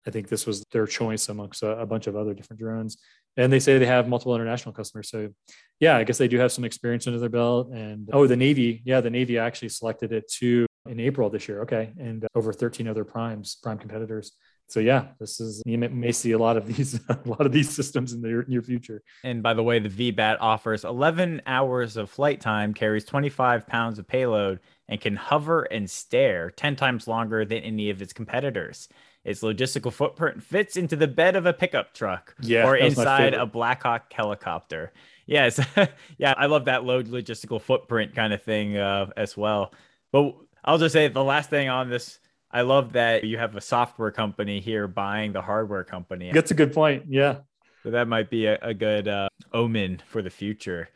I 0.07 0.11
think 0.11 0.29
this 0.29 0.47
was 0.47 0.65
their 0.73 0.87
choice 0.87 1.29
amongst 1.29 1.63
a, 1.63 1.81
a 1.81 1.87
bunch 1.87 2.07
of 2.07 2.17
other 2.17 2.33
different 2.33 2.61
drones. 2.61 2.97
And 3.37 3.53
they 3.53 3.61
say 3.61 3.79
they 3.79 3.87
have 3.87 4.09
multiple 4.09 4.35
international 4.35 4.75
customers. 4.75 5.09
So, 5.09 5.31
yeah, 5.79 5.97
I 5.97 6.05
guess 6.05 6.19
they 6.19 6.29
do 6.29 6.39
have 6.39 6.53
some 6.53 6.65
experience 6.65 7.07
under 7.07 7.19
their 7.19 7.29
belt. 7.29 7.71
And 7.73 8.09
oh, 8.13 8.27
the 8.27 8.37
Navy, 8.37 8.83
yeah, 8.85 9.01
the 9.01 9.11
Navy 9.11 9.39
actually 9.39 9.69
selected 9.69 10.13
it 10.13 10.31
to 10.39 10.67
in 10.87 11.01
April 11.01 11.31
this 11.31 11.49
year. 11.49 11.63
Okay. 11.63 11.93
And 11.99 12.27
over 12.35 12.53
13 12.53 12.89
other 12.89 13.05
primes, 13.05 13.57
prime 13.63 13.79
competitors. 13.79 14.33
So 14.71 14.79
yeah, 14.79 15.09
this 15.19 15.41
is 15.41 15.63
you 15.67 15.77
may 15.79 16.13
see 16.13 16.31
a 16.31 16.39
lot 16.39 16.57
of 16.57 16.65
these 16.65 16.95
a 17.09 17.19
lot 17.25 17.45
of 17.45 17.51
these 17.51 17.69
systems 17.69 18.13
in 18.13 18.21
the 18.21 18.45
near 18.47 18.63
future. 18.63 19.03
And 19.25 19.43
by 19.43 19.53
the 19.53 19.65
way, 19.65 19.81
the 19.81 20.13
VBAT 20.13 20.37
offers 20.41 20.85
11 20.85 21.43
hours 21.45 21.97
of 21.97 22.09
flight 22.09 22.41
time, 22.41 22.73
carries 22.73 23.05
25 23.05 23.67
pounds 23.67 23.99
of 23.99 24.07
payload, 24.07 24.61
and 24.89 25.01
can 25.01 25.17
hover 25.17 25.63
and 25.65 25.91
stare 25.91 26.51
10 26.53 26.77
times 26.77 27.09
longer 27.09 27.45
than 27.45 27.65
any 27.65 27.91
of 27.91 28.01
its 28.01 28.13
competitors. 28.13 28.89
Its 29.25 29.43
logistical 29.43 29.93
footprint 29.93 30.43
fits 30.43 30.77
into 30.77 30.97
the 30.97 31.07
bed 31.07 31.37
of 31.37 31.45
a 31.45 31.53
pickup 31.53 31.93
truck 31.93 32.35
yeah, 32.41 32.67
or 32.67 32.75
inside 32.77 33.35
a 33.35 33.45
Blackhawk 33.45 34.11
helicopter. 34.13 34.93
Yes, 35.27 35.61
yeah, 36.19 36.35
I 36.37 36.47
love 36.47 36.65
that 36.65 36.85
low 36.85 37.03
logistical 37.03 37.61
footprint 37.61 38.15
kind 38.15 38.33
of 38.33 38.43
thing 38.43 38.79
uh, 38.79 39.11
as 39.17 39.37
well. 39.37 39.75
But 40.11 40.35
I'll 40.65 40.79
just 40.79 40.95
say 40.95 41.09
the 41.09 41.23
last 41.23 41.51
thing 41.51 41.69
on 41.69 41.91
this. 41.91 42.19
I 42.51 42.63
love 42.63 42.95
that 42.95 43.25
you 43.25 43.39
have 43.39 43.55
a 43.55 43.61
software 43.61 44.11
company 44.11 44.59
here 44.59 44.89
buying 44.89 45.33
the 45.33 45.43
hardware 45.43 45.85
company. 45.85 46.33
That's 46.33 46.51
a 46.51 46.55
good 46.55 46.73
point. 46.73 47.05
Yeah. 47.09 47.39
So 47.83 47.91
that 47.91 48.09
might 48.09 48.29
be 48.29 48.47
a, 48.47 48.59
a 48.61 48.75
good 48.75 49.07
uh, 49.07 49.29
omen 49.53 50.03
for 50.07 50.23
the 50.23 50.31
future. 50.31 50.89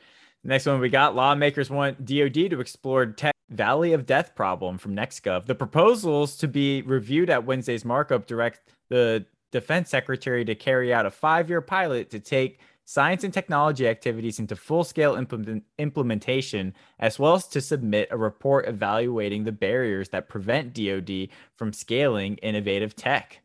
Next 0.42 0.66
one 0.66 0.80
we 0.80 0.88
got 0.88 1.14
lawmakers 1.14 1.70
want 1.70 2.04
DoD 2.04 2.50
to 2.50 2.60
explore 2.60 3.06
tech 3.06 3.33
Valley 3.54 3.92
of 3.92 4.06
Death 4.06 4.34
problem 4.34 4.78
from 4.78 4.96
NextGov. 4.96 5.46
The 5.46 5.54
proposals 5.54 6.36
to 6.38 6.48
be 6.48 6.82
reviewed 6.82 7.30
at 7.30 7.44
Wednesday's 7.44 7.84
markup 7.84 8.26
direct 8.26 8.60
the 8.88 9.24
defense 9.52 9.88
secretary 9.90 10.44
to 10.44 10.54
carry 10.54 10.92
out 10.92 11.06
a 11.06 11.10
five 11.10 11.48
year 11.48 11.60
pilot 11.60 12.10
to 12.10 12.18
take 12.18 12.60
science 12.84 13.24
and 13.24 13.32
technology 13.32 13.88
activities 13.88 14.38
into 14.38 14.56
full 14.56 14.84
scale 14.84 15.14
implement- 15.14 15.64
implementation, 15.78 16.74
as 16.98 17.18
well 17.18 17.34
as 17.34 17.46
to 17.48 17.60
submit 17.60 18.08
a 18.10 18.16
report 18.16 18.68
evaluating 18.68 19.44
the 19.44 19.52
barriers 19.52 20.10
that 20.10 20.28
prevent 20.28 20.74
DoD 20.74 21.28
from 21.56 21.72
scaling 21.72 22.36
innovative 22.38 22.94
tech. 22.94 23.40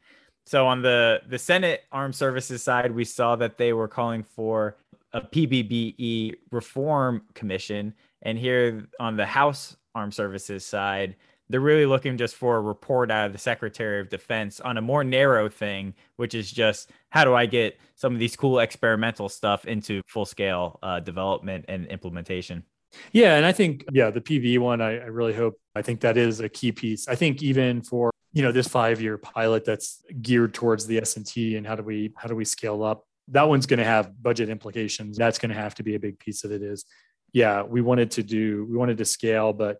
So 0.45 0.65
on 0.65 0.81
the 0.81 1.21
the 1.27 1.37
Senate 1.37 1.83
Armed 1.91 2.15
Services 2.15 2.63
side, 2.63 2.91
we 2.91 3.05
saw 3.05 3.35
that 3.35 3.57
they 3.57 3.71
were 3.71 3.87
calling 3.87 4.23
for 4.23 4.77
a 5.13 5.21
PPBE 5.21 6.35
reform 6.51 7.21
commission, 7.33 7.93
and 8.23 8.37
here 8.37 8.87
on 8.99 9.15
the 9.15 9.25
House 9.25 9.77
Armed 9.95 10.13
Services 10.13 10.65
side, 10.65 11.15
they're 11.49 11.59
really 11.59 11.85
looking 11.85 12.17
just 12.17 12.35
for 12.35 12.57
a 12.57 12.61
report 12.61 13.09
out 13.09 13.25
of 13.25 13.33
the 13.33 13.39
Secretary 13.39 13.99
of 13.99 14.09
Defense 14.09 14.59
on 14.59 14.77
a 14.77 14.81
more 14.81 15.03
narrow 15.03 15.49
thing, 15.49 15.95
which 16.17 16.35
is 16.35 16.51
just 16.51 16.91
how 17.09 17.23
do 17.23 17.33
I 17.33 17.47
get 17.47 17.77
some 17.95 18.13
of 18.13 18.19
these 18.19 18.35
cool 18.35 18.59
experimental 18.59 19.29
stuff 19.29 19.65
into 19.65 20.01
full 20.05 20.25
scale 20.25 20.79
uh, 20.83 20.99
development 20.99 21.65
and 21.67 21.87
implementation. 21.87 22.63
Yeah, 23.11 23.35
and 23.35 23.45
I 23.45 23.51
think 23.51 23.85
yeah, 23.91 24.09
the 24.09 24.21
PV 24.21 24.59
one, 24.59 24.81
I, 24.81 24.99
I 24.99 25.05
really 25.05 25.33
hope. 25.33 25.59
I 25.75 25.81
think 25.81 26.01
that 26.01 26.17
is 26.17 26.39
a 26.39 26.49
key 26.49 26.71
piece. 26.71 27.07
I 27.07 27.15
think 27.15 27.41
even 27.41 27.81
for 27.81 28.11
you 28.31 28.43
know 28.43 28.51
this 28.51 28.67
five 28.67 29.01
year 29.01 29.17
pilot 29.17 29.65
that's 29.65 30.03
geared 30.21 30.53
towards 30.53 30.85
the 30.85 30.99
S 30.99 31.17
and 31.17 31.25
T 31.25 31.55
and 31.55 31.65
how 31.65 31.75
do 31.75 31.83
we 31.83 32.13
how 32.15 32.27
do 32.27 32.35
we 32.35 32.45
scale 32.45 32.83
up? 32.83 33.05
That 33.27 33.47
one's 33.47 33.65
going 33.65 33.79
to 33.79 33.85
have 33.85 34.21
budget 34.21 34.49
implications. 34.49 35.17
That's 35.17 35.37
going 35.37 35.49
to 35.49 35.55
have 35.55 35.75
to 35.75 35.83
be 35.83 35.95
a 35.95 35.99
big 35.99 36.19
piece 36.19 36.43
of 36.43 36.51
it. 36.51 36.63
Is 36.63 36.85
yeah, 37.33 37.63
we 37.63 37.81
wanted 37.81 38.11
to 38.11 38.23
do 38.23 38.65
we 38.69 38.77
wanted 38.77 38.97
to 38.97 39.05
scale, 39.05 39.53
but 39.53 39.77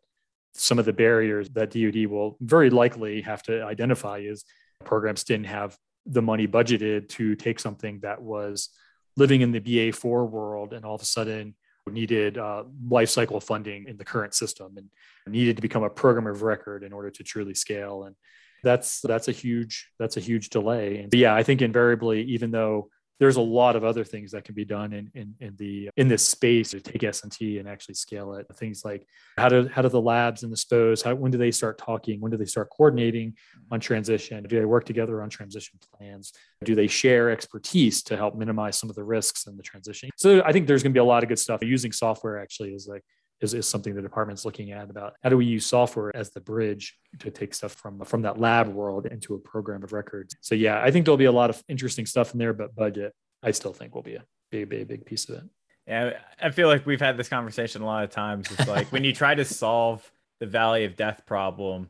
some 0.54 0.80
of 0.80 0.86
the 0.86 0.94
barriers 0.94 1.50
that 1.52 1.72
DoD 1.72 2.06
will 2.08 2.38
very 2.42 2.70
likely 2.70 3.22
have 3.22 3.44
to 3.44 3.64
identify 3.64 4.20
is 4.20 4.44
programs 4.84 5.24
didn't 5.24 5.46
have 5.46 5.78
the 6.06 6.22
money 6.22 6.48
budgeted 6.48 7.08
to 7.10 7.36
take 7.36 7.60
something 7.60 8.00
that 8.02 8.22
was 8.22 8.70
living 9.16 9.42
in 9.42 9.52
the 9.52 9.60
BA4 9.60 10.30
world 10.30 10.74
and 10.74 10.86
all 10.86 10.96
of 10.96 11.02
a 11.02 11.06
sudden 11.06 11.56
needed 11.92 12.38
uh, 12.38 12.64
life 12.88 13.10
cycle 13.10 13.40
funding 13.40 13.88
in 13.88 13.98
the 13.98 14.06
current 14.06 14.34
system 14.34 14.78
and 14.78 14.90
needed 15.28 15.56
to 15.56 15.62
become 15.62 15.84
a 15.84 15.90
program 15.90 16.28
of 16.28 16.42
record 16.42 16.84
in 16.84 16.94
order 16.94 17.10
to 17.10 17.24
truly 17.24 17.54
scale. 17.54 18.04
And 18.04 18.16
that's 18.64 19.02
that's 19.02 19.28
a 19.28 19.32
huge 19.32 19.90
that's 19.98 20.18
a 20.18 20.20
huge 20.20 20.50
delay. 20.50 20.98
And 20.98 21.14
yeah 21.14 21.34
i 21.34 21.44
think 21.44 21.62
invariably 21.62 22.24
even 22.24 22.52
though 22.52 22.90
there's 23.20 23.36
a 23.36 23.42
lot 23.42 23.76
of 23.76 23.84
other 23.84 24.04
things 24.04 24.32
that 24.32 24.46
can 24.46 24.56
be 24.56 24.64
done 24.64 24.94
in, 24.94 25.12
in, 25.14 25.36
in 25.40 25.56
the 25.58 25.90
in 25.98 26.08
this 26.08 26.26
space 26.26 26.72
to 26.72 26.80
take 26.80 27.04
S&T 27.04 27.60
and 27.60 27.68
actually 27.68 27.96
scale 27.96 28.34
it. 28.36 28.48
Things 28.56 28.84
like 28.86 29.06
how 29.38 29.50
do 29.50 29.68
how 29.68 29.82
do 29.82 29.90
the 29.90 30.02
labs 30.02 30.44
and 30.44 30.52
the 30.52 30.58
SPOs, 30.58 31.02
how 31.02 31.14
when 31.16 31.32
do 31.32 31.38
they 31.38 31.52
start 31.52 31.78
talking? 31.78 32.22
When 32.22 32.32
do 32.32 32.38
they 32.38 32.46
start 32.46 32.70
coordinating 32.70 33.36
on 33.72 33.80
transition? 33.80 34.44
Do 34.44 34.58
they 34.58 34.66
work 34.66 34.86
together 34.86 35.22
on 35.22 35.30
transition 35.30 35.80
plans? 35.98 36.32
Do 36.64 36.76
they 36.76 36.88
share 36.88 37.30
expertise 37.30 38.02
to 38.04 38.16
help 38.16 38.36
minimize 38.36 38.78
some 38.78 38.90
of 38.90 38.96
the 38.96 39.04
risks 39.04 39.48
in 39.48 39.58
the 39.58 39.64
transition? 39.64 40.10
So 40.16 40.42
I 40.46 40.54
think 40.54 40.68
there's 40.68 40.82
going 40.82 40.94
to 40.94 40.98
be 40.98 41.02
a 41.02 41.04
lot 41.04 41.24
of 41.24 41.30
good 41.30 41.40
stuff. 41.40 41.62
Using 41.62 41.92
software 41.92 42.40
actually 42.40 42.74
is 42.74 42.88
like 42.88 43.04
is, 43.42 43.54
is 43.54 43.68
something 43.68 43.96
the 43.96 44.02
department's 44.02 44.46
looking 44.46 44.72
at 44.72 44.90
about 44.90 45.14
how 45.24 45.30
do 45.30 45.38
we 45.38 45.46
use 45.46 45.66
software 45.66 46.16
as 46.16 46.30
the 46.32 46.42
bridge 46.42 46.98
to 47.20 47.32
take 47.32 47.54
stuff 47.54 47.74
from 47.74 48.04
from 48.06 48.22
that 48.22 48.40
lab 48.40 48.68
world 48.68 49.06
into 49.06 49.36
a 49.36 49.40
program 49.40 49.84
of 49.84 49.94
records. 49.94 50.36
So 50.42 50.56
yeah, 50.56 50.82
I 50.82 50.92
think 50.92 51.06
there'll 51.06 51.18
be 51.18 51.26
a 51.26 51.32
lot 51.32 51.50
of 51.50 51.64
interesting 51.68 52.06
stuff 52.06 52.34
in 52.34 52.40
there, 52.40 52.54
but 52.54 52.76
budget 52.76 53.14
I 53.42 53.52
still 53.52 53.74
think 53.74 53.96
will 53.96 54.04
be 54.04 54.16
a 54.16 54.26
big, 54.52 54.70
big, 54.70 54.88
big 54.88 55.06
piece 55.06 55.28
of 55.30 55.36
it. 55.36 55.44
Yeah, 55.88 56.20
I 56.42 56.52
feel 56.52 56.68
like 56.68 56.86
we've 56.86 57.02
had 57.02 57.18
this 57.18 57.30
conversation 57.30 57.82
a 57.82 57.86
lot 57.86 58.04
of 58.04 58.12
times. 58.12 58.52
It's 58.52 58.68
like 58.68 58.92
when 58.92 59.04
you 59.04 59.14
try 59.14 59.34
to 59.36 59.46
solve 59.64 60.10
the 60.40 60.46
valley 60.46 60.86
of 60.86 60.96
death 60.96 61.26
problem, 61.26 61.90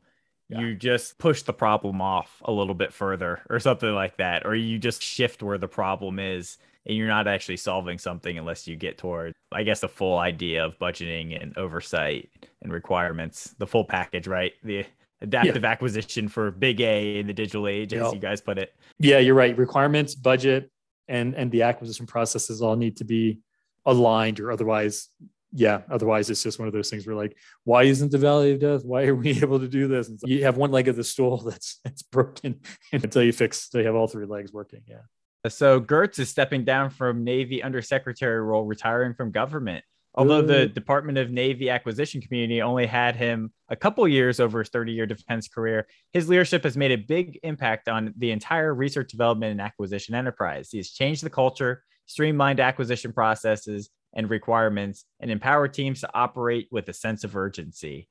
yeah. 0.49 0.59
you 0.59 0.75
just 0.75 1.17
push 1.17 1.43
the 1.43 1.53
problem 1.53 2.01
off 2.01 2.41
a 2.45 2.51
little 2.51 2.73
bit 2.73 2.93
further 2.93 3.41
or 3.49 3.59
something 3.59 3.93
like 3.93 4.17
that, 4.17 4.45
or 4.45 4.55
you 4.55 4.77
just 4.77 5.01
shift 5.01 5.43
where 5.43 5.57
the 5.57 5.67
problem 5.67 6.19
is 6.19 6.57
and 6.85 6.97
you're 6.97 7.07
not 7.07 7.27
actually 7.27 7.57
solving 7.57 7.97
something 7.97 8.37
unless 8.37 8.67
you 8.67 8.75
get 8.75 8.97
toward 8.97 9.33
i 9.51 9.63
guess 9.63 9.79
the 9.79 9.87
full 9.87 10.17
idea 10.17 10.65
of 10.65 10.77
budgeting 10.79 11.41
and 11.41 11.57
oversight 11.57 12.29
and 12.61 12.71
requirements 12.71 13.55
the 13.59 13.67
full 13.67 13.85
package 13.85 14.27
right 14.27 14.53
the 14.63 14.85
adaptive 15.21 15.63
yeah. 15.63 15.69
acquisition 15.69 16.27
for 16.27 16.51
big 16.51 16.81
a 16.81 17.19
in 17.19 17.27
the 17.27 17.33
digital 17.33 17.67
age 17.67 17.93
as 17.93 18.13
you 18.13 18.19
guys 18.19 18.41
put 18.41 18.57
it 18.57 18.73
yeah 18.99 19.17
you're 19.19 19.35
right 19.35 19.57
requirements 19.57 20.15
budget 20.15 20.71
and 21.07 21.33
and 21.35 21.51
the 21.51 21.61
acquisition 21.61 22.05
processes 22.05 22.61
all 22.61 22.75
need 22.75 22.97
to 22.97 23.03
be 23.03 23.39
aligned 23.85 24.39
or 24.39 24.51
otherwise 24.51 25.09
yeah 25.51 25.81
otherwise 25.89 26.29
it's 26.29 26.43
just 26.43 26.59
one 26.59 26.67
of 26.67 26.73
those 26.73 26.89
things 26.89 27.07
where 27.07 27.15
like 27.15 27.35
why 27.63 27.83
isn't 27.83 28.11
the 28.11 28.17
valley 28.17 28.51
of 28.51 28.59
death 28.59 28.85
why 28.85 29.05
are 29.05 29.15
we 29.15 29.29
able 29.41 29.59
to 29.59 29.67
do 29.67 29.87
this 29.87 30.09
and 30.09 30.19
so 30.19 30.27
you 30.27 30.43
have 30.43 30.57
one 30.57 30.71
leg 30.71 30.87
of 30.87 30.95
the 30.95 31.03
stool 31.03 31.37
that's 31.49 31.79
that's 31.83 32.03
broken 32.03 32.59
until 32.93 33.23
you 33.23 33.31
fix 33.31 33.69
they 33.69 33.83
have 33.83 33.95
all 33.95 34.07
three 34.07 34.25
legs 34.25 34.53
working 34.53 34.81
yeah 34.85 35.01
uh, 35.45 35.49
so 35.49 35.79
Geurts 35.79 36.19
is 36.19 36.29
stepping 36.29 36.65
down 36.65 36.89
from 36.89 37.23
Navy 37.23 37.63
undersecretary 37.63 38.41
role, 38.41 38.65
retiring 38.65 39.13
from 39.13 39.31
government. 39.31 39.83
Although 40.15 40.41
the 40.41 40.65
Department 40.65 41.17
of 41.17 41.29
Navy 41.29 41.69
acquisition 41.69 42.19
community 42.19 42.61
only 42.61 42.87
had 42.87 43.15
him 43.15 43.53
a 43.69 43.75
couple 43.75 44.05
years 44.07 44.39
over 44.39 44.59
his 44.59 44.69
30 44.69 44.91
year 44.91 45.05
defense 45.05 45.47
career, 45.47 45.87
his 46.11 46.27
leadership 46.27 46.63
has 46.63 46.75
made 46.75 46.91
a 46.91 46.97
big 46.97 47.39
impact 47.43 47.87
on 47.87 48.13
the 48.17 48.31
entire 48.31 48.73
research 48.73 49.11
development 49.11 49.51
and 49.51 49.61
acquisition 49.61 50.15
enterprise. 50.15 50.69
He 50.71 50.77
has 50.79 50.89
changed 50.89 51.23
the 51.23 51.29
culture, 51.29 51.83
streamlined 52.05 52.59
acquisition 52.59 53.13
processes 53.13 53.91
and 54.13 54.29
requirements, 54.29 55.05
and 55.19 55.31
empower 55.31 55.67
teams 55.67 56.01
to 56.01 56.09
operate 56.13 56.67
with 56.71 56.89
a 56.89 56.93
sense 56.93 57.23
of 57.23 57.35
urgency. 57.35 58.07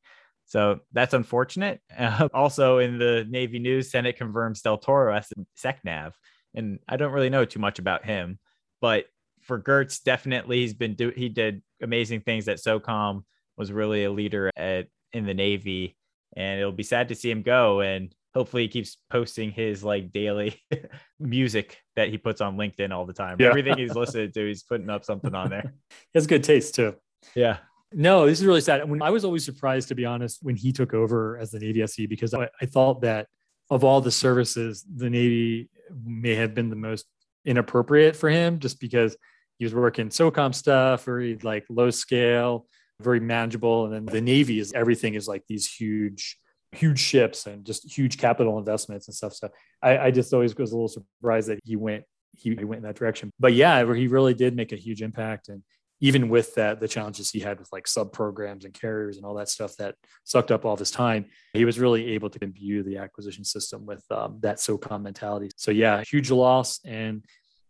So 0.46 0.80
that's 0.92 1.14
unfortunate. 1.14 1.80
Uh, 1.96 2.28
also, 2.34 2.78
in 2.78 2.98
the 2.98 3.26
Navy 3.28 3.58
news, 3.58 3.90
Senate 3.90 4.16
confirms 4.16 4.62
Del 4.62 4.78
Toro 4.78 5.14
as 5.14 5.32
SecNav 5.58 6.12
and 6.54 6.78
I 6.88 6.96
don't 6.96 7.12
really 7.12 7.30
know 7.30 7.44
too 7.44 7.60
much 7.60 7.78
about 7.78 8.04
him, 8.04 8.38
but 8.80 9.06
for 9.42 9.60
Geurts, 9.60 10.02
definitely 10.02 10.60
he's 10.60 10.74
been 10.74 10.94
do 10.94 11.10
he 11.10 11.28
did 11.28 11.62
amazing 11.82 12.20
things 12.20 12.48
at 12.48 12.58
SOCOM, 12.58 13.22
was 13.56 13.72
really 13.72 14.04
a 14.04 14.12
leader 14.12 14.50
at 14.56 14.88
in 15.12 15.24
the 15.24 15.34
Navy, 15.34 15.96
and 16.36 16.60
it'll 16.60 16.72
be 16.72 16.82
sad 16.82 17.08
to 17.08 17.14
see 17.14 17.30
him 17.30 17.42
go. 17.42 17.80
And 17.80 18.14
hopefully 18.38 18.62
he 18.62 18.68
keeps 18.68 18.96
posting 19.10 19.50
his 19.50 19.82
like 19.82 20.12
daily 20.12 20.62
music 21.18 21.78
that 21.96 22.08
he 22.08 22.16
puts 22.16 22.40
on 22.40 22.56
LinkedIn 22.56 22.92
all 22.92 23.04
the 23.04 23.12
time. 23.12 23.36
Yeah. 23.40 23.48
Everything 23.48 23.76
he's 23.76 23.94
listening 24.02 24.30
to, 24.30 24.46
he's 24.46 24.62
putting 24.62 24.88
up 24.88 25.04
something 25.04 25.34
on 25.34 25.50
there. 25.50 25.74
he 25.90 25.96
has 26.14 26.28
good 26.28 26.44
taste 26.44 26.76
too. 26.76 26.94
Yeah. 27.34 27.56
No, 27.92 28.26
this 28.26 28.38
is 28.38 28.46
really 28.46 28.60
sad. 28.60 28.88
When 28.88 29.02
I 29.02 29.10
was 29.10 29.24
always 29.24 29.44
surprised, 29.44 29.88
to 29.88 29.96
be 29.96 30.04
honest, 30.04 30.38
when 30.40 30.54
he 30.54 30.72
took 30.72 30.94
over 30.94 31.36
as 31.38 31.50
the 31.50 31.58
Navy 31.58 31.82
SE, 31.82 32.06
because 32.06 32.32
I, 32.32 32.48
I 32.60 32.66
thought 32.66 33.00
that 33.00 33.26
of 33.70 33.82
all 33.82 34.00
the 34.00 34.12
services, 34.12 34.84
the 34.94 35.10
Navy 35.10 35.68
may 36.04 36.36
have 36.36 36.54
been 36.54 36.70
the 36.70 36.76
most 36.76 37.06
inappropriate 37.44 38.14
for 38.14 38.30
him 38.30 38.60
just 38.60 38.78
because 38.78 39.16
he 39.58 39.64
was 39.64 39.74
working 39.74 40.10
SOCOM 40.10 40.54
stuff, 40.54 41.04
very 41.04 41.38
like 41.42 41.64
low 41.68 41.90
scale, 41.90 42.66
very 43.00 43.18
manageable. 43.18 43.86
And 43.86 43.94
then 43.94 44.06
the 44.06 44.20
Navy 44.20 44.60
is 44.60 44.72
everything 44.74 45.14
is 45.14 45.26
like 45.26 45.42
these 45.48 45.66
huge, 45.66 46.38
huge 46.72 46.98
ships 46.98 47.46
and 47.46 47.64
just 47.64 47.96
huge 47.96 48.18
capital 48.18 48.58
investments 48.58 49.08
and 49.08 49.14
stuff. 49.14 49.34
So 49.34 49.48
I, 49.82 49.98
I 49.98 50.10
just 50.10 50.32
always 50.32 50.54
was 50.56 50.72
a 50.72 50.74
little 50.74 50.88
surprised 50.88 51.48
that 51.48 51.60
he 51.64 51.76
went 51.76 52.04
he, 52.36 52.54
he 52.54 52.64
went 52.64 52.78
in 52.78 52.84
that 52.84 52.96
direction. 52.96 53.30
But 53.40 53.54
yeah, 53.54 53.80
he 53.94 54.06
really 54.06 54.34
did 54.34 54.54
make 54.54 54.72
a 54.72 54.76
huge 54.76 55.02
impact. 55.02 55.48
And 55.48 55.62
even 56.00 56.28
with 56.28 56.54
that, 56.54 56.78
the 56.78 56.86
challenges 56.86 57.30
he 57.30 57.40
had 57.40 57.58
with 57.58 57.68
like 57.72 57.88
sub 57.88 58.12
programs 58.12 58.64
and 58.64 58.72
carriers 58.72 59.16
and 59.16 59.26
all 59.26 59.34
that 59.34 59.48
stuff 59.48 59.74
that 59.76 59.96
sucked 60.24 60.52
up 60.52 60.64
all 60.64 60.74
of 60.74 60.78
his 60.78 60.92
time, 60.92 61.26
he 61.52 61.64
was 61.64 61.80
really 61.80 62.12
able 62.12 62.30
to 62.30 62.38
imbue 62.42 62.84
the 62.84 62.98
acquisition 62.98 63.44
system 63.44 63.84
with 63.84 64.04
um, 64.10 64.38
that 64.42 64.58
SOCOM 64.58 65.02
mentality. 65.02 65.50
So 65.56 65.70
yeah, 65.72 66.02
huge 66.04 66.30
loss. 66.30 66.78
And 66.84 67.24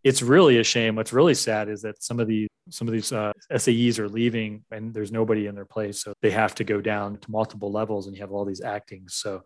it's 0.04 0.22
really 0.22 0.58
a 0.58 0.64
shame. 0.64 0.96
What's 0.96 1.12
really 1.12 1.34
sad 1.34 1.68
is 1.68 1.82
that 1.82 2.02
some 2.02 2.20
of 2.20 2.28
these 2.28 2.48
some 2.70 2.88
of 2.88 2.92
these 2.92 3.12
uh, 3.12 3.32
SAEs 3.52 3.98
are 3.98 4.08
leaving 4.08 4.64
and 4.70 4.92
there's 4.92 5.12
nobody 5.12 5.46
in 5.46 5.54
their 5.54 5.64
place, 5.64 6.02
so 6.02 6.12
they 6.22 6.30
have 6.30 6.54
to 6.56 6.64
go 6.64 6.80
down 6.80 7.18
to 7.18 7.30
multiple 7.30 7.70
levels, 7.70 8.06
and 8.06 8.16
you 8.16 8.22
have 8.22 8.32
all 8.32 8.44
these 8.44 8.60
actings. 8.60 9.14
So 9.14 9.44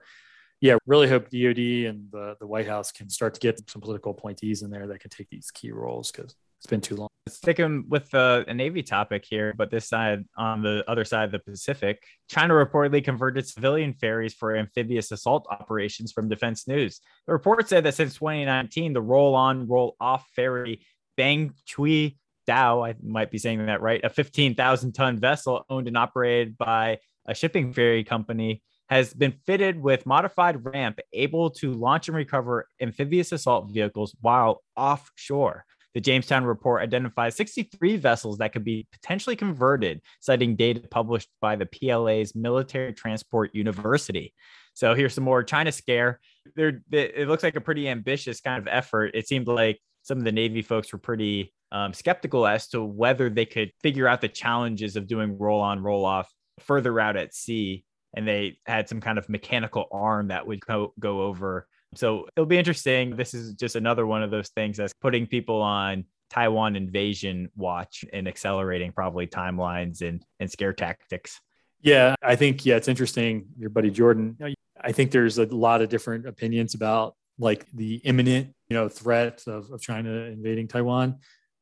yeah, 0.63 0.77
really 0.87 1.09
hope 1.09 1.25
DoD 1.25 1.59
and 1.89 2.09
the, 2.13 2.37
the 2.39 2.47
White 2.47 2.69
House 2.69 2.93
can 2.93 3.11
start 3.11 3.35
to 3.35 3.41
get 3.41 3.69
some 3.69 3.83
political 3.83 4.13
appointees 4.13 4.63
in 4.63 4.71
there 4.71 4.87
that 4.87 5.01
can 5.01 5.11
take 5.11 5.29
these 5.29 5.51
key 5.51 5.73
roles 5.73 6.13
because 6.13 6.37
it's 6.59 6.69
been 6.69 6.81
too 6.81 6.95
long. 6.95 7.09
Sticking 7.29 7.85
with 7.89 8.15
uh, 8.15 8.45
a 8.47 8.55
Navy 8.55 8.83
topic 8.83 9.25
here, 9.25 9.55
but 9.57 9.71
this 9.71 9.89
side 9.89 10.25
on 10.37 10.63
the 10.63 10.85
other 10.87 11.05
side 11.05 11.25
of 11.25 11.33
the 11.33 11.41
Pacific, 11.41 12.05
China 12.29 12.55
reportedly 12.55 13.03
converted 13.03 13.47
civilian 13.47 13.93
ferries 13.93 14.35
for 14.35 14.57
amphibious 14.57 15.11
assault 15.11 15.47
operations 15.51 16.13
from 16.13 16.29
Defense 16.29 16.69
News. 16.69 17.01
The 17.27 17.33
report 17.33 17.69
said 17.69 17.83
that 17.85 17.95
since 17.95 18.15
2019, 18.15 18.93
the 18.93 19.03
roll 19.03 19.35
on, 19.35 19.67
roll 19.67 19.97
off 20.01 20.29
ferry 20.37 20.87
Bang 21.17 21.55
Chui 21.67 22.19
Dao, 22.49 22.89
I 22.89 22.95
might 23.03 23.31
be 23.31 23.39
saying 23.39 23.67
that 23.67 23.83
right, 23.83 24.01
a 24.05 24.11
15,000 24.11 24.93
ton 24.93 25.19
vessel 25.19 25.65
owned 25.69 25.89
and 25.89 25.97
operated 25.97 26.59
by 26.59 26.99
a 27.27 27.35
shipping 27.35 27.73
ferry 27.73 28.05
company, 28.05 28.63
has 28.89 29.15
been 29.15 29.33
fitted 29.47 29.81
with 29.81 30.05
modified 30.05 30.65
ramp 30.65 30.99
able 31.13 31.49
to 31.49 31.73
launch 31.73 32.09
and 32.09 32.17
recover 32.17 32.67
amphibious 32.81 33.33
assault 33.33 33.73
vehicles 33.73 34.15
while 34.21 34.63
offshore. 34.77 35.65
The 35.95 36.01
Jamestown 36.01 36.45
report 36.45 36.83
identifies 36.83 37.37
63 37.37 37.97
vessels 37.97 38.39
that 38.39 38.53
could 38.53 38.65
be 38.65 38.87
potentially 38.93 39.37
converted, 39.37 40.01
citing 40.21 40.57
data 40.57 40.81
published 40.91 41.29
by 41.41 41.57
the 41.57 41.67
PLA's 41.67 42.35
Military 42.35 42.93
Transport 42.93 43.55
University. 43.55 44.35
So 44.75 44.95
here's 44.95 45.15
some 45.15 45.25
more 45.25 45.43
China 45.43 45.71
scare. 45.71 46.21
There, 46.57 46.83
it 46.91 47.29
looks 47.29 47.43
like 47.43 47.57
a 47.57 47.61
pretty 47.61 47.89
ambitious 47.89 48.41
kind 48.41 48.59
of 48.59 48.69
effort. 48.69 49.13
It 49.15 49.29
seemed 49.29 49.49
like 49.49 49.81
some 50.03 50.19
of 50.19 50.25
the 50.25 50.33
Navy 50.33 50.63
folks 50.63 50.93
were 50.93 50.99
pretty 50.99 51.53
um, 51.73 51.93
skeptical 51.93 52.47
as 52.47 52.69
to 52.69 52.85
whether 52.85 53.29
they 53.29 53.47
could 53.47 53.73
figure 53.83 54.07
out 54.07 54.21
the 54.21 54.29
challenges 54.29 54.95
of 54.95 55.09
doing 55.09 55.37
roll 55.39 55.61
on, 55.61 55.83
roll 55.83 56.05
off 56.05 56.31
further 56.61 57.01
out 57.01 57.17
at 57.17 57.35
sea. 57.35 57.85
And 58.15 58.29
they 58.29 58.59
had 58.67 58.89
some 58.89 59.01
kind 59.01 59.19
of 59.19 59.29
mechanical 59.29 59.87
arm 59.91 60.29
that 60.29 60.47
would 60.47 60.61
go, 60.61 60.93
go 61.01 61.23
over. 61.23 61.67
So 61.95 62.27
it'll 62.37 62.47
be 62.47 62.59
interesting. 62.59 63.17
This 63.17 63.33
is 63.33 63.55
just 63.55 63.75
another 63.75 64.07
one 64.07 64.23
of 64.23 64.31
those 64.31 64.51
things 64.51 64.77
that's 64.77 64.93
putting 64.93 65.27
people 65.27 65.63
on 65.63 66.05
Taiwan 66.29 66.77
invasion 66.77 67.51
watch 67.57 68.05
and 68.13 68.29
accelerating 68.29 68.93
probably 68.93 69.27
timelines 69.27 70.03
and, 70.03 70.23
and 70.41 70.51
scare 70.51 70.75
tactics. 70.75 71.41
Yeah, 71.81 72.15
I 72.23 72.37
think, 72.37 72.65
yeah, 72.65 72.77
it's 72.77 72.89
interesting. 72.89 73.47
Your 73.59 73.71
buddy 73.71 73.91
Jordan, 73.91 74.37
I 74.81 74.93
think 74.93 75.11
there's 75.11 75.39
a 75.39 75.47
lot 75.47 75.83
of 75.83 75.89
different 75.89 76.27
opinions 76.27 76.75
about 76.75 77.17
like 77.39 77.67
the 77.73 77.97
imminent, 77.97 78.55
you 78.69 78.77
know, 78.77 78.89
threat 78.89 79.43
of, 79.47 79.71
of 79.71 79.81
China 79.81 80.11
invading 80.11 80.69
Taiwan. 80.69 81.19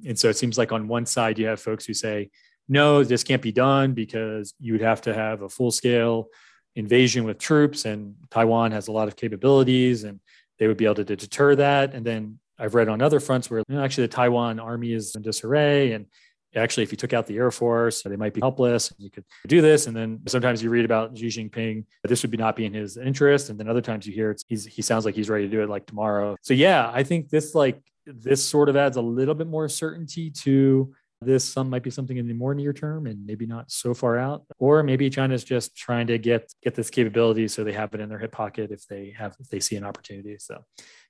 And 0.06 0.18
so 0.18 0.28
it 0.28 0.36
seems 0.36 0.58
like 0.58 0.72
on 0.72 0.88
one 0.88 1.06
side, 1.06 1.38
you 1.38 1.46
have 1.46 1.60
folks 1.60 1.84
who 1.84 1.94
say, 1.94 2.30
no, 2.68 3.02
this 3.02 3.24
can't 3.24 3.42
be 3.42 3.52
done 3.52 3.94
because 3.94 4.54
you 4.60 4.72
would 4.72 4.82
have 4.82 5.02
to 5.02 5.14
have 5.14 5.42
a 5.42 5.48
full 5.48 5.70
scale 5.72 6.28
invasion 6.76 7.24
with 7.24 7.38
troops, 7.38 7.84
and 7.84 8.14
Taiwan 8.30 8.72
has 8.72 8.88
a 8.88 8.92
lot 8.92 9.08
of 9.08 9.16
capabilities 9.16 10.04
and 10.04 10.20
they 10.58 10.68
would 10.68 10.76
be 10.76 10.84
able 10.84 10.96
to 10.96 11.04
deter 11.04 11.56
that. 11.56 11.94
And 11.94 12.04
then 12.04 12.38
I've 12.58 12.74
read 12.74 12.88
on 12.88 13.02
other 13.02 13.20
fronts 13.20 13.50
where 13.50 13.62
you 13.68 13.76
know, 13.76 13.82
actually 13.82 14.06
the 14.06 14.12
Taiwan 14.12 14.60
army 14.60 14.92
is 14.92 15.16
in 15.16 15.22
disarray 15.22 15.92
and 15.92 16.06
actually 16.54 16.82
if 16.82 16.92
you 16.92 16.96
took 16.96 17.12
out 17.12 17.28
the 17.28 17.36
air 17.36 17.52
force 17.52 18.02
they 18.02 18.16
might 18.16 18.34
be 18.34 18.40
helpless 18.40 18.92
you 18.98 19.10
could 19.10 19.24
do 19.46 19.62
this. 19.62 19.86
And 19.86 19.96
then 19.96 20.20
sometimes 20.26 20.62
you 20.62 20.68
read 20.68 20.84
about 20.84 21.16
xi 21.16 21.28
jinping 21.28 21.84
this 22.04 22.22
would 22.22 22.30
be 22.30 22.36
not 22.36 22.56
be 22.56 22.66
in 22.66 22.74
his 22.74 22.96
interest. 22.96 23.48
And 23.48 23.58
then 23.58 23.68
other 23.68 23.80
times 23.80 24.06
you 24.06 24.12
hear 24.12 24.30
it's 24.32 24.44
he 24.48 24.82
sounds 24.82 25.04
like 25.04 25.14
he's 25.14 25.30
ready 25.30 25.44
to 25.44 25.50
do 25.50 25.62
it 25.62 25.70
like 25.70 25.86
tomorrow. 25.86 26.36
So 26.42 26.52
yeah 26.52 26.90
i 26.92 27.02
think 27.02 27.30
this 27.30 27.54
like 27.54 27.80
this 28.06 28.44
sort 28.44 28.68
of 28.68 28.76
adds 28.76 28.96
a 28.96 29.02
little 29.02 29.34
bit 29.34 29.46
more 29.46 29.68
certainty 29.68 30.30
to 30.30 30.92
this. 31.20 31.44
Some 31.44 31.70
might 31.70 31.82
be 31.82 31.90
something 31.90 32.16
in 32.16 32.26
the 32.26 32.34
more 32.34 32.54
near 32.54 32.72
term 32.72 33.06
and 33.06 33.24
maybe 33.26 33.46
not 33.46 33.70
so 33.70 33.94
far 33.94 34.18
out. 34.18 34.44
Or 34.58 34.82
maybe 34.82 35.10
china's 35.10 35.44
just 35.44 35.76
trying 35.76 36.06
to 36.08 36.18
get 36.18 36.52
get 36.62 36.74
this 36.74 36.90
capability 36.90 37.48
so 37.48 37.64
they 37.64 37.72
have 37.72 37.94
it 37.94 38.00
in 38.00 38.08
their 38.08 38.18
hip 38.18 38.32
pocket 38.32 38.70
if 38.70 38.86
they 38.86 39.14
have 39.16 39.36
if 39.38 39.48
they 39.48 39.60
see 39.60 39.76
an 39.76 39.84
opportunity. 39.84 40.36
So 40.38 40.64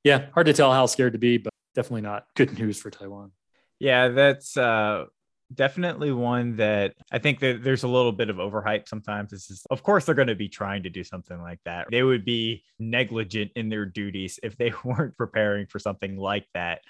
yeah 0.04 0.26
hard 0.34 0.46
to 0.46 0.52
tell 0.52 0.72
how 0.72 0.86
scared 0.86 1.12
to 1.12 1.18
be 1.18 1.38
but 1.38 1.52
definitely 1.74 2.02
not 2.02 2.24
good 2.34 2.52
news 2.58 2.80
for 2.80 2.90
taiwan. 2.90 3.32
Yeah 3.78 4.08
that's 4.08 4.56
uh 4.56 5.04
definitely 5.52 6.12
one 6.12 6.56
that 6.56 6.94
I 7.10 7.18
think 7.18 7.40
that 7.40 7.62
there's 7.62 7.82
a 7.82 7.88
little 7.88 8.12
bit 8.12 8.30
of 8.30 8.36
overhype 8.36 8.88
sometimes. 8.88 9.30
This 9.30 9.50
is, 9.50 9.64
of 9.70 9.82
course, 9.82 10.04
they're 10.04 10.14
going 10.14 10.28
to 10.28 10.34
be 10.34 10.48
trying 10.48 10.84
to 10.84 10.90
do 10.90 11.04
something 11.04 11.40
like 11.40 11.60
that. 11.64 11.88
They 11.90 12.02
would 12.02 12.24
be 12.24 12.64
negligent 12.78 13.52
in 13.56 13.68
their 13.68 13.86
duties 13.86 14.38
if 14.42 14.56
they 14.56 14.72
weren't 14.84 15.16
preparing 15.16 15.66
for 15.66 15.78
something 15.78 16.16
like 16.16 16.46
that. 16.54 16.80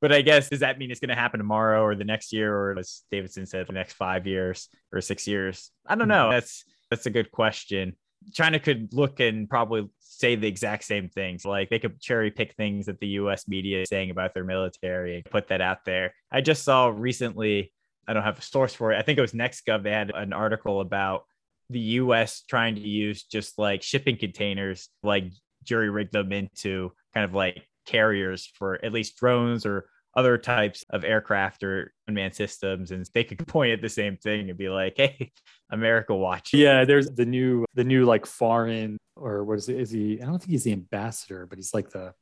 But 0.00 0.12
I 0.12 0.20
guess 0.20 0.50
does 0.50 0.60
that 0.60 0.78
mean 0.78 0.90
it's 0.90 1.00
going 1.00 1.08
to 1.08 1.14
happen 1.14 1.38
tomorrow 1.38 1.82
or 1.82 1.94
the 1.94 2.04
next 2.04 2.32
year, 2.32 2.54
or 2.54 2.78
as 2.78 3.04
Davidson 3.10 3.46
said, 3.46 3.66
the 3.66 3.72
next 3.72 3.94
five 3.94 4.26
years 4.26 4.68
or 4.92 5.00
six 5.00 5.26
years? 5.26 5.70
I 5.86 5.94
don't 5.94 6.08
know. 6.08 6.30
That's 6.30 6.64
that's 6.90 7.06
a 7.06 7.10
good 7.10 7.30
question. 7.30 7.94
China 8.34 8.58
could 8.58 8.92
look 8.92 9.20
and 9.20 9.48
probably 9.48 9.88
say 10.00 10.34
the 10.34 10.48
exact 10.48 10.84
same 10.84 11.08
things. 11.08 11.44
Like 11.44 11.70
they 11.70 11.78
could 11.78 12.00
cherry 12.00 12.30
pick 12.30 12.54
things 12.54 12.86
that 12.86 12.98
the 12.98 13.06
US 13.08 13.48
media 13.48 13.82
is 13.82 13.88
saying 13.88 14.10
about 14.10 14.34
their 14.34 14.44
military 14.44 15.16
and 15.16 15.24
put 15.24 15.48
that 15.48 15.60
out 15.60 15.84
there. 15.84 16.12
I 16.30 16.40
just 16.40 16.64
saw 16.64 16.88
recently 16.88 17.72
I 18.08 18.14
don't 18.14 18.24
have 18.24 18.38
a 18.38 18.42
source 18.42 18.74
for 18.74 18.92
it. 18.92 18.98
I 18.98 19.02
think 19.02 19.18
it 19.18 19.22
was 19.22 19.32
NextGov. 19.32 19.82
They 19.82 19.92
had 19.92 20.10
an 20.10 20.32
article 20.32 20.80
about 20.80 21.24
the 21.70 21.80
US 21.80 22.42
trying 22.42 22.74
to 22.76 22.80
use 22.80 23.24
just 23.24 23.58
like 23.58 23.82
shipping 23.82 24.16
containers, 24.16 24.88
like 25.02 25.24
jury 25.62 25.90
rig 25.90 26.10
them 26.10 26.32
into 26.32 26.92
kind 27.14 27.24
of 27.24 27.34
like 27.34 27.62
carriers 27.86 28.50
for 28.54 28.82
at 28.84 28.92
least 28.92 29.16
drones 29.16 29.66
or 29.66 29.88
other 30.14 30.38
types 30.38 30.84
of 30.90 31.04
aircraft 31.04 31.62
or 31.62 31.92
unmanned 32.06 32.34
systems 32.34 32.90
and 32.90 33.08
they 33.14 33.22
could 33.22 33.38
point 33.46 33.72
at 33.72 33.80
the 33.80 33.88
same 33.88 34.16
thing 34.16 34.48
and 34.48 34.58
be 34.58 34.68
like 34.68 34.94
hey 34.96 35.30
america 35.70 36.14
watch 36.14 36.52
yeah 36.52 36.84
there's 36.84 37.08
the 37.10 37.24
new 37.24 37.64
the 37.74 37.84
new 37.84 38.04
like 38.04 38.26
foreign 38.26 38.98
or 39.16 39.44
what 39.44 39.58
is 39.58 39.68
it 39.68 39.78
is 39.78 39.90
he 39.90 40.20
i 40.20 40.24
don't 40.24 40.38
think 40.38 40.50
he's 40.50 40.64
the 40.64 40.72
ambassador 40.72 41.46
but 41.46 41.56
he's 41.56 41.72
like 41.72 41.90
the 41.90 42.12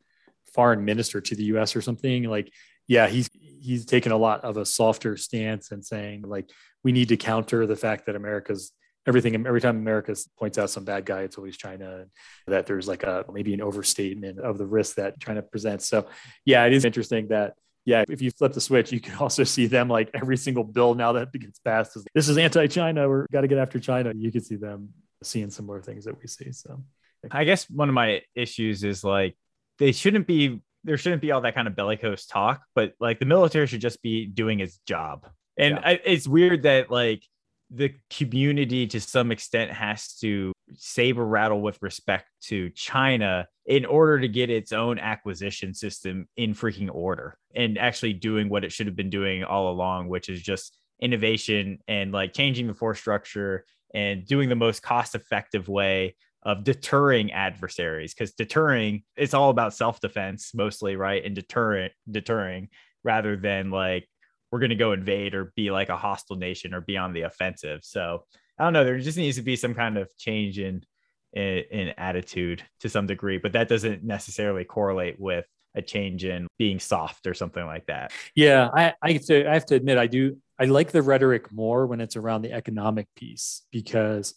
foreign 0.54 0.84
minister 0.84 1.20
to 1.20 1.34
the 1.34 1.44
us 1.44 1.74
or 1.74 1.80
something 1.80 2.24
like 2.24 2.52
yeah, 2.86 3.06
he's 3.08 3.28
he's 3.32 3.84
taken 3.84 4.12
a 4.12 4.16
lot 4.16 4.44
of 4.44 4.56
a 4.56 4.64
softer 4.64 5.16
stance 5.16 5.70
and 5.70 5.84
saying 5.84 6.22
like 6.22 6.50
we 6.84 6.92
need 6.92 7.08
to 7.08 7.16
counter 7.16 7.66
the 7.66 7.76
fact 7.76 8.06
that 8.06 8.16
America's 8.16 8.72
everything 9.06 9.34
every 9.46 9.60
time 9.60 9.76
America 9.76 10.14
points 10.38 10.58
out 10.58 10.70
some 10.70 10.84
bad 10.84 11.04
guy, 11.04 11.22
it's 11.22 11.38
always 11.38 11.56
China. 11.56 12.06
That 12.46 12.66
there's 12.66 12.88
like 12.88 13.02
a 13.02 13.24
maybe 13.32 13.54
an 13.54 13.60
overstatement 13.60 14.38
of 14.40 14.58
the 14.58 14.66
risk 14.66 14.96
that 14.96 15.20
China 15.20 15.42
presents. 15.42 15.88
So 15.88 16.06
yeah, 16.44 16.64
it 16.64 16.72
is 16.72 16.84
interesting 16.84 17.28
that 17.28 17.54
yeah, 17.84 18.04
if 18.08 18.20
you 18.20 18.32
flip 18.32 18.52
the 18.52 18.60
switch, 18.60 18.92
you 18.92 19.00
can 19.00 19.14
also 19.20 19.44
see 19.44 19.66
them 19.66 19.88
like 19.88 20.10
every 20.12 20.36
single 20.36 20.64
bill 20.64 20.94
now 20.94 21.12
that 21.12 21.32
gets 21.32 21.58
passed 21.60 21.96
is 21.96 22.04
this 22.14 22.28
is 22.28 22.36
anti-China. 22.36 23.08
We're 23.08 23.26
got 23.32 23.42
to 23.42 23.48
get 23.48 23.58
after 23.58 23.78
China. 23.78 24.12
You 24.14 24.32
can 24.32 24.42
see 24.42 24.56
them 24.56 24.90
seeing 25.22 25.50
similar 25.50 25.80
things 25.80 26.04
that 26.04 26.20
we 26.20 26.26
see. 26.26 26.52
So 26.52 26.82
I 27.30 27.44
guess 27.44 27.70
one 27.70 27.88
of 27.88 27.94
my 27.94 28.22
issues 28.34 28.84
is 28.84 29.02
like 29.02 29.36
they 29.78 29.92
shouldn't 29.92 30.26
be 30.26 30.60
there 30.86 30.96
shouldn't 30.96 31.20
be 31.20 31.32
all 31.32 31.40
that 31.42 31.54
kind 31.54 31.68
of 31.68 31.76
bellicose 31.76 32.26
talk, 32.26 32.62
but 32.74 32.92
like 33.00 33.18
the 33.18 33.26
military 33.26 33.66
should 33.66 33.80
just 33.80 34.00
be 34.02 34.26
doing 34.26 34.60
its 34.60 34.78
job. 34.86 35.26
And 35.58 35.74
yeah. 35.74 35.88
I, 35.88 36.00
it's 36.04 36.28
weird 36.28 36.62
that 36.62 36.90
like 36.90 37.22
the 37.70 37.92
community 38.10 38.86
to 38.86 39.00
some 39.00 39.32
extent 39.32 39.72
has 39.72 40.14
to 40.14 40.52
saber 40.74 41.24
rattle 41.24 41.60
with 41.60 41.82
respect 41.82 42.26
to 42.40 42.70
China 42.70 43.46
in 43.66 43.84
order 43.84 44.20
to 44.20 44.28
get 44.28 44.50
its 44.50 44.72
own 44.72 45.00
acquisition 45.00 45.74
system 45.74 46.28
in 46.36 46.54
freaking 46.54 46.88
order 46.92 47.36
and 47.54 47.76
actually 47.78 48.12
doing 48.12 48.48
what 48.48 48.64
it 48.64 48.70
should 48.70 48.86
have 48.86 48.94
been 48.94 49.10
doing 49.10 49.42
all 49.42 49.70
along, 49.70 50.08
which 50.08 50.28
is 50.28 50.40
just 50.40 50.78
innovation 51.00 51.78
and 51.88 52.12
like 52.12 52.32
changing 52.32 52.68
the 52.68 52.74
force 52.74 53.00
structure 53.00 53.64
and 53.92 54.26
doing 54.26 54.48
the 54.48 54.54
most 54.54 54.82
cost 54.82 55.14
effective 55.16 55.68
way 55.68 56.14
of 56.46 56.62
deterring 56.62 57.32
adversaries 57.32 58.14
because 58.14 58.32
deterring 58.32 59.02
it's 59.16 59.34
all 59.34 59.50
about 59.50 59.74
self-defense 59.74 60.52
mostly 60.54 60.94
right? 60.94 61.24
And 61.24 61.34
deterring 61.34 61.90
deterring 62.08 62.68
rather 63.02 63.36
than 63.36 63.70
like 63.70 64.08
we're 64.50 64.60
going 64.60 64.70
to 64.70 64.76
go 64.76 64.92
invade 64.92 65.34
or 65.34 65.52
be 65.56 65.72
like 65.72 65.88
a 65.88 65.96
hostile 65.96 66.36
nation 66.36 66.72
or 66.72 66.80
be 66.80 66.96
on 66.96 67.12
the 67.12 67.22
offensive. 67.22 67.80
So 67.82 68.24
i 68.58 68.64
don't 68.64 68.72
know 68.72 68.84
there 68.84 68.98
just 68.98 69.18
needs 69.18 69.36
to 69.36 69.42
be 69.42 69.56
some 69.56 69.74
kind 69.74 69.98
of 69.98 70.08
change 70.16 70.58
in 70.58 70.82
in, 71.32 71.64
in 71.70 71.88
attitude 71.98 72.62
to 72.80 72.88
some 72.88 73.06
degree 73.06 73.38
but 73.38 73.52
that 73.52 73.68
doesn't 73.68 74.04
necessarily 74.04 74.64
correlate 74.64 75.20
with 75.20 75.44
a 75.74 75.82
change 75.82 76.24
in 76.24 76.46
being 76.56 76.78
soft 76.78 77.26
or 77.26 77.34
something 77.34 77.66
like 77.66 77.84
that. 77.86 78.12
Yeah 78.34 78.70
i 78.72 78.94
i 79.02 79.12
have 79.12 79.24
to, 79.26 79.50
I 79.50 79.54
have 79.54 79.66
to 79.66 79.74
admit 79.74 79.98
i 79.98 80.06
do 80.06 80.38
i 80.58 80.64
like 80.64 80.92
the 80.92 81.02
rhetoric 81.02 81.52
more 81.52 81.86
when 81.86 82.00
it's 82.00 82.16
around 82.16 82.42
the 82.42 82.52
economic 82.52 83.08
piece 83.14 83.62
because 83.70 84.34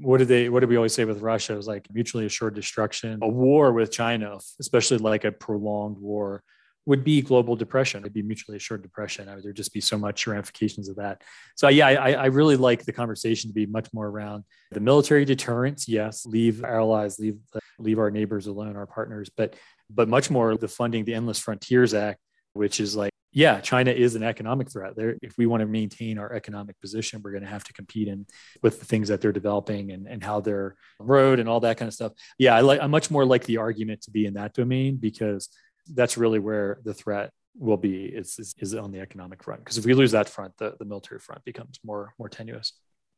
what 0.00 0.18
did 0.18 0.28
they 0.28 0.48
what 0.48 0.60
did 0.60 0.68
we 0.68 0.76
always 0.76 0.94
say 0.94 1.04
with 1.04 1.20
russia? 1.20 1.54
It 1.54 1.56
was 1.56 1.66
like 1.66 1.86
mutually 1.92 2.26
assured 2.26 2.54
destruction. 2.54 3.18
A 3.22 3.28
war 3.28 3.72
with 3.72 3.90
china 3.90 4.38
especially 4.58 4.98
like 4.98 5.24
a 5.24 5.32
prolonged 5.32 5.98
war 5.98 6.42
would 6.86 7.04
be 7.04 7.20
global 7.20 7.56
depression. 7.56 8.00
It'd 8.00 8.14
be 8.14 8.22
mutually 8.22 8.56
assured 8.56 8.82
depression. 8.82 9.26
There'd 9.26 9.54
just 9.54 9.74
be 9.74 9.82
so 9.82 9.98
much 9.98 10.26
ramifications 10.26 10.88
of 10.88 10.96
that. 10.96 11.22
So 11.54 11.68
yeah 11.68 11.88
I, 11.88 12.12
I 12.12 12.26
really 12.26 12.56
like 12.56 12.84
the 12.84 12.92
conversation 12.92 13.50
to 13.50 13.54
be 13.54 13.66
much 13.66 13.88
more 13.92 14.08
around 14.08 14.44
the 14.70 14.80
military 14.80 15.24
deterrence. 15.24 15.86
Yes 15.88 16.24
leave 16.24 16.64
our 16.64 16.80
allies 16.80 17.18
leave 17.18 17.38
leave 17.78 17.98
our 17.98 18.10
neighbors 18.10 18.46
alone 18.46 18.76
our 18.76 18.86
partners 18.86 19.30
but 19.36 19.54
but 19.88 20.08
much 20.08 20.30
more 20.30 20.56
the 20.56 20.68
funding 20.68 21.04
the 21.04 21.14
endless 21.14 21.38
frontiers 21.38 21.94
act 21.94 22.20
which 22.52 22.80
is 22.80 22.96
like 22.96 23.10
yeah, 23.32 23.60
China 23.60 23.92
is 23.92 24.16
an 24.16 24.24
economic 24.24 24.70
threat. 24.70 24.96
There, 24.96 25.16
if 25.22 25.38
we 25.38 25.46
want 25.46 25.60
to 25.60 25.66
maintain 25.66 26.18
our 26.18 26.32
economic 26.32 26.80
position, 26.80 27.22
we're 27.22 27.30
going 27.30 27.44
to 27.44 27.48
have 27.48 27.62
to 27.64 27.72
compete 27.72 28.08
in 28.08 28.26
with 28.62 28.80
the 28.80 28.86
things 28.86 29.08
that 29.08 29.20
they're 29.20 29.32
developing 29.32 29.92
and, 29.92 30.08
and 30.08 30.22
how 30.22 30.40
they're 30.40 30.74
road 30.98 31.38
and 31.38 31.48
all 31.48 31.60
that 31.60 31.76
kind 31.76 31.86
of 31.86 31.94
stuff. 31.94 32.12
Yeah, 32.38 32.56
I 32.56 32.60
like. 32.60 32.80
I 32.82 32.86
much 32.88 33.10
more 33.10 33.24
like 33.24 33.44
the 33.44 33.58
argument 33.58 34.02
to 34.02 34.10
be 34.10 34.26
in 34.26 34.34
that 34.34 34.54
domain 34.54 34.96
because 34.96 35.48
that's 35.94 36.18
really 36.18 36.40
where 36.40 36.80
the 36.84 36.94
threat 36.94 37.30
will 37.56 37.76
be. 37.76 38.06
Is 38.06 38.36
is, 38.38 38.54
is 38.58 38.74
on 38.74 38.90
the 38.90 39.00
economic 39.00 39.44
front. 39.44 39.60
Because 39.60 39.78
if 39.78 39.84
we 39.84 39.94
lose 39.94 40.10
that 40.10 40.28
front, 40.28 40.56
the, 40.58 40.74
the 40.80 40.84
military 40.84 41.20
front 41.20 41.44
becomes 41.44 41.78
more 41.84 42.14
more 42.18 42.28
tenuous. 42.28 42.72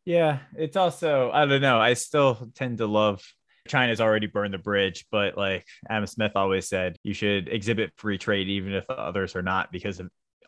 Yeah, 0.04 0.40
it's 0.56 0.76
also 0.76 1.30
I 1.32 1.46
don't 1.46 1.62
know. 1.62 1.80
I 1.80 1.94
still 1.94 2.50
tend 2.54 2.78
to 2.78 2.86
love 2.86 3.22
China's 3.68 4.00
already 4.00 4.26
burned 4.26 4.54
the 4.54 4.58
bridge, 4.58 5.06
but 5.10 5.36
like 5.36 5.66
Adam 5.88 6.06
Smith 6.06 6.32
always 6.34 6.68
said, 6.68 6.96
you 7.02 7.14
should 7.14 7.48
exhibit 7.48 7.92
free 7.96 8.18
trade 8.18 8.48
even 8.48 8.72
if 8.72 8.88
others 8.90 9.36
are 9.36 9.42
not, 9.42 9.70
because 9.72 10.00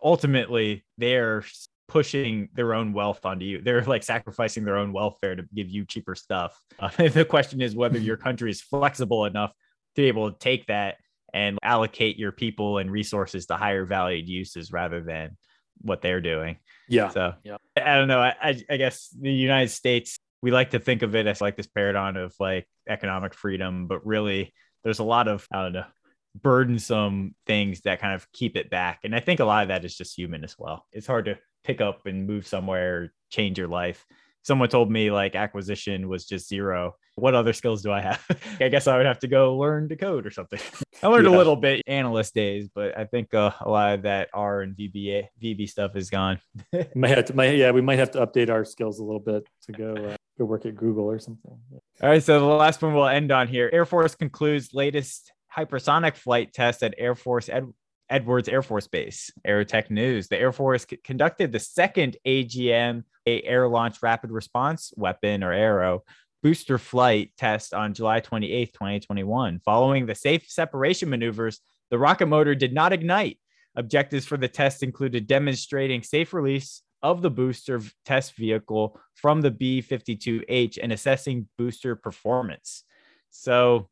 ultimately 0.02 0.84
they're 0.98 1.44
pushing 1.88 2.48
their 2.54 2.74
own 2.74 2.92
wealth 2.92 3.24
onto 3.24 3.44
you. 3.44 3.62
They're 3.62 3.84
like 3.84 4.02
sacrificing 4.02 4.64
their 4.64 4.76
own 4.76 4.92
welfare 4.92 5.36
to 5.36 5.44
give 5.54 5.68
you 5.68 5.84
cheaper 5.84 6.14
stuff. 6.14 6.58
Uh, 6.78 6.90
the 7.08 7.24
question 7.24 7.60
is 7.60 7.76
whether 7.76 7.98
your 7.98 8.16
country 8.16 8.50
is 8.50 8.60
flexible 8.60 9.26
enough 9.26 9.50
to 9.96 10.02
be 10.02 10.08
able 10.08 10.30
to 10.30 10.38
take 10.38 10.66
that 10.66 10.96
and 11.32 11.58
allocate 11.62 12.16
your 12.16 12.32
people 12.32 12.78
and 12.78 12.90
resources 12.90 13.46
to 13.46 13.56
higher 13.56 13.84
valued 13.84 14.28
uses 14.28 14.72
rather 14.72 15.02
than 15.02 15.36
what 15.80 16.00
they're 16.00 16.20
doing. 16.20 16.56
Yeah. 16.88 17.08
So 17.08 17.34
yeah. 17.42 17.56
I 17.76 17.96
don't 17.96 18.08
know. 18.08 18.20
I, 18.20 18.62
I 18.70 18.76
guess 18.76 19.08
the 19.20 19.32
United 19.32 19.70
States 19.70 20.18
we 20.44 20.50
like 20.50 20.72
to 20.72 20.78
think 20.78 21.00
of 21.00 21.14
it 21.14 21.26
as 21.26 21.40
like 21.40 21.56
this 21.56 21.66
paradigm 21.66 22.18
of 22.18 22.34
like 22.38 22.68
economic 22.86 23.32
freedom, 23.32 23.86
but 23.86 24.04
really 24.06 24.52
there's 24.82 24.98
a 24.98 25.04
lot 25.04 25.26
of, 25.26 25.48
I 25.50 25.62
don't 25.62 25.72
know, 25.72 25.86
burdensome 26.42 27.34
things 27.46 27.80
that 27.80 27.98
kind 27.98 28.14
of 28.14 28.30
keep 28.30 28.54
it 28.54 28.68
back. 28.68 29.00
And 29.04 29.14
I 29.16 29.20
think 29.20 29.40
a 29.40 29.46
lot 29.46 29.62
of 29.62 29.68
that 29.68 29.86
is 29.86 29.96
just 29.96 30.18
human 30.18 30.44
as 30.44 30.54
well. 30.58 30.84
It's 30.92 31.06
hard 31.06 31.24
to 31.24 31.38
pick 31.64 31.80
up 31.80 32.04
and 32.04 32.26
move 32.26 32.46
somewhere, 32.46 33.14
change 33.30 33.56
your 33.58 33.68
life. 33.68 34.04
Someone 34.42 34.68
told 34.68 34.90
me 34.90 35.10
like 35.10 35.34
acquisition 35.34 36.08
was 36.08 36.26
just 36.26 36.46
zero. 36.46 36.96
What 37.14 37.34
other 37.34 37.54
skills 37.54 37.80
do 37.80 37.90
I 37.90 38.02
have? 38.02 38.22
I 38.60 38.68
guess 38.68 38.86
I 38.86 38.98
would 38.98 39.06
have 39.06 39.20
to 39.20 39.28
go 39.28 39.56
learn 39.56 39.88
to 39.88 39.96
code 39.96 40.26
or 40.26 40.30
something. 40.30 40.60
I 41.02 41.06
learned 41.06 41.26
yeah. 41.26 41.34
a 41.34 41.38
little 41.38 41.56
bit 41.56 41.80
analyst 41.86 42.34
days, 42.34 42.68
but 42.74 42.98
I 42.98 43.06
think 43.06 43.32
uh, 43.32 43.52
a 43.62 43.70
lot 43.70 43.94
of 43.94 44.02
that 44.02 44.28
R 44.34 44.60
and 44.60 44.76
VBA 44.76 45.28
VB 45.42 45.70
stuff 45.70 45.96
is 45.96 46.10
gone. 46.10 46.38
might 46.94 47.16
have 47.16 47.24
to, 47.26 47.34
might, 47.34 47.56
yeah, 47.56 47.70
we 47.70 47.80
might 47.80 47.98
have 47.98 48.10
to 48.10 48.26
update 48.26 48.50
our 48.50 48.66
skills 48.66 48.98
a 48.98 49.04
little 49.04 49.20
bit 49.20 49.48
to 49.62 49.72
go 49.72 49.94
uh, 49.94 50.16
go 50.38 50.44
work 50.44 50.66
at 50.66 50.76
Google 50.76 51.04
or 51.04 51.18
something. 51.18 51.58
All 52.02 52.08
right, 52.08 52.22
so 52.22 52.40
the 52.40 52.46
last 52.46 52.82
one 52.82 52.94
we'll 52.94 53.06
end 53.06 53.30
on 53.30 53.48
here. 53.48 53.70
Air 53.72 53.84
Force 53.84 54.14
concludes 54.14 54.74
latest 54.74 55.32
hypersonic 55.56 56.16
flight 56.16 56.52
test 56.52 56.82
at 56.82 56.94
Air 56.98 57.14
Force 57.14 57.48
Ed- 57.48 57.72
Edwards 58.10 58.48
Air 58.48 58.62
Force 58.62 58.88
Base. 58.88 59.30
Aerotech 59.46 59.90
News. 59.90 60.28
The 60.28 60.38
Air 60.38 60.52
Force 60.52 60.86
c- 60.88 60.96
conducted 60.96 61.52
the 61.52 61.60
second 61.60 62.16
AGM, 62.26 63.04
a 63.26 63.42
Air 63.42 63.68
Launched 63.68 64.02
Rapid 64.02 64.30
Response 64.30 64.92
Weapon 64.96 65.42
or 65.42 65.52
ARRW 65.52 66.00
booster 66.42 66.76
flight 66.76 67.32
test 67.38 67.72
on 67.72 67.94
July 67.94 68.20
28, 68.20 68.74
2021. 68.74 69.60
Following 69.64 70.04
the 70.04 70.14
safe 70.14 70.46
separation 70.46 71.08
maneuvers, 71.08 71.60
the 71.90 71.98
rocket 71.98 72.26
motor 72.26 72.54
did 72.54 72.74
not 72.74 72.92
ignite. 72.92 73.38
Objectives 73.76 74.26
for 74.26 74.36
the 74.36 74.46
test 74.46 74.82
included 74.82 75.26
demonstrating 75.26 76.02
safe 76.02 76.34
release 76.34 76.82
of 77.04 77.20
the 77.20 77.30
booster 77.30 77.82
test 78.06 78.34
vehicle 78.34 78.98
from 79.14 79.42
the 79.42 79.50
B 79.50 79.82
52H 79.82 80.78
and 80.82 80.90
assessing 80.90 81.46
booster 81.58 81.94
performance. 81.94 82.82
So 83.30 83.90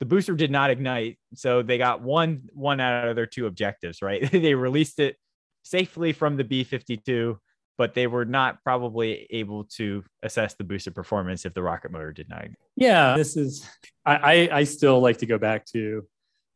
the 0.00 0.06
booster 0.06 0.34
did 0.34 0.50
not 0.50 0.70
ignite. 0.70 1.18
So 1.34 1.62
they 1.62 1.78
got 1.78 2.02
one 2.02 2.48
one 2.52 2.80
out 2.80 3.06
of 3.06 3.14
their 3.16 3.26
two 3.26 3.46
objectives, 3.46 4.02
right? 4.02 4.28
they 4.32 4.54
released 4.54 4.98
it 4.98 5.16
safely 5.62 6.12
from 6.12 6.36
the 6.36 6.44
B 6.44 6.64
52, 6.64 7.38
but 7.76 7.94
they 7.94 8.08
were 8.08 8.24
not 8.24 8.62
probably 8.64 9.28
able 9.30 9.64
to 9.76 10.04
assess 10.24 10.54
the 10.54 10.64
booster 10.64 10.90
performance 10.90 11.46
if 11.46 11.54
the 11.54 11.62
rocket 11.62 11.92
motor 11.92 12.12
did 12.12 12.28
not. 12.28 12.40
Ignite. 12.40 12.58
Yeah, 12.74 13.16
this 13.16 13.36
is, 13.36 13.64
I, 14.04 14.48
I 14.50 14.64
still 14.64 15.00
like 15.00 15.18
to 15.18 15.26
go 15.26 15.38
back 15.38 15.64
to 15.66 16.04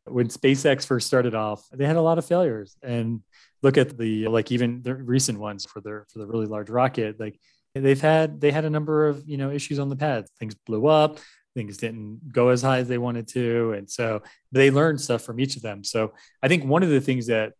when 0.05 0.27
SpaceX 0.27 0.85
first 0.85 1.07
started 1.07 1.33
off, 1.33 1.65
they 1.71 1.85
had 1.85 1.95
a 1.95 2.01
lot 2.01 2.17
of 2.17 2.25
failures. 2.25 2.75
And 2.83 3.21
look 3.63 3.77
at 3.77 3.97
the 3.97 4.27
like 4.27 4.51
even 4.51 4.83
the 4.83 4.93
recent 4.93 5.39
ones 5.39 5.65
for 5.65 5.81
their 5.81 6.05
for 6.11 6.19
the 6.19 6.27
really 6.27 6.45
large 6.45 6.69
rocket 6.69 7.19
like 7.19 7.39
they've 7.73 8.01
had 8.01 8.39
they 8.39 8.51
had 8.51 8.65
a 8.65 8.69
number 8.69 9.07
of 9.07 9.27
you 9.27 9.37
know 9.37 9.49
issues 9.49 9.79
on 9.79 9.89
the 9.89 9.95
pad 9.95 10.25
things 10.37 10.53
blew 10.53 10.85
up 10.87 11.17
things 11.55 11.77
didn't 11.77 12.31
go 12.31 12.49
as 12.49 12.61
high 12.61 12.79
as 12.79 12.87
they 12.87 12.97
wanted 12.97 13.27
to 13.27 13.73
and 13.73 13.89
so 13.89 14.21
they 14.51 14.69
learned 14.69 14.99
stuff 14.99 15.21
from 15.21 15.39
each 15.39 15.55
of 15.55 15.61
them. 15.61 15.83
So 15.83 16.13
i 16.43 16.47
think 16.47 16.65
one 16.65 16.83
of 16.83 16.89
the 16.89 17.01
things 17.01 17.27
that 17.27 17.53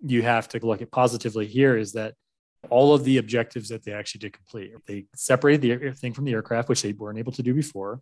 you 0.00 0.22
have 0.22 0.48
to 0.48 0.64
look 0.64 0.80
at 0.80 0.92
positively 0.92 1.46
here 1.46 1.76
is 1.76 1.92
that 1.92 2.14
all 2.70 2.94
of 2.94 3.04
the 3.04 3.18
objectives 3.18 3.68
that 3.68 3.84
they 3.84 3.92
actually 3.92 4.20
did 4.20 4.32
complete 4.32 4.72
they 4.86 5.06
separated 5.14 5.60
the 5.62 5.92
thing 5.92 6.12
from 6.12 6.24
the 6.24 6.32
aircraft 6.32 6.68
which 6.68 6.82
they 6.82 6.92
weren't 6.92 7.18
able 7.18 7.32
to 7.32 7.42
do 7.42 7.52
before. 7.52 8.00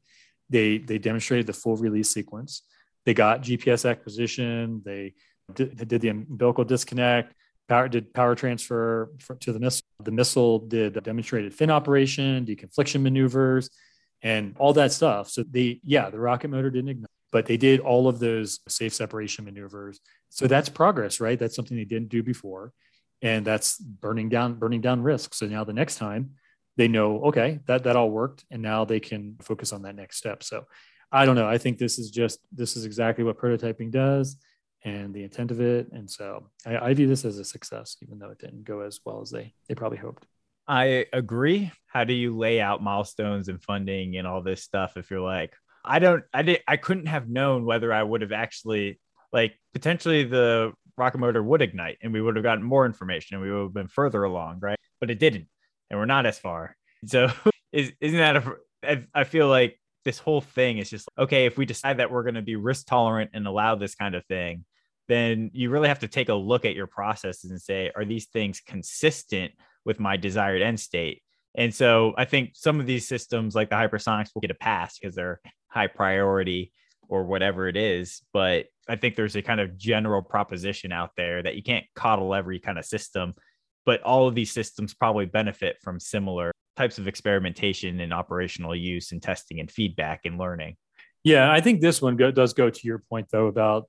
They 0.51 0.79
they 0.79 0.99
demonstrated 0.99 1.47
the 1.47 1.53
full 1.53 1.77
release 1.77 2.11
sequence. 2.11 2.63
They 3.05 3.15
got 3.15 3.43
gps 3.43 3.89
acquisition. 3.89 4.83
They 4.85 5.15
did, 5.55 5.79
they 5.79 5.85
did 5.85 6.01
the 6.01 6.09
umbilical 6.09 6.65
disconnect 6.65 7.35
power 7.69 7.89
did 7.89 8.12
power 8.14 8.35
transfer 8.35 9.11
for, 9.19 9.35
to 9.37 9.53
the 9.53 9.61
missile. 9.61 9.87
The 10.03 10.11
missile 10.11 10.61
did 10.61 11.03
demonstrated 11.03 11.55
fin 11.55 11.71
operation, 11.71 12.47
deconfliction 12.47 13.03
maneuvers, 13.03 13.71
and 14.23 14.55
all 14.59 14.73
that 14.75 14.93
stuff. 14.93 15.29
So 15.29 15.43
they, 15.43 15.81
yeah, 15.85 16.11
the 16.11 16.19
rocket 16.19 16.49
motor 16.49 16.71
didn't 16.71 16.91
ignite, 16.91 17.11
but 17.33 17.47
they 17.47 17.57
did 17.57 17.81
all 17.81 18.09
of 18.09 18.19
those 18.19 18.61
safe 18.69 18.95
separation 18.95 19.45
maneuvers. 19.45 20.01
So 20.31 20.47
that's 20.47 20.69
progress, 20.69 21.21
right? 21.21 21.39
That's 21.39 21.57
something 21.57 21.77
they 21.77 21.85
didn't 21.85 22.09
do 22.09 22.23
before, 22.23 22.73
and 23.23 23.45
that's 23.45 23.79
burning 23.79 24.29
down 24.29 24.55
burning 24.55 24.81
down 24.81 25.03
risk. 25.03 25.35
So 25.35 25.47
now 25.47 25.64
the 25.64 25.73
next 25.73 25.97
time 25.97 26.33
they 26.77 26.89
know, 26.89 27.25
okay, 27.25 27.61
that 27.67 27.85
that 27.85 27.97
all 27.97 28.11
worked, 28.11 28.45
and 28.51 28.62
now 28.62 28.85
they 28.85 29.01
can 29.01 29.37
focus 29.43 29.73
on 29.73 29.83
that 29.83 29.97
next 29.97 30.19
step. 30.19 30.43
So 30.43 30.67
I 31.11 31.25
don't 31.25 31.37
know. 31.37 31.49
I 31.49 31.59
think 31.59 31.79
this 31.79 31.99
is 31.99 32.11
just 32.11 32.41
this 32.53 32.77
is 32.77 32.85
exactly 32.85 33.25
what 33.25 33.39
prototyping 33.39 33.91
does 33.91 34.37
and 34.87 35.12
the 35.12 35.24
intent 35.24 35.51
of 35.51 35.61
it. 35.61 35.89
And 35.93 36.09
so 36.09 36.47
I, 36.64 36.78
I 36.78 36.95
view 36.95 37.09
this 37.09 37.24
as 37.24 37.39
a 37.39 37.45
success, 37.45 37.97
even 38.03 38.18
though 38.18 38.30
it 38.30 38.39
didn't 38.39 38.64
go 38.64 38.80
as 38.80 39.01
well 39.05 39.20
as 39.20 39.30
they 39.30 39.53
they 39.68 39.74
probably 39.74 39.99
hoped. 39.99 40.24
I 40.68 41.07
agree. 41.12 41.70
How 41.87 42.05
do 42.05 42.14
you 42.14 42.37
lay 42.37 42.61
out 42.61 42.82
milestones 42.82 43.49
and 43.49 43.62
funding 43.62 44.16
and 44.16 44.26
all 44.26 44.43
this 44.43 44.62
stuff 44.62 44.97
if 44.97 45.11
you're 45.11 45.20
like, 45.20 45.55
I 45.84 45.99
don't, 45.99 46.24
I 46.32 46.43
did, 46.43 46.61
I 46.66 46.76
couldn't 46.76 47.07
have 47.07 47.28
known 47.28 47.64
whether 47.64 47.93
I 47.93 48.03
would 48.03 48.22
have 48.22 48.32
actually 48.32 48.99
like 49.32 49.55
potentially 49.72 50.24
the 50.24 50.72
rocket 50.97 51.18
motor 51.18 51.43
would 51.43 51.62
ignite 51.62 51.99
and 52.03 52.12
we 52.12 52.22
would 52.22 52.37
have 52.37 52.43
gotten 52.43 52.64
more 52.64 52.87
information 52.87 53.37
and 53.37 53.45
we 53.45 53.53
would 53.53 53.62
have 53.62 53.74
been 53.74 53.89
further 53.89 54.24
along, 54.24 54.59
right? 54.61 54.78
But 55.01 55.11
it 55.11 55.18
didn't, 55.18 55.47
and 55.91 55.99
we're 55.99 56.07
not 56.07 56.26
as 56.26 56.39
far. 56.39 56.76
So 57.07 57.30
is 57.72 57.93
isn't 58.01 58.18
that 58.18 58.37
a? 58.37 58.57
I, 58.82 59.05
I 59.14 59.24
feel 59.24 59.49
like 59.49 59.80
this 60.05 60.18
whole 60.18 60.41
thing 60.41 60.78
is 60.78 60.91
just 60.91 61.09
okay. 61.18 61.47
If 61.47 61.59
we 61.59 61.66
decide 61.66 61.99
that 61.99 62.11
we're 62.11 62.22
going 62.22 62.37
to 62.37 62.43
be 62.43 62.57
risk 62.57 62.87
tolerant 62.87 63.30
and 63.34 63.47
allow 63.47 63.74
this 63.74 63.95
kind 63.95 64.14
of 64.14 64.24
thing, 64.26 64.64
then 65.09 65.51
you 65.53 65.71
really 65.71 65.89
have 65.89 66.01
to 66.01 66.09
take 66.09 66.29
a 66.29 66.35
look 66.35 66.65
at 66.65 66.75
your 66.75 66.87
processes 66.87 67.51
and 67.51 67.61
say, 67.61 67.91
are 67.95 68.05
these 68.05 68.27
things 68.27 68.61
consistent 68.61 69.53
with 69.85 70.01
my 70.01 70.17
desired 70.17 70.63
end 70.63 70.81
state? 70.81 71.23
And 71.55 71.75
so 71.75 72.13
I 72.19 72.25
think 72.25 72.51
some 72.55 72.81
of 72.81 72.87
these 72.87 73.09
systems, 73.09 73.55
like 73.55 73.71
the 73.71 73.77
hypersonics, 73.77 74.31
will 74.35 74.43
get 74.43 74.51
a 74.51 74.55
pass 74.55 74.99
because 74.99 75.15
they're 75.15 75.41
high 75.69 75.87
priority 75.87 76.73
or 77.09 77.25
whatever 77.25 77.69
it 77.69 77.77
is. 77.77 78.21
But 78.33 78.67
I 78.89 78.97
think 78.97 79.17
there's 79.17 79.37
a 79.37 79.43
kind 79.43 79.61
of 79.61 79.79
general 79.79 80.23
proposition 80.23 80.93
out 80.93 81.11
there 81.17 81.43
that 81.43 81.57
you 81.57 81.63
can't 81.63 81.87
coddle 81.95 82.35
every 82.35 82.59
kind 82.59 82.79
of 82.79 82.85
system, 82.85 83.35
but 83.85 84.03
all 84.03 84.29
of 84.29 84.35
these 84.35 84.53
systems 84.53 84.93
probably 84.93 85.27
benefit 85.27 85.77
from 85.83 85.99
similar 85.99 86.53
types 86.77 86.99
of 86.99 87.09
experimentation 87.09 88.01
and 88.01 88.13
operational 88.13 88.75
use 88.75 89.13
and 89.13 89.23
testing 89.23 89.61
and 89.61 89.71
feedback 89.71 90.21
and 90.25 90.39
learning. 90.39 90.77
Yeah, 91.25 91.51
I 91.51 91.61
think 91.61 91.81
this 91.81 92.03
one 92.03 92.17
go, 92.17 92.31
does 92.31 92.53
go 92.53 92.71
to 92.71 92.87
your 92.87 93.03
point 93.09 93.29
though 93.33 93.47
about 93.47 93.89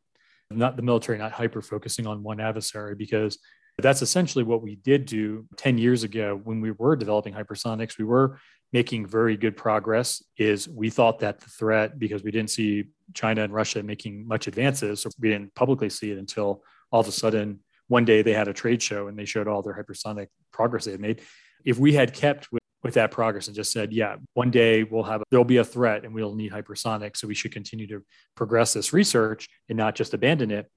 not 0.51 0.75
the 0.75 0.81
military 0.81 1.17
not 1.17 1.31
hyper 1.31 1.61
focusing 1.61 2.07
on 2.07 2.23
one 2.23 2.39
adversary 2.39 2.95
because 2.95 3.37
that's 3.79 4.01
essentially 4.01 4.43
what 4.43 4.61
we 4.61 4.75
did 4.77 5.05
do 5.05 5.45
10 5.57 5.77
years 5.77 6.03
ago 6.03 6.39
when 6.43 6.61
we 6.61 6.71
were 6.71 6.95
developing 6.95 7.33
hypersonics. 7.33 7.97
We 7.97 8.05
were 8.05 8.39
making 8.73 9.05
very 9.05 9.37
good 9.37 9.55
progress 9.55 10.23
is 10.37 10.67
we 10.67 10.89
thought 10.89 11.19
that 11.19 11.39
the 11.39 11.49
threat 11.49 11.99
because 11.99 12.23
we 12.23 12.31
didn't 12.31 12.49
see 12.49 12.83
china 13.13 13.41
and 13.41 13.53
russia 13.53 13.81
making 13.81 14.27
much 14.27 14.47
advances 14.47 15.01
so 15.01 15.09
we 15.21 15.29
didn't 15.29 15.55
publicly 15.55 15.89
see 15.89 16.11
it 16.11 16.17
until 16.17 16.61
all 16.91 16.99
of 16.99 17.07
a 17.07 17.11
sudden 17.11 17.61
one 17.87 18.05
day 18.05 18.21
they 18.21 18.33
had 18.33 18.47
a 18.47 18.53
trade 18.53 18.81
show 18.81 19.07
and 19.07 19.17
they 19.17 19.25
showed 19.25 19.47
all 19.47 19.61
their 19.61 19.73
hypersonic 19.73 20.27
progress 20.51 20.85
they 20.85 20.91
had 20.91 20.99
made. 20.99 21.21
If 21.65 21.79
we 21.79 21.93
had 21.93 22.13
kept 22.13 22.47
with 22.88 22.93
that 22.93 23.11
progress 23.11 23.47
and 23.47 23.55
just 23.55 23.73
said, 23.73 23.91
yeah, 23.91 24.15
one 24.33 24.49
day 24.49 24.83
we'll 24.83 25.03
have, 25.03 25.21
there'll 25.29 25.43
be 25.43 25.57
a 25.57 25.63
threat 25.65 26.05
and 26.05 26.13
we'll 26.13 26.33
need 26.33 26.53
hypersonic. 26.53 27.17
So 27.17 27.27
we 27.27 27.35
should 27.35 27.51
continue 27.51 27.85
to 27.88 28.01
progress 28.33 28.71
this 28.71 28.93
research 28.93 29.49
and 29.67 29.77
not 29.77 29.93
just 29.93 30.13
abandon 30.13 30.51
it. 30.51 30.71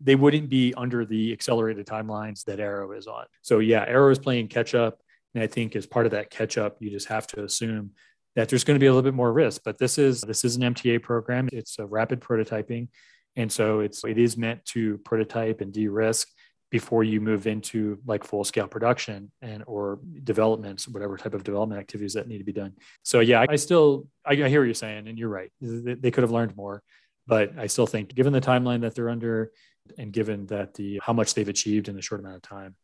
They 0.00 0.14
wouldn't 0.14 0.48
be 0.48 0.72
under 0.76 1.04
the 1.04 1.32
accelerated 1.32 1.84
timelines 1.84 2.44
that 2.44 2.60
ARRW 2.60 2.96
is 2.96 3.08
on. 3.08 3.24
So 3.42 3.58
yeah, 3.58 3.84
ARRW 3.84 4.12
is 4.12 4.18
playing 4.20 4.46
catch 4.46 4.76
up. 4.76 5.00
And 5.34 5.42
I 5.42 5.48
think 5.48 5.74
as 5.74 5.86
part 5.86 6.06
of 6.06 6.12
that 6.12 6.30
catch 6.30 6.56
up, 6.56 6.76
you 6.78 6.88
just 6.88 7.08
have 7.08 7.26
to 7.28 7.42
assume 7.42 7.90
that 8.36 8.48
there's 8.48 8.62
going 8.62 8.76
to 8.76 8.80
be 8.80 8.86
a 8.86 8.90
little 8.90 9.02
bit 9.02 9.14
more 9.14 9.32
risk. 9.32 9.62
But 9.64 9.76
this 9.76 9.98
is 9.98 10.20
this 10.20 10.44
is 10.44 10.54
an 10.54 10.62
MTA 10.62 11.02
program. 11.02 11.48
It's 11.52 11.80
a 11.80 11.86
rapid 11.86 12.20
prototyping. 12.20 12.88
And 13.34 13.50
so 13.50 13.80
it's 13.80 14.04
it 14.04 14.18
is 14.18 14.36
meant 14.36 14.64
to 14.66 14.98
prototype 14.98 15.60
and 15.60 15.72
de-risk 15.72 16.28
before 16.70 17.04
you 17.04 17.20
move 17.20 17.46
into 17.46 17.98
like 18.06 18.24
full 18.24 18.44
scale 18.44 18.66
production 18.66 19.30
and 19.40 19.62
or 19.66 20.00
developments 20.24 20.88
whatever 20.88 21.16
type 21.16 21.34
of 21.34 21.44
development 21.44 21.80
activities 21.80 22.14
that 22.14 22.26
need 22.26 22.38
to 22.38 22.44
be 22.44 22.52
done. 22.52 22.72
So 23.02 23.20
yeah 23.20 23.44
i 23.48 23.56
still 23.56 24.08
i, 24.24 24.34
hear 24.34 24.60
what 24.60 24.66
you're 24.66 24.74
saying 24.74 25.08
and 25.08 25.18
you're 25.18 25.28
right. 25.28 25.50
They, 25.60 25.94
they 25.94 26.10
could 26.10 26.22
have 26.22 26.32
learned 26.32 26.56
more 26.56 26.82
but 27.26 27.58
i 27.58 27.66
still 27.66 27.86
think 27.86 28.14
given 28.14 28.32
the 28.32 28.40
timeline 28.40 28.82
that 28.82 28.94
they're 28.94 29.10
under 29.10 29.50
and 29.98 30.12
given 30.12 30.46
that 30.46 30.74
the 30.74 31.00
how 31.02 31.12
much 31.12 31.34
they've 31.34 31.48
achieved 31.48 31.88
in 31.88 31.98
a 31.98 32.02
short 32.02 32.20
amount 32.20 32.36
of 32.36 32.42
time 32.42 32.74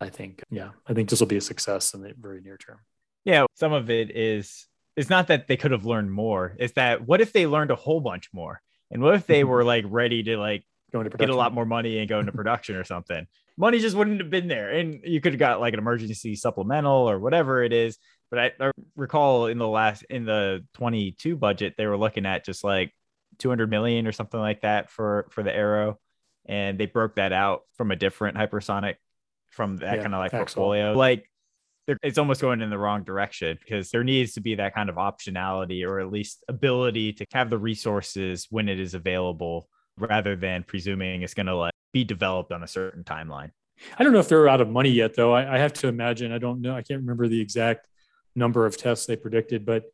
i 0.00 0.08
think 0.08 0.42
yeah 0.50 0.70
i 0.86 0.92
think 0.92 1.08
this 1.08 1.20
will 1.20 1.26
be 1.26 1.36
a 1.36 1.40
success 1.40 1.94
in 1.94 2.02
the 2.02 2.12
very 2.18 2.40
near 2.40 2.56
term. 2.56 2.78
Yeah 3.24 3.46
some 3.54 3.72
of 3.72 3.90
it 3.90 4.16
is 4.16 4.66
it's 4.96 5.10
not 5.10 5.28
that 5.28 5.46
they 5.46 5.56
could 5.56 5.70
have 5.70 5.86
learned 5.86 6.12
more 6.12 6.54
it's 6.58 6.74
that 6.74 7.06
what 7.06 7.20
if 7.20 7.32
they 7.32 7.46
learned 7.46 7.70
a 7.70 7.76
whole 7.76 8.00
bunch 8.00 8.28
more? 8.32 8.60
And 8.92 9.02
what 9.02 9.14
if 9.14 9.26
they 9.26 9.40
mm-hmm. 9.40 9.50
were 9.50 9.64
like 9.64 9.84
ready 9.88 10.22
to 10.24 10.36
like 10.36 10.64
going 10.92 11.08
to 11.08 11.16
get 11.16 11.30
a 11.30 11.36
lot 11.36 11.54
more 11.54 11.64
money 11.64 11.98
and 11.98 12.08
go 12.08 12.20
into 12.20 12.32
production 12.32 12.76
or 12.76 12.84
something. 12.84 13.26
Money 13.56 13.78
just 13.78 13.96
wouldn't 13.96 14.20
have 14.20 14.30
been 14.30 14.48
there, 14.48 14.70
and 14.70 15.00
you 15.04 15.20
could 15.20 15.32
have 15.32 15.40
got 15.40 15.60
like 15.60 15.72
an 15.74 15.78
emergency 15.78 16.34
supplemental 16.36 17.08
or 17.10 17.18
whatever 17.18 17.62
it 17.62 17.72
is. 17.72 17.98
But 18.30 18.38
I, 18.38 18.52
I 18.60 18.70
recall 18.96 19.46
in 19.46 19.58
the 19.58 19.68
last 19.68 20.04
in 20.08 20.24
the 20.24 20.64
22 20.74 21.36
budget, 21.36 21.74
they 21.76 21.86
were 21.86 21.98
looking 21.98 22.26
at 22.26 22.44
just 22.44 22.64
like 22.64 22.92
200 23.38 23.68
million 23.68 24.06
or 24.06 24.12
something 24.12 24.40
like 24.40 24.62
that 24.62 24.90
for 24.90 25.26
for 25.30 25.42
the 25.42 25.50
ARRW, 25.50 25.96
and 26.46 26.78
they 26.78 26.86
broke 26.86 27.16
that 27.16 27.32
out 27.32 27.62
from 27.76 27.90
a 27.90 27.96
different 27.96 28.36
hypersonic 28.36 28.96
from 29.50 29.76
that 29.78 29.96
yeah, 29.96 30.02
kind 30.02 30.14
of 30.14 30.18
like 30.18 30.30
portfolio. 30.30 30.92
Like 30.92 31.28
it's 32.02 32.18
almost 32.18 32.40
going 32.40 32.60
in 32.60 32.70
the 32.70 32.78
wrong 32.78 33.02
direction 33.02 33.58
because 33.60 33.90
there 33.90 34.04
needs 34.04 34.32
to 34.34 34.40
be 34.40 34.54
that 34.54 34.74
kind 34.74 34.88
of 34.88 34.96
optionality 34.96 35.86
or 35.86 35.98
at 36.00 36.12
least 36.12 36.44
ability 36.48 37.12
to 37.12 37.26
have 37.32 37.50
the 37.50 37.58
resources 37.58 38.46
when 38.50 38.68
it 38.68 38.78
is 38.78 38.94
available 38.94 39.68
rather 40.02 40.36
than 40.36 40.64
presuming 40.64 41.22
it's 41.22 41.34
going 41.34 41.46
to 41.46 41.56
like 41.56 41.74
be 41.92 42.04
developed 42.04 42.52
on 42.52 42.62
a 42.62 42.68
certain 42.68 43.04
timeline. 43.04 43.50
I 43.98 44.04
don't 44.04 44.12
know 44.12 44.20
if 44.20 44.28
they're 44.28 44.48
out 44.48 44.60
of 44.60 44.68
money 44.68 44.90
yet, 44.90 45.14
though. 45.14 45.32
I, 45.32 45.56
I 45.56 45.58
have 45.58 45.72
to 45.74 45.88
imagine. 45.88 46.32
I 46.32 46.38
don't 46.38 46.60
know. 46.60 46.74
I 46.74 46.82
can't 46.82 47.00
remember 47.00 47.28
the 47.28 47.40
exact 47.40 47.86
number 48.34 48.66
of 48.66 48.76
tests 48.76 49.06
they 49.06 49.16
predicted, 49.16 49.66
but 49.66 49.84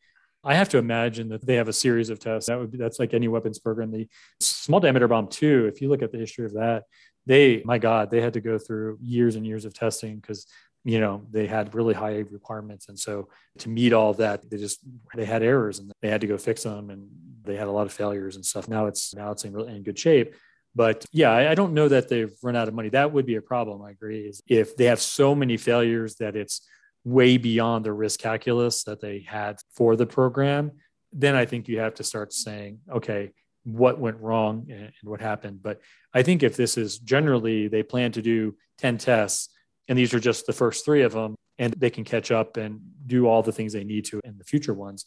I 0.44 0.54
have 0.54 0.68
to 0.70 0.78
imagine 0.78 1.28
that 1.30 1.44
they 1.44 1.56
have 1.56 1.68
a 1.68 1.72
series 1.72 2.10
of 2.10 2.20
tests. 2.20 2.48
That 2.48 2.58
would 2.58 2.70
be 2.70 2.78
that's 2.78 2.98
like 2.98 3.14
any 3.14 3.28
weapons 3.28 3.58
program. 3.58 3.90
The 3.90 4.08
small 4.40 4.80
diameter 4.80 5.08
bomb 5.08 5.28
too. 5.28 5.66
If 5.72 5.80
you 5.80 5.88
look 5.88 6.02
at 6.02 6.12
the 6.12 6.18
history 6.18 6.46
of 6.46 6.54
that, 6.54 6.84
they 7.26 7.62
my 7.64 7.78
God, 7.78 8.10
they 8.10 8.20
had 8.20 8.34
to 8.34 8.40
go 8.40 8.58
through 8.58 8.98
years 9.02 9.36
and 9.36 9.46
years 9.46 9.64
of 9.64 9.74
testing 9.74 10.16
because 10.16 10.46
you 10.88 11.00
know 11.00 11.22
they 11.30 11.46
had 11.46 11.74
really 11.74 11.92
high 11.92 12.24
requirements, 12.30 12.88
and 12.88 12.98
so 12.98 13.28
to 13.58 13.68
meet 13.68 13.92
all 13.92 14.14
that, 14.14 14.48
they 14.50 14.56
just 14.56 14.80
they 15.14 15.26
had 15.26 15.42
errors 15.42 15.80
and 15.80 15.92
they 16.00 16.08
had 16.08 16.22
to 16.22 16.26
go 16.26 16.38
fix 16.38 16.62
them, 16.62 16.88
and 16.88 17.06
they 17.44 17.56
had 17.56 17.68
a 17.68 17.70
lot 17.70 17.86
of 17.86 17.92
failures 17.92 18.36
and 18.36 18.44
stuff. 18.44 18.68
Now 18.68 18.86
it's 18.86 19.14
now 19.14 19.30
it's 19.30 19.44
in 19.44 19.52
really 19.52 19.76
in 19.76 19.82
good 19.82 19.98
shape. 19.98 20.34
But 20.74 21.04
yeah, 21.12 21.30
I, 21.30 21.50
I 21.50 21.54
don't 21.54 21.74
know 21.74 21.88
that 21.88 22.08
they've 22.08 22.34
run 22.42 22.56
out 22.56 22.68
of 22.68 22.74
money. 22.74 22.88
That 22.88 23.12
would 23.12 23.26
be 23.26 23.34
a 23.34 23.42
problem. 23.42 23.82
I 23.82 23.90
agree. 23.90 24.20
Is 24.20 24.40
if 24.48 24.76
they 24.76 24.86
have 24.86 25.00
so 25.00 25.34
many 25.34 25.58
failures 25.58 26.16
that 26.16 26.36
it's 26.36 26.66
way 27.04 27.36
beyond 27.36 27.84
the 27.84 27.92
risk 27.92 28.20
calculus 28.20 28.84
that 28.84 29.00
they 29.00 29.20
had 29.20 29.58
for 29.74 29.94
the 29.94 30.06
program, 30.06 30.72
then 31.12 31.34
I 31.34 31.44
think 31.44 31.68
you 31.68 31.80
have 31.80 31.94
to 31.96 32.04
start 32.04 32.32
saying, 32.32 32.80
okay, 32.90 33.32
what 33.64 33.98
went 33.98 34.20
wrong 34.20 34.66
and, 34.70 34.92
what 35.02 35.20
happened. 35.20 35.62
But 35.62 35.80
I 36.14 36.22
think 36.22 36.42
if 36.42 36.56
this 36.56 36.78
is 36.78 36.98
generally 36.98 37.68
they 37.68 37.82
plan 37.82 38.12
to 38.12 38.22
do 38.22 38.56
10 38.78 38.96
tests 38.96 39.50
and 39.88 39.98
these 39.98 40.14
are 40.14 40.20
just 40.20 40.46
the 40.46 40.52
first 40.52 40.84
three 40.84 41.02
of 41.02 41.12
them 41.12 41.34
and 41.58 41.72
they 41.74 41.90
can 41.90 42.04
catch 42.04 42.30
up 42.30 42.56
and 42.56 42.80
do 43.06 43.26
all 43.26 43.42
the 43.42 43.52
things 43.52 43.72
they 43.72 43.84
need 43.84 44.04
to 44.06 44.20
in 44.24 44.38
the 44.38 44.44
future 44.44 44.74
ones, 44.74 45.04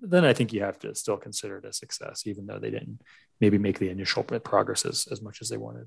then 0.00 0.24
I 0.24 0.32
think 0.32 0.52
you 0.52 0.62
have 0.62 0.78
to 0.80 0.94
still 0.94 1.16
consider 1.16 1.58
it 1.58 1.64
a 1.64 1.72
success, 1.72 2.26
even 2.26 2.46
though 2.46 2.58
they 2.58 2.70
didn't 2.70 3.00
maybe 3.40 3.58
make 3.58 3.78
the 3.78 3.90
initial 3.90 4.22
progress 4.22 4.84
as, 4.84 5.06
as 5.10 5.22
much 5.22 5.40
as 5.40 5.48
they 5.48 5.56
wanted. 5.56 5.86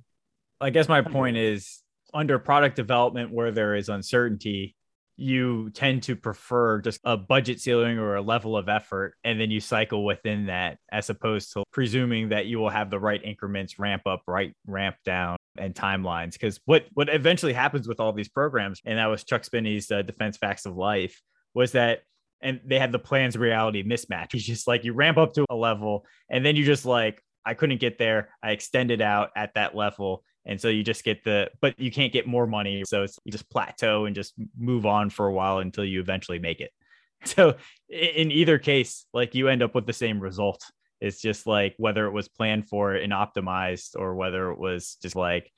I 0.59 0.69
guess 0.69 0.87
my 0.87 1.01
point 1.01 1.37
is 1.37 1.81
under 2.13 2.39
product 2.39 2.75
development 2.75 3.31
where 3.31 3.51
there 3.51 3.75
is 3.75 3.89
uncertainty, 3.89 4.75
you 5.17 5.71
tend 5.71 6.03
to 6.03 6.15
prefer 6.15 6.79
just 6.79 6.99
a 7.03 7.17
budget 7.17 7.59
ceiling 7.59 7.97
or 7.97 8.15
a 8.15 8.21
level 8.21 8.55
of 8.55 8.69
effort, 8.69 9.15
and 9.23 9.39
then 9.39 9.51
you 9.51 9.59
cycle 9.59 10.05
within 10.05 10.45
that 10.45 10.77
as 10.91 11.09
opposed 11.09 11.53
to 11.53 11.63
presuming 11.71 12.29
that 12.29 12.45
you 12.45 12.59
will 12.59 12.69
have 12.69 12.89
the 12.89 12.99
right 12.99 13.23
increments 13.23 13.79
ramp 13.79 14.03
up, 14.05 14.21
right 14.27 14.53
ramp 14.65 14.95
down, 15.05 15.37
and 15.57 15.73
timelines. 15.73 16.33
Because 16.33 16.59
what 16.65 16.85
what 16.93 17.09
eventually 17.09 17.53
happens 17.53 17.87
with 17.87 17.99
all 17.99 18.13
these 18.13 18.29
programs, 18.29 18.81
and 18.85 18.97
that 18.97 19.07
was 19.07 19.23
Chuck 19.23 19.43
Spinney's 19.43 19.91
uh, 19.91 20.01
Defense 20.01 20.37
Facts 20.37 20.65
of 20.65 20.75
Life, 20.75 21.21
was 21.53 21.73
that 21.73 22.01
and 22.41 22.59
they 22.65 22.77
had 22.77 22.91
the 22.91 22.99
plans 22.99 23.37
reality 23.37 23.83
mismatch. 23.83 24.33
It's 24.33 24.43
just 24.43 24.67
like 24.67 24.83
you 24.83 24.93
ramp 24.93 25.17
up 25.17 25.33
to 25.33 25.45
a 25.49 25.55
level, 25.55 26.05
and 26.29 26.45
then 26.45 26.55
you 26.55 26.65
just 26.65 26.85
like 26.85 27.21
I 27.45 27.53
couldn't 27.53 27.79
get 27.79 27.97
there. 27.97 28.29
I 28.43 28.51
extended 28.51 29.01
out 29.01 29.29
at 29.35 29.53
that 29.55 29.75
level, 29.75 30.23
and 30.47 30.59
so 30.59 30.69
you 30.69 30.81
just 30.81 31.03
get 31.03 31.23
the 31.23 31.49
but 31.61 31.77
you 31.77 31.91
can't 31.91 32.13
get 32.13 32.25
more 32.25 32.47
money 32.47 32.83
so 32.85 33.03
it's 33.03 33.19
you 33.25 33.31
just 33.31 33.49
plateau 33.51 34.05
and 34.05 34.15
just 34.15 34.33
move 34.57 34.85
on 34.85 35.09
for 35.09 35.27
a 35.27 35.33
while 35.33 35.59
until 35.59 35.85
you 35.85 35.99
eventually 35.99 36.39
make 36.39 36.61
it 36.61 36.71
so 37.25 37.55
in 37.89 38.31
either 38.31 38.57
case 38.57 39.05
like 39.13 39.35
you 39.35 39.49
end 39.49 39.61
up 39.61 39.75
with 39.75 39.85
the 39.85 39.93
same 39.93 40.19
result 40.19 40.63
it's 40.99 41.21
just 41.21 41.45
like 41.45 41.75
whether 41.77 42.05
it 42.05 42.11
was 42.11 42.27
planned 42.27 42.67
for 42.67 42.93
and 42.93 43.13
optimized 43.13 43.95
or 43.97 44.15
whether 44.15 44.51
it 44.51 44.57
was 44.57 44.97
just 45.01 45.15
like 45.15 45.51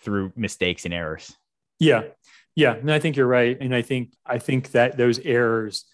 through 0.00 0.32
mistakes 0.36 0.84
and 0.84 0.94
errors. 0.94 1.34
Yeah. 1.78 2.04
Yeah. 2.54 2.74
And 2.74 2.90
i 2.90 2.98
think 2.98 3.16
you're 3.16 3.26
right. 3.26 3.56
And 3.60 3.74
i 3.74 3.82
think 3.82 4.12
i 4.24 4.38
think 4.38 4.72
that 4.72 4.96
those 4.96 5.18
errors 5.18 5.84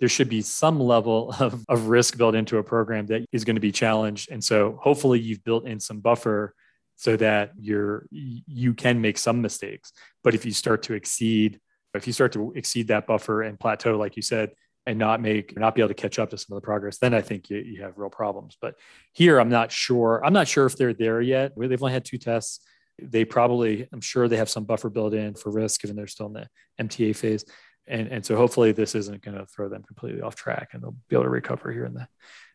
there 0.00 0.08
should 0.08 0.28
be 0.28 0.42
some 0.42 0.80
level 0.80 1.32
of, 1.40 1.64
of 1.68 1.86
risk 1.86 2.18
built 2.18 2.34
into 2.34 2.58
a 2.58 2.62
program 2.62 3.06
that 3.06 3.24
is 3.30 3.44
going 3.44 3.54
to 3.54 3.60
be 3.60 3.70
challenged. 3.70 4.32
And 4.32 4.42
so 4.42 4.78
hopefully 4.82 5.20
you've 5.20 5.44
built 5.44 5.66
in 5.66 5.78
some 5.78 6.00
buffer 6.00 6.54
so 6.96 7.16
that 7.16 7.52
you're 7.58 8.06
you 8.10 8.74
can 8.74 9.00
make 9.00 9.16
some 9.16 9.40
mistakes. 9.40 9.92
But 10.24 10.34
if 10.34 10.44
you 10.44 10.52
start 10.52 10.82
to 10.84 10.94
exceed 10.94 11.60
if 11.94 12.06
you 12.06 12.12
start 12.12 12.32
to 12.32 12.52
exceed 12.56 12.88
that 12.88 13.06
buffer 13.06 13.42
and 13.42 13.58
plateau 13.58 13.96
like 13.96 14.16
you 14.16 14.22
said 14.22 14.52
and 14.86 14.98
not 14.98 15.20
make 15.20 15.56
not 15.56 15.74
be 15.74 15.82
able 15.82 15.88
to 15.88 15.94
catch 15.94 16.18
up 16.18 16.30
to 16.30 16.38
some 16.38 16.56
of 16.56 16.62
the 16.62 16.64
progress 16.64 16.98
then 16.98 17.14
i 17.14 17.20
think 17.20 17.50
you, 17.50 17.58
you 17.58 17.82
have 17.82 17.98
real 17.98 18.10
problems. 18.10 18.56
But 18.60 18.74
here 19.12 19.38
i'm 19.38 19.48
not 19.48 19.70
sure 19.70 20.24
i'm 20.24 20.32
not 20.32 20.48
sure 20.48 20.66
if 20.66 20.76
they're 20.76 20.94
there 20.94 21.20
yet. 21.20 21.52
They've 21.56 21.82
only 21.82 21.92
had 21.92 22.04
two 22.04 22.18
tests. 22.18 22.60
They 23.00 23.24
probably 23.24 23.88
i'm 23.92 24.00
sure 24.00 24.28
they 24.28 24.36
have 24.36 24.50
some 24.50 24.64
buffer 24.64 24.90
built 24.90 25.14
in 25.14 25.34
for 25.34 25.50
risk 25.50 25.82
given 25.82 25.96
they're 25.96 26.06
still 26.06 26.26
in 26.26 26.32
the 26.32 26.48
mta 26.80 27.14
phase. 27.14 27.44
And, 27.88 28.08
and 28.08 28.24
so 28.24 28.36
hopefully 28.36 28.70
this 28.70 28.94
isn't 28.94 29.22
going 29.22 29.36
to 29.36 29.44
throw 29.46 29.68
them 29.68 29.82
completely 29.82 30.22
off 30.22 30.36
track 30.36 30.68
and 30.72 30.82
they'll 30.82 30.96
be 31.08 31.16
able 31.16 31.24
to 31.24 31.30
recover 31.30 31.72
here 31.72 31.84
in 31.84 31.94
the, 31.94 32.06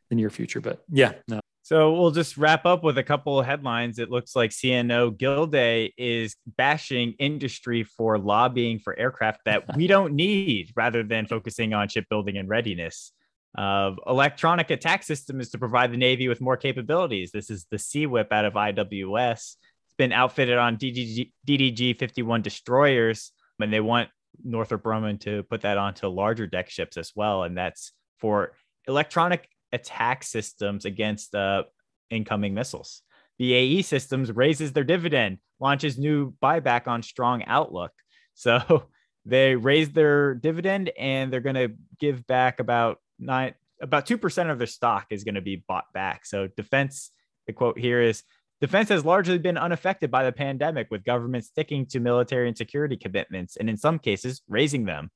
the 0.10 0.16
near 0.16 0.30
future. 0.30 0.62
But 0.62 0.84
yeah 0.90 1.14
no 1.28 1.42
so 1.68 1.92
we'll 1.92 2.12
just 2.12 2.38
wrap 2.38 2.66
up 2.66 2.82
with 2.82 2.98
a 2.98 3.04
couple 3.04 3.38
of 3.38 3.46
headlines. 3.46 4.00
It 4.00 4.10
looks 4.10 4.38
like 4.38 4.52
CNO 4.52 5.18
Gilday 5.18 5.94
is 5.98 6.38
bashing 6.56 7.14
industry 7.20 7.84
for 7.84 8.18
lobbying 8.18 8.80
for 8.80 8.98
aircraft 8.98 9.42
that 9.44 9.76
we 9.76 9.86
don't 9.96 10.14
need 10.14 10.72
rather 10.78 11.04
than 11.04 11.26
focusing 11.26 11.74
on 11.74 11.90
shipbuilding 11.90 12.38
and 12.38 12.48
readiness. 12.48 13.12
Uh, 13.58 13.96
electronic 14.08 14.72
attack 14.72 15.04
system 15.04 15.42
is 15.42 15.50
to 15.50 15.58
provide 15.58 15.92
the 15.92 15.98
Navy 15.98 16.30
with 16.30 16.40
more 16.40 16.56
capabilities. 16.56 17.32
This 17.34 17.50
is 17.50 17.66
the 17.70 17.76
SEWIP 17.76 18.32
out 18.32 18.46
of 18.46 18.54
IWS. 18.54 19.34
It's 19.34 19.96
been 19.98 20.14
outfitted 20.14 20.58
on 20.58 20.78
DDG, 20.78 21.34
DDG 21.46 22.00
51 22.00 22.44
destroyers, 22.44 23.34
and 23.60 23.74
they 23.74 23.82
want 23.82 24.08
Northrop 24.42 24.84
Grumman 24.84 25.20
to 25.20 25.44
put 25.44 25.64
that 25.64 25.78
onto 25.78 26.08
larger 26.08 26.48
deck 26.48 26.70
ships 26.70 26.96
as 26.96 27.12
well. 27.14 27.44
And 27.44 27.58
that's 27.58 27.92
for 28.20 28.54
electronic 28.88 29.50
attack 29.72 30.24
systems 30.24 30.86
against 30.86 31.36
uh, 31.36 31.64
incoming 32.10 32.54
missiles. 32.54 33.02
BAE 33.40 33.82
Systems 33.84 34.32
raises 34.32 34.74
their 34.74 34.84
dividend, 34.84 35.38
launches 35.60 35.98
new 35.98 36.34
buyback 36.42 36.88
on 36.88 37.04
strong 37.04 37.44
outlook. 37.46 37.92
So 38.34 38.86
they 39.26 39.56
raised 39.56 39.94
their 39.94 40.36
dividend 40.36 40.92
and 40.98 41.32
they're 41.32 41.40
going 41.42 41.56
to 41.56 41.74
give 42.00 42.26
back 42.28 42.60
about 42.60 43.00
nine, 43.20 43.54
about 43.82 44.08
2% 44.08 44.52
of 44.52 44.58
their 44.58 44.68
stock 44.68 45.08
is 45.12 45.24
going 45.24 45.36
to 45.36 45.42
be 45.42 45.64
bought 45.68 45.86
back. 45.94 46.26
So 46.26 46.48
defense, 46.48 47.12
the 47.46 47.54
quote 47.54 47.78
here 47.78 48.02
is 48.02 48.24
defense 48.60 48.90
has 48.90 49.06
largely 49.06 49.38
been 49.38 49.58
unaffected 49.58 50.10
by 50.10 50.24
the 50.24 50.32
pandemic 50.32 50.88
with 50.90 51.04
governments 51.04 51.48
sticking 51.48 51.86
to 51.88 52.00
military 52.00 52.48
and 52.48 52.58
security 52.58 52.98
commitments 52.98 53.58
and 53.58 53.70
in 53.70 53.78
some 53.78 54.00
cases 54.00 54.42
raising 54.48 54.86
them. 54.86 55.12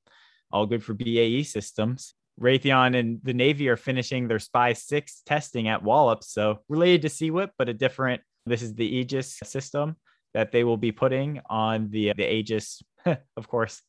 All 0.51 0.65
good 0.65 0.83
for 0.83 0.93
BAE 0.93 1.43
Systems. 1.43 2.13
Raytheon 2.41 2.97
and 2.97 3.19
the 3.23 3.33
Navy 3.33 3.69
are 3.69 3.77
finishing 3.77 4.27
their 4.27 4.39
Spy 4.39 4.73
6 4.73 5.21
testing 5.25 5.67
at 5.67 5.83
Wallops. 5.83 6.31
So 6.31 6.59
related 6.67 7.03
to 7.03 7.09
SEWIP, 7.09 7.51
but 7.57 7.69
a 7.69 7.73
different, 7.73 8.21
this 8.45 8.63
is 8.63 8.73
the 8.73 8.85
Aegis 8.85 9.37
system 9.43 9.95
that 10.33 10.51
they 10.51 10.63
will 10.63 10.77
be 10.77 10.91
putting 10.91 11.41
on 11.49 11.89
the, 11.91 12.13
the 12.17 12.33
Aegis, 12.33 12.81
of 13.05 13.47
course, 13.47 13.81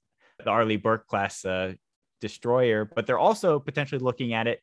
the 0.45 0.51
Arleigh 0.51 0.77
Burke 0.77 1.07
class 1.07 1.45
uh, 1.45 1.73
destroyer, 2.21 2.85
but 2.85 3.07
they're 3.07 3.19
also 3.19 3.59
potentially 3.59 4.01
looking 4.01 4.35
at 4.35 4.47
it 4.47 4.61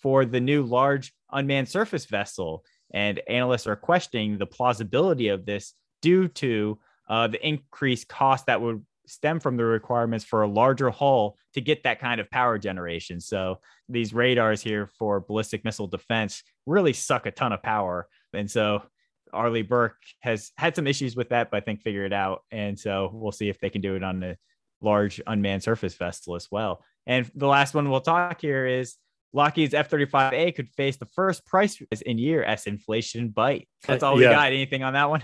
for 0.00 0.24
the 0.24 0.40
new 0.40 0.62
large 0.62 1.12
unmanned 1.30 1.68
surface 1.68 2.06
vessel. 2.06 2.64
And 2.94 3.20
analysts 3.28 3.66
are 3.66 3.76
questioning 3.76 4.38
the 4.38 4.46
plausibility 4.46 5.28
of 5.28 5.46
this 5.46 5.74
due 6.00 6.28
to 6.28 6.78
uh, 7.08 7.26
the 7.28 7.46
increased 7.46 8.08
cost 8.08 8.46
that 8.46 8.60
would 8.60 8.84
stem 9.12 9.40
from 9.40 9.56
the 9.56 9.64
requirements 9.64 10.24
for 10.24 10.42
a 10.42 10.48
larger 10.48 10.90
hull 10.90 11.36
to 11.54 11.60
get 11.60 11.82
that 11.84 12.00
kind 12.00 12.20
of 12.20 12.30
power 12.30 12.58
generation. 12.58 13.20
So 13.20 13.60
these 13.88 14.14
radars 14.14 14.62
here 14.62 14.86
for 14.98 15.20
ballistic 15.20 15.64
missile 15.64 15.86
defense 15.86 16.42
really 16.66 16.92
suck 16.92 17.26
a 17.26 17.30
ton 17.30 17.52
of 17.52 17.62
power. 17.62 18.08
And 18.32 18.50
so 18.50 18.82
Arleigh 19.32 19.62
Burke 19.62 19.96
has 20.20 20.52
had 20.56 20.74
some 20.74 20.86
issues 20.86 21.14
with 21.14 21.28
that, 21.28 21.50
but 21.50 21.58
I 21.58 21.60
think 21.60 21.82
figure 21.82 22.04
it 22.04 22.12
out. 22.12 22.42
And 22.50 22.78
so 22.78 23.10
we'll 23.12 23.32
see 23.32 23.48
if 23.48 23.58
they 23.60 23.70
can 23.70 23.80
do 23.80 23.94
it 23.96 24.02
on 24.02 24.20
the 24.20 24.36
large 24.80 25.20
unmanned 25.26 25.62
surface 25.62 25.94
vessel 25.94 26.34
as 26.34 26.48
well. 26.50 26.84
And 27.06 27.30
the 27.34 27.46
last 27.46 27.74
one 27.74 27.90
we'll 27.90 28.00
talk 28.00 28.40
here 28.40 28.66
is 28.66 28.96
Lockheed's 29.34 29.74
F 29.74 29.90
35A 29.90 30.54
could 30.54 30.68
face 30.70 30.96
the 30.96 31.06
first 31.06 31.46
price 31.46 31.80
in 32.04 32.18
year 32.18 32.42
as 32.42 32.66
inflation 32.66 33.28
bite. 33.28 33.68
That's 33.86 34.02
uh, 34.02 34.08
all 34.08 34.16
we 34.16 34.24
yeah. 34.24 34.32
got. 34.32 34.46
Anything 34.52 34.82
on 34.82 34.92
that 34.92 35.08
one? 35.08 35.22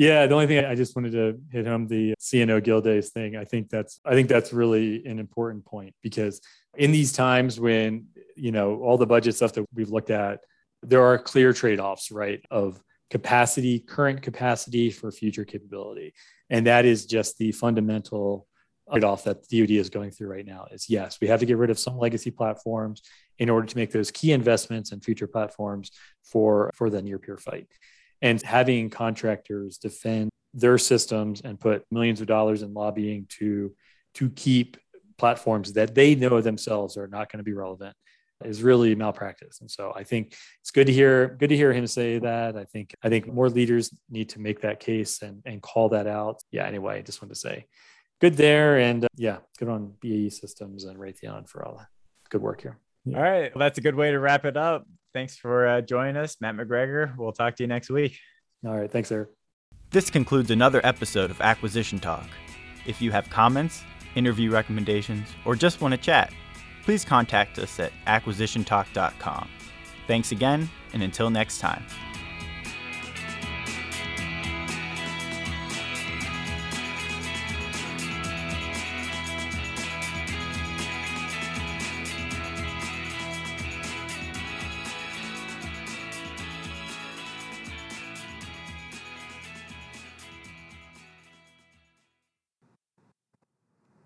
Yeah, 0.00 0.26
the 0.26 0.32
only 0.32 0.46
thing 0.46 0.64
I 0.64 0.74
just 0.74 0.96
wanted 0.96 1.12
to 1.12 1.38
hit 1.52 1.66
home 1.66 1.86
the 1.86 2.14
CNO 2.18 2.64
Gildays 2.64 3.10
thing. 3.10 3.36
I 3.36 3.44
think 3.44 3.68
that's 3.68 4.00
I 4.02 4.12
think 4.12 4.30
that's 4.30 4.50
really 4.50 5.04
an 5.04 5.18
important 5.18 5.66
point 5.66 5.94
because 6.02 6.40
in 6.74 6.90
these 6.90 7.12
times 7.12 7.60
when 7.60 8.06
you 8.34 8.50
know 8.50 8.80
all 8.80 8.96
the 8.96 9.04
budget 9.04 9.34
stuff 9.34 9.52
that 9.52 9.66
we've 9.74 9.90
looked 9.90 10.08
at, 10.08 10.40
there 10.82 11.04
are 11.04 11.18
clear 11.18 11.52
trade-offs, 11.52 12.10
right? 12.10 12.40
Of 12.50 12.82
capacity, 13.10 13.78
current 13.78 14.22
capacity 14.22 14.90
for 14.90 15.12
future 15.12 15.44
capability, 15.44 16.14
and 16.48 16.66
that 16.66 16.86
is 16.86 17.04
just 17.04 17.36
the 17.36 17.52
fundamental 17.52 18.46
trade-off 18.90 19.24
that 19.24 19.46
the 19.50 19.60
DoD 19.60 19.72
is 19.72 19.90
going 19.90 20.12
through 20.12 20.28
right 20.28 20.46
now. 20.46 20.66
Is 20.72 20.88
yes, 20.88 21.18
we 21.20 21.28
have 21.28 21.40
to 21.40 21.46
get 21.46 21.58
rid 21.58 21.68
of 21.68 21.78
some 21.78 21.98
legacy 21.98 22.30
platforms 22.30 23.02
in 23.38 23.50
order 23.50 23.66
to 23.66 23.76
make 23.76 23.92
those 23.92 24.10
key 24.10 24.32
investments 24.32 24.92
in 24.92 25.02
future 25.02 25.26
platforms 25.26 25.90
for 26.24 26.70
for 26.74 26.88
the 26.88 27.02
near 27.02 27.18
peer 27.18 27.36
fight 27.36 27.66
and 28.22 28.40
having 28.42 28.90
contractors 28.90 29.78
defend 29.78 30.30
their 30.52 30.78
systems 30.78 31.40
and 31.42 31.60
put 31.60 31.84
millions 31.90 32.20
of 32.20 32.26
dollars 32.26 32.62
in 32.62 32.74
lobbying 32.74 33.26
to 33.28 33.74
to 34.14 34.30
keep 34.30 34.76
platforms 35.18 35.74
that 35.74 35.94
they 35.94 36.14
know 36.14 36.40
themselves 36.40 36.96
are 36.96 37.06
not 37.06 37.30
going 37.30 37.38
to 37.38 37.44
be 37.44 37.52
relevant 37.52 37.94
is 38.44 38.62
really 38.62 38.94
malpractice. 38.94 39.60
And 39.60 39.70
so 39.70 39.92
I 39.94 40.02
think 40.02 40.34
it's 40.62 40.70
good 40.70 40.86
to 40.86 40.92
hear 40.92 41.36
good 41.38 41.50
to 41.50 41.56
hear 41.56 41.72
him 41.72 41.86
say 41.86 42.18
that. 42.18 42.56
I 42.56 42.64
think 42.64 42.94
I 43.02 43.08
think 43.08 43.26
more 43.26 43.50
leaders 43.50 43.94
need 44.08 44.30
to 44.30 44.40
make 44.40 44.62
that 44.62 44.80
case 44.80 45.22
and 45.22 45.42
and 45.44 45.60
call 45.60 45.90
that 45.90 46.06
out. 46.06 46.42
Yeah, 46.50 46.66
anyway, 46.66 46.98
I 46.98 47.02
just 47.02 47.20
wanted 47.20 47.34
to 47.34 47.40
say 47.40 47.66
good 48.20 48.36
there 48.36 48.78
and 48.78 49.04
uh, 49.04 49.08
yeah, 49.16 49.38
good 49.58 49.68
on 49.68 49.94
BAE 50.00 50.30
Systems 50.30 50.84
and 50.84 50.98
Raytheon 50.98 51.48
for 51.48 51.64
all 51.64 51.76
that 51.78 51.88
good 52.30 52.42
work 52.42 52.62
here. 52.62 52.78
All 53.14 53.20
right, 53.20 53.54
well, 53.54 53.60
that's 53.60 53.78
a 53.78 53.82
good 53.82 53.94
way 53.94 54.10
to 54.10 54.18
wrap 54.18 54.44
it 54.44 54.56
up. 54.56 54.86
Thanks 55.12 55.36
for 55.36 55.66
uh, 55.66 55.80
joining 55.80 56.16
us, 56.16 56.36
Matt 56.40 56.56
McGregor. 56.56 57.16
We'll 57.16 57.32
talk 57.32 57.56
to 57.56 57.62
you 57.62 57.66
next 57.66 57.90
week. 57.90 58.18
All 58.64 58.78
right, 58.78 58.90
thanks, 58.90 59.10
Eric. 59.10 59.30
This 59.90 60.10
concludes 60.10 60.50
another 60.50 60.80
episode 60.84 61.30
of 61.30 61.40
Acquisition 61.40 61.98
Talk. 61.98 62.26
If 62.86 63.02
you 63.02 63.10
have 63.10 63.28
comments, 63.28 63.82
interview 64.14 64.50
recommendations, 64.50 65.26
or 65.44 65.56
just 65.56 65.80
want 65.80 65.92
to 65.92 65.98
chat, 65.98 66.32
please 66.84 67.04
contact 67.04 67.58
us 67.58 67.78
at 67.80 67.92
acquisitiontalk.com. 68.06 69.48
Thanks 70.06 70.32
again, 70.32 70.68
and 70.92 71.02
until 71.02 71.30
next 71.30 71.58
time. 71.58 71.84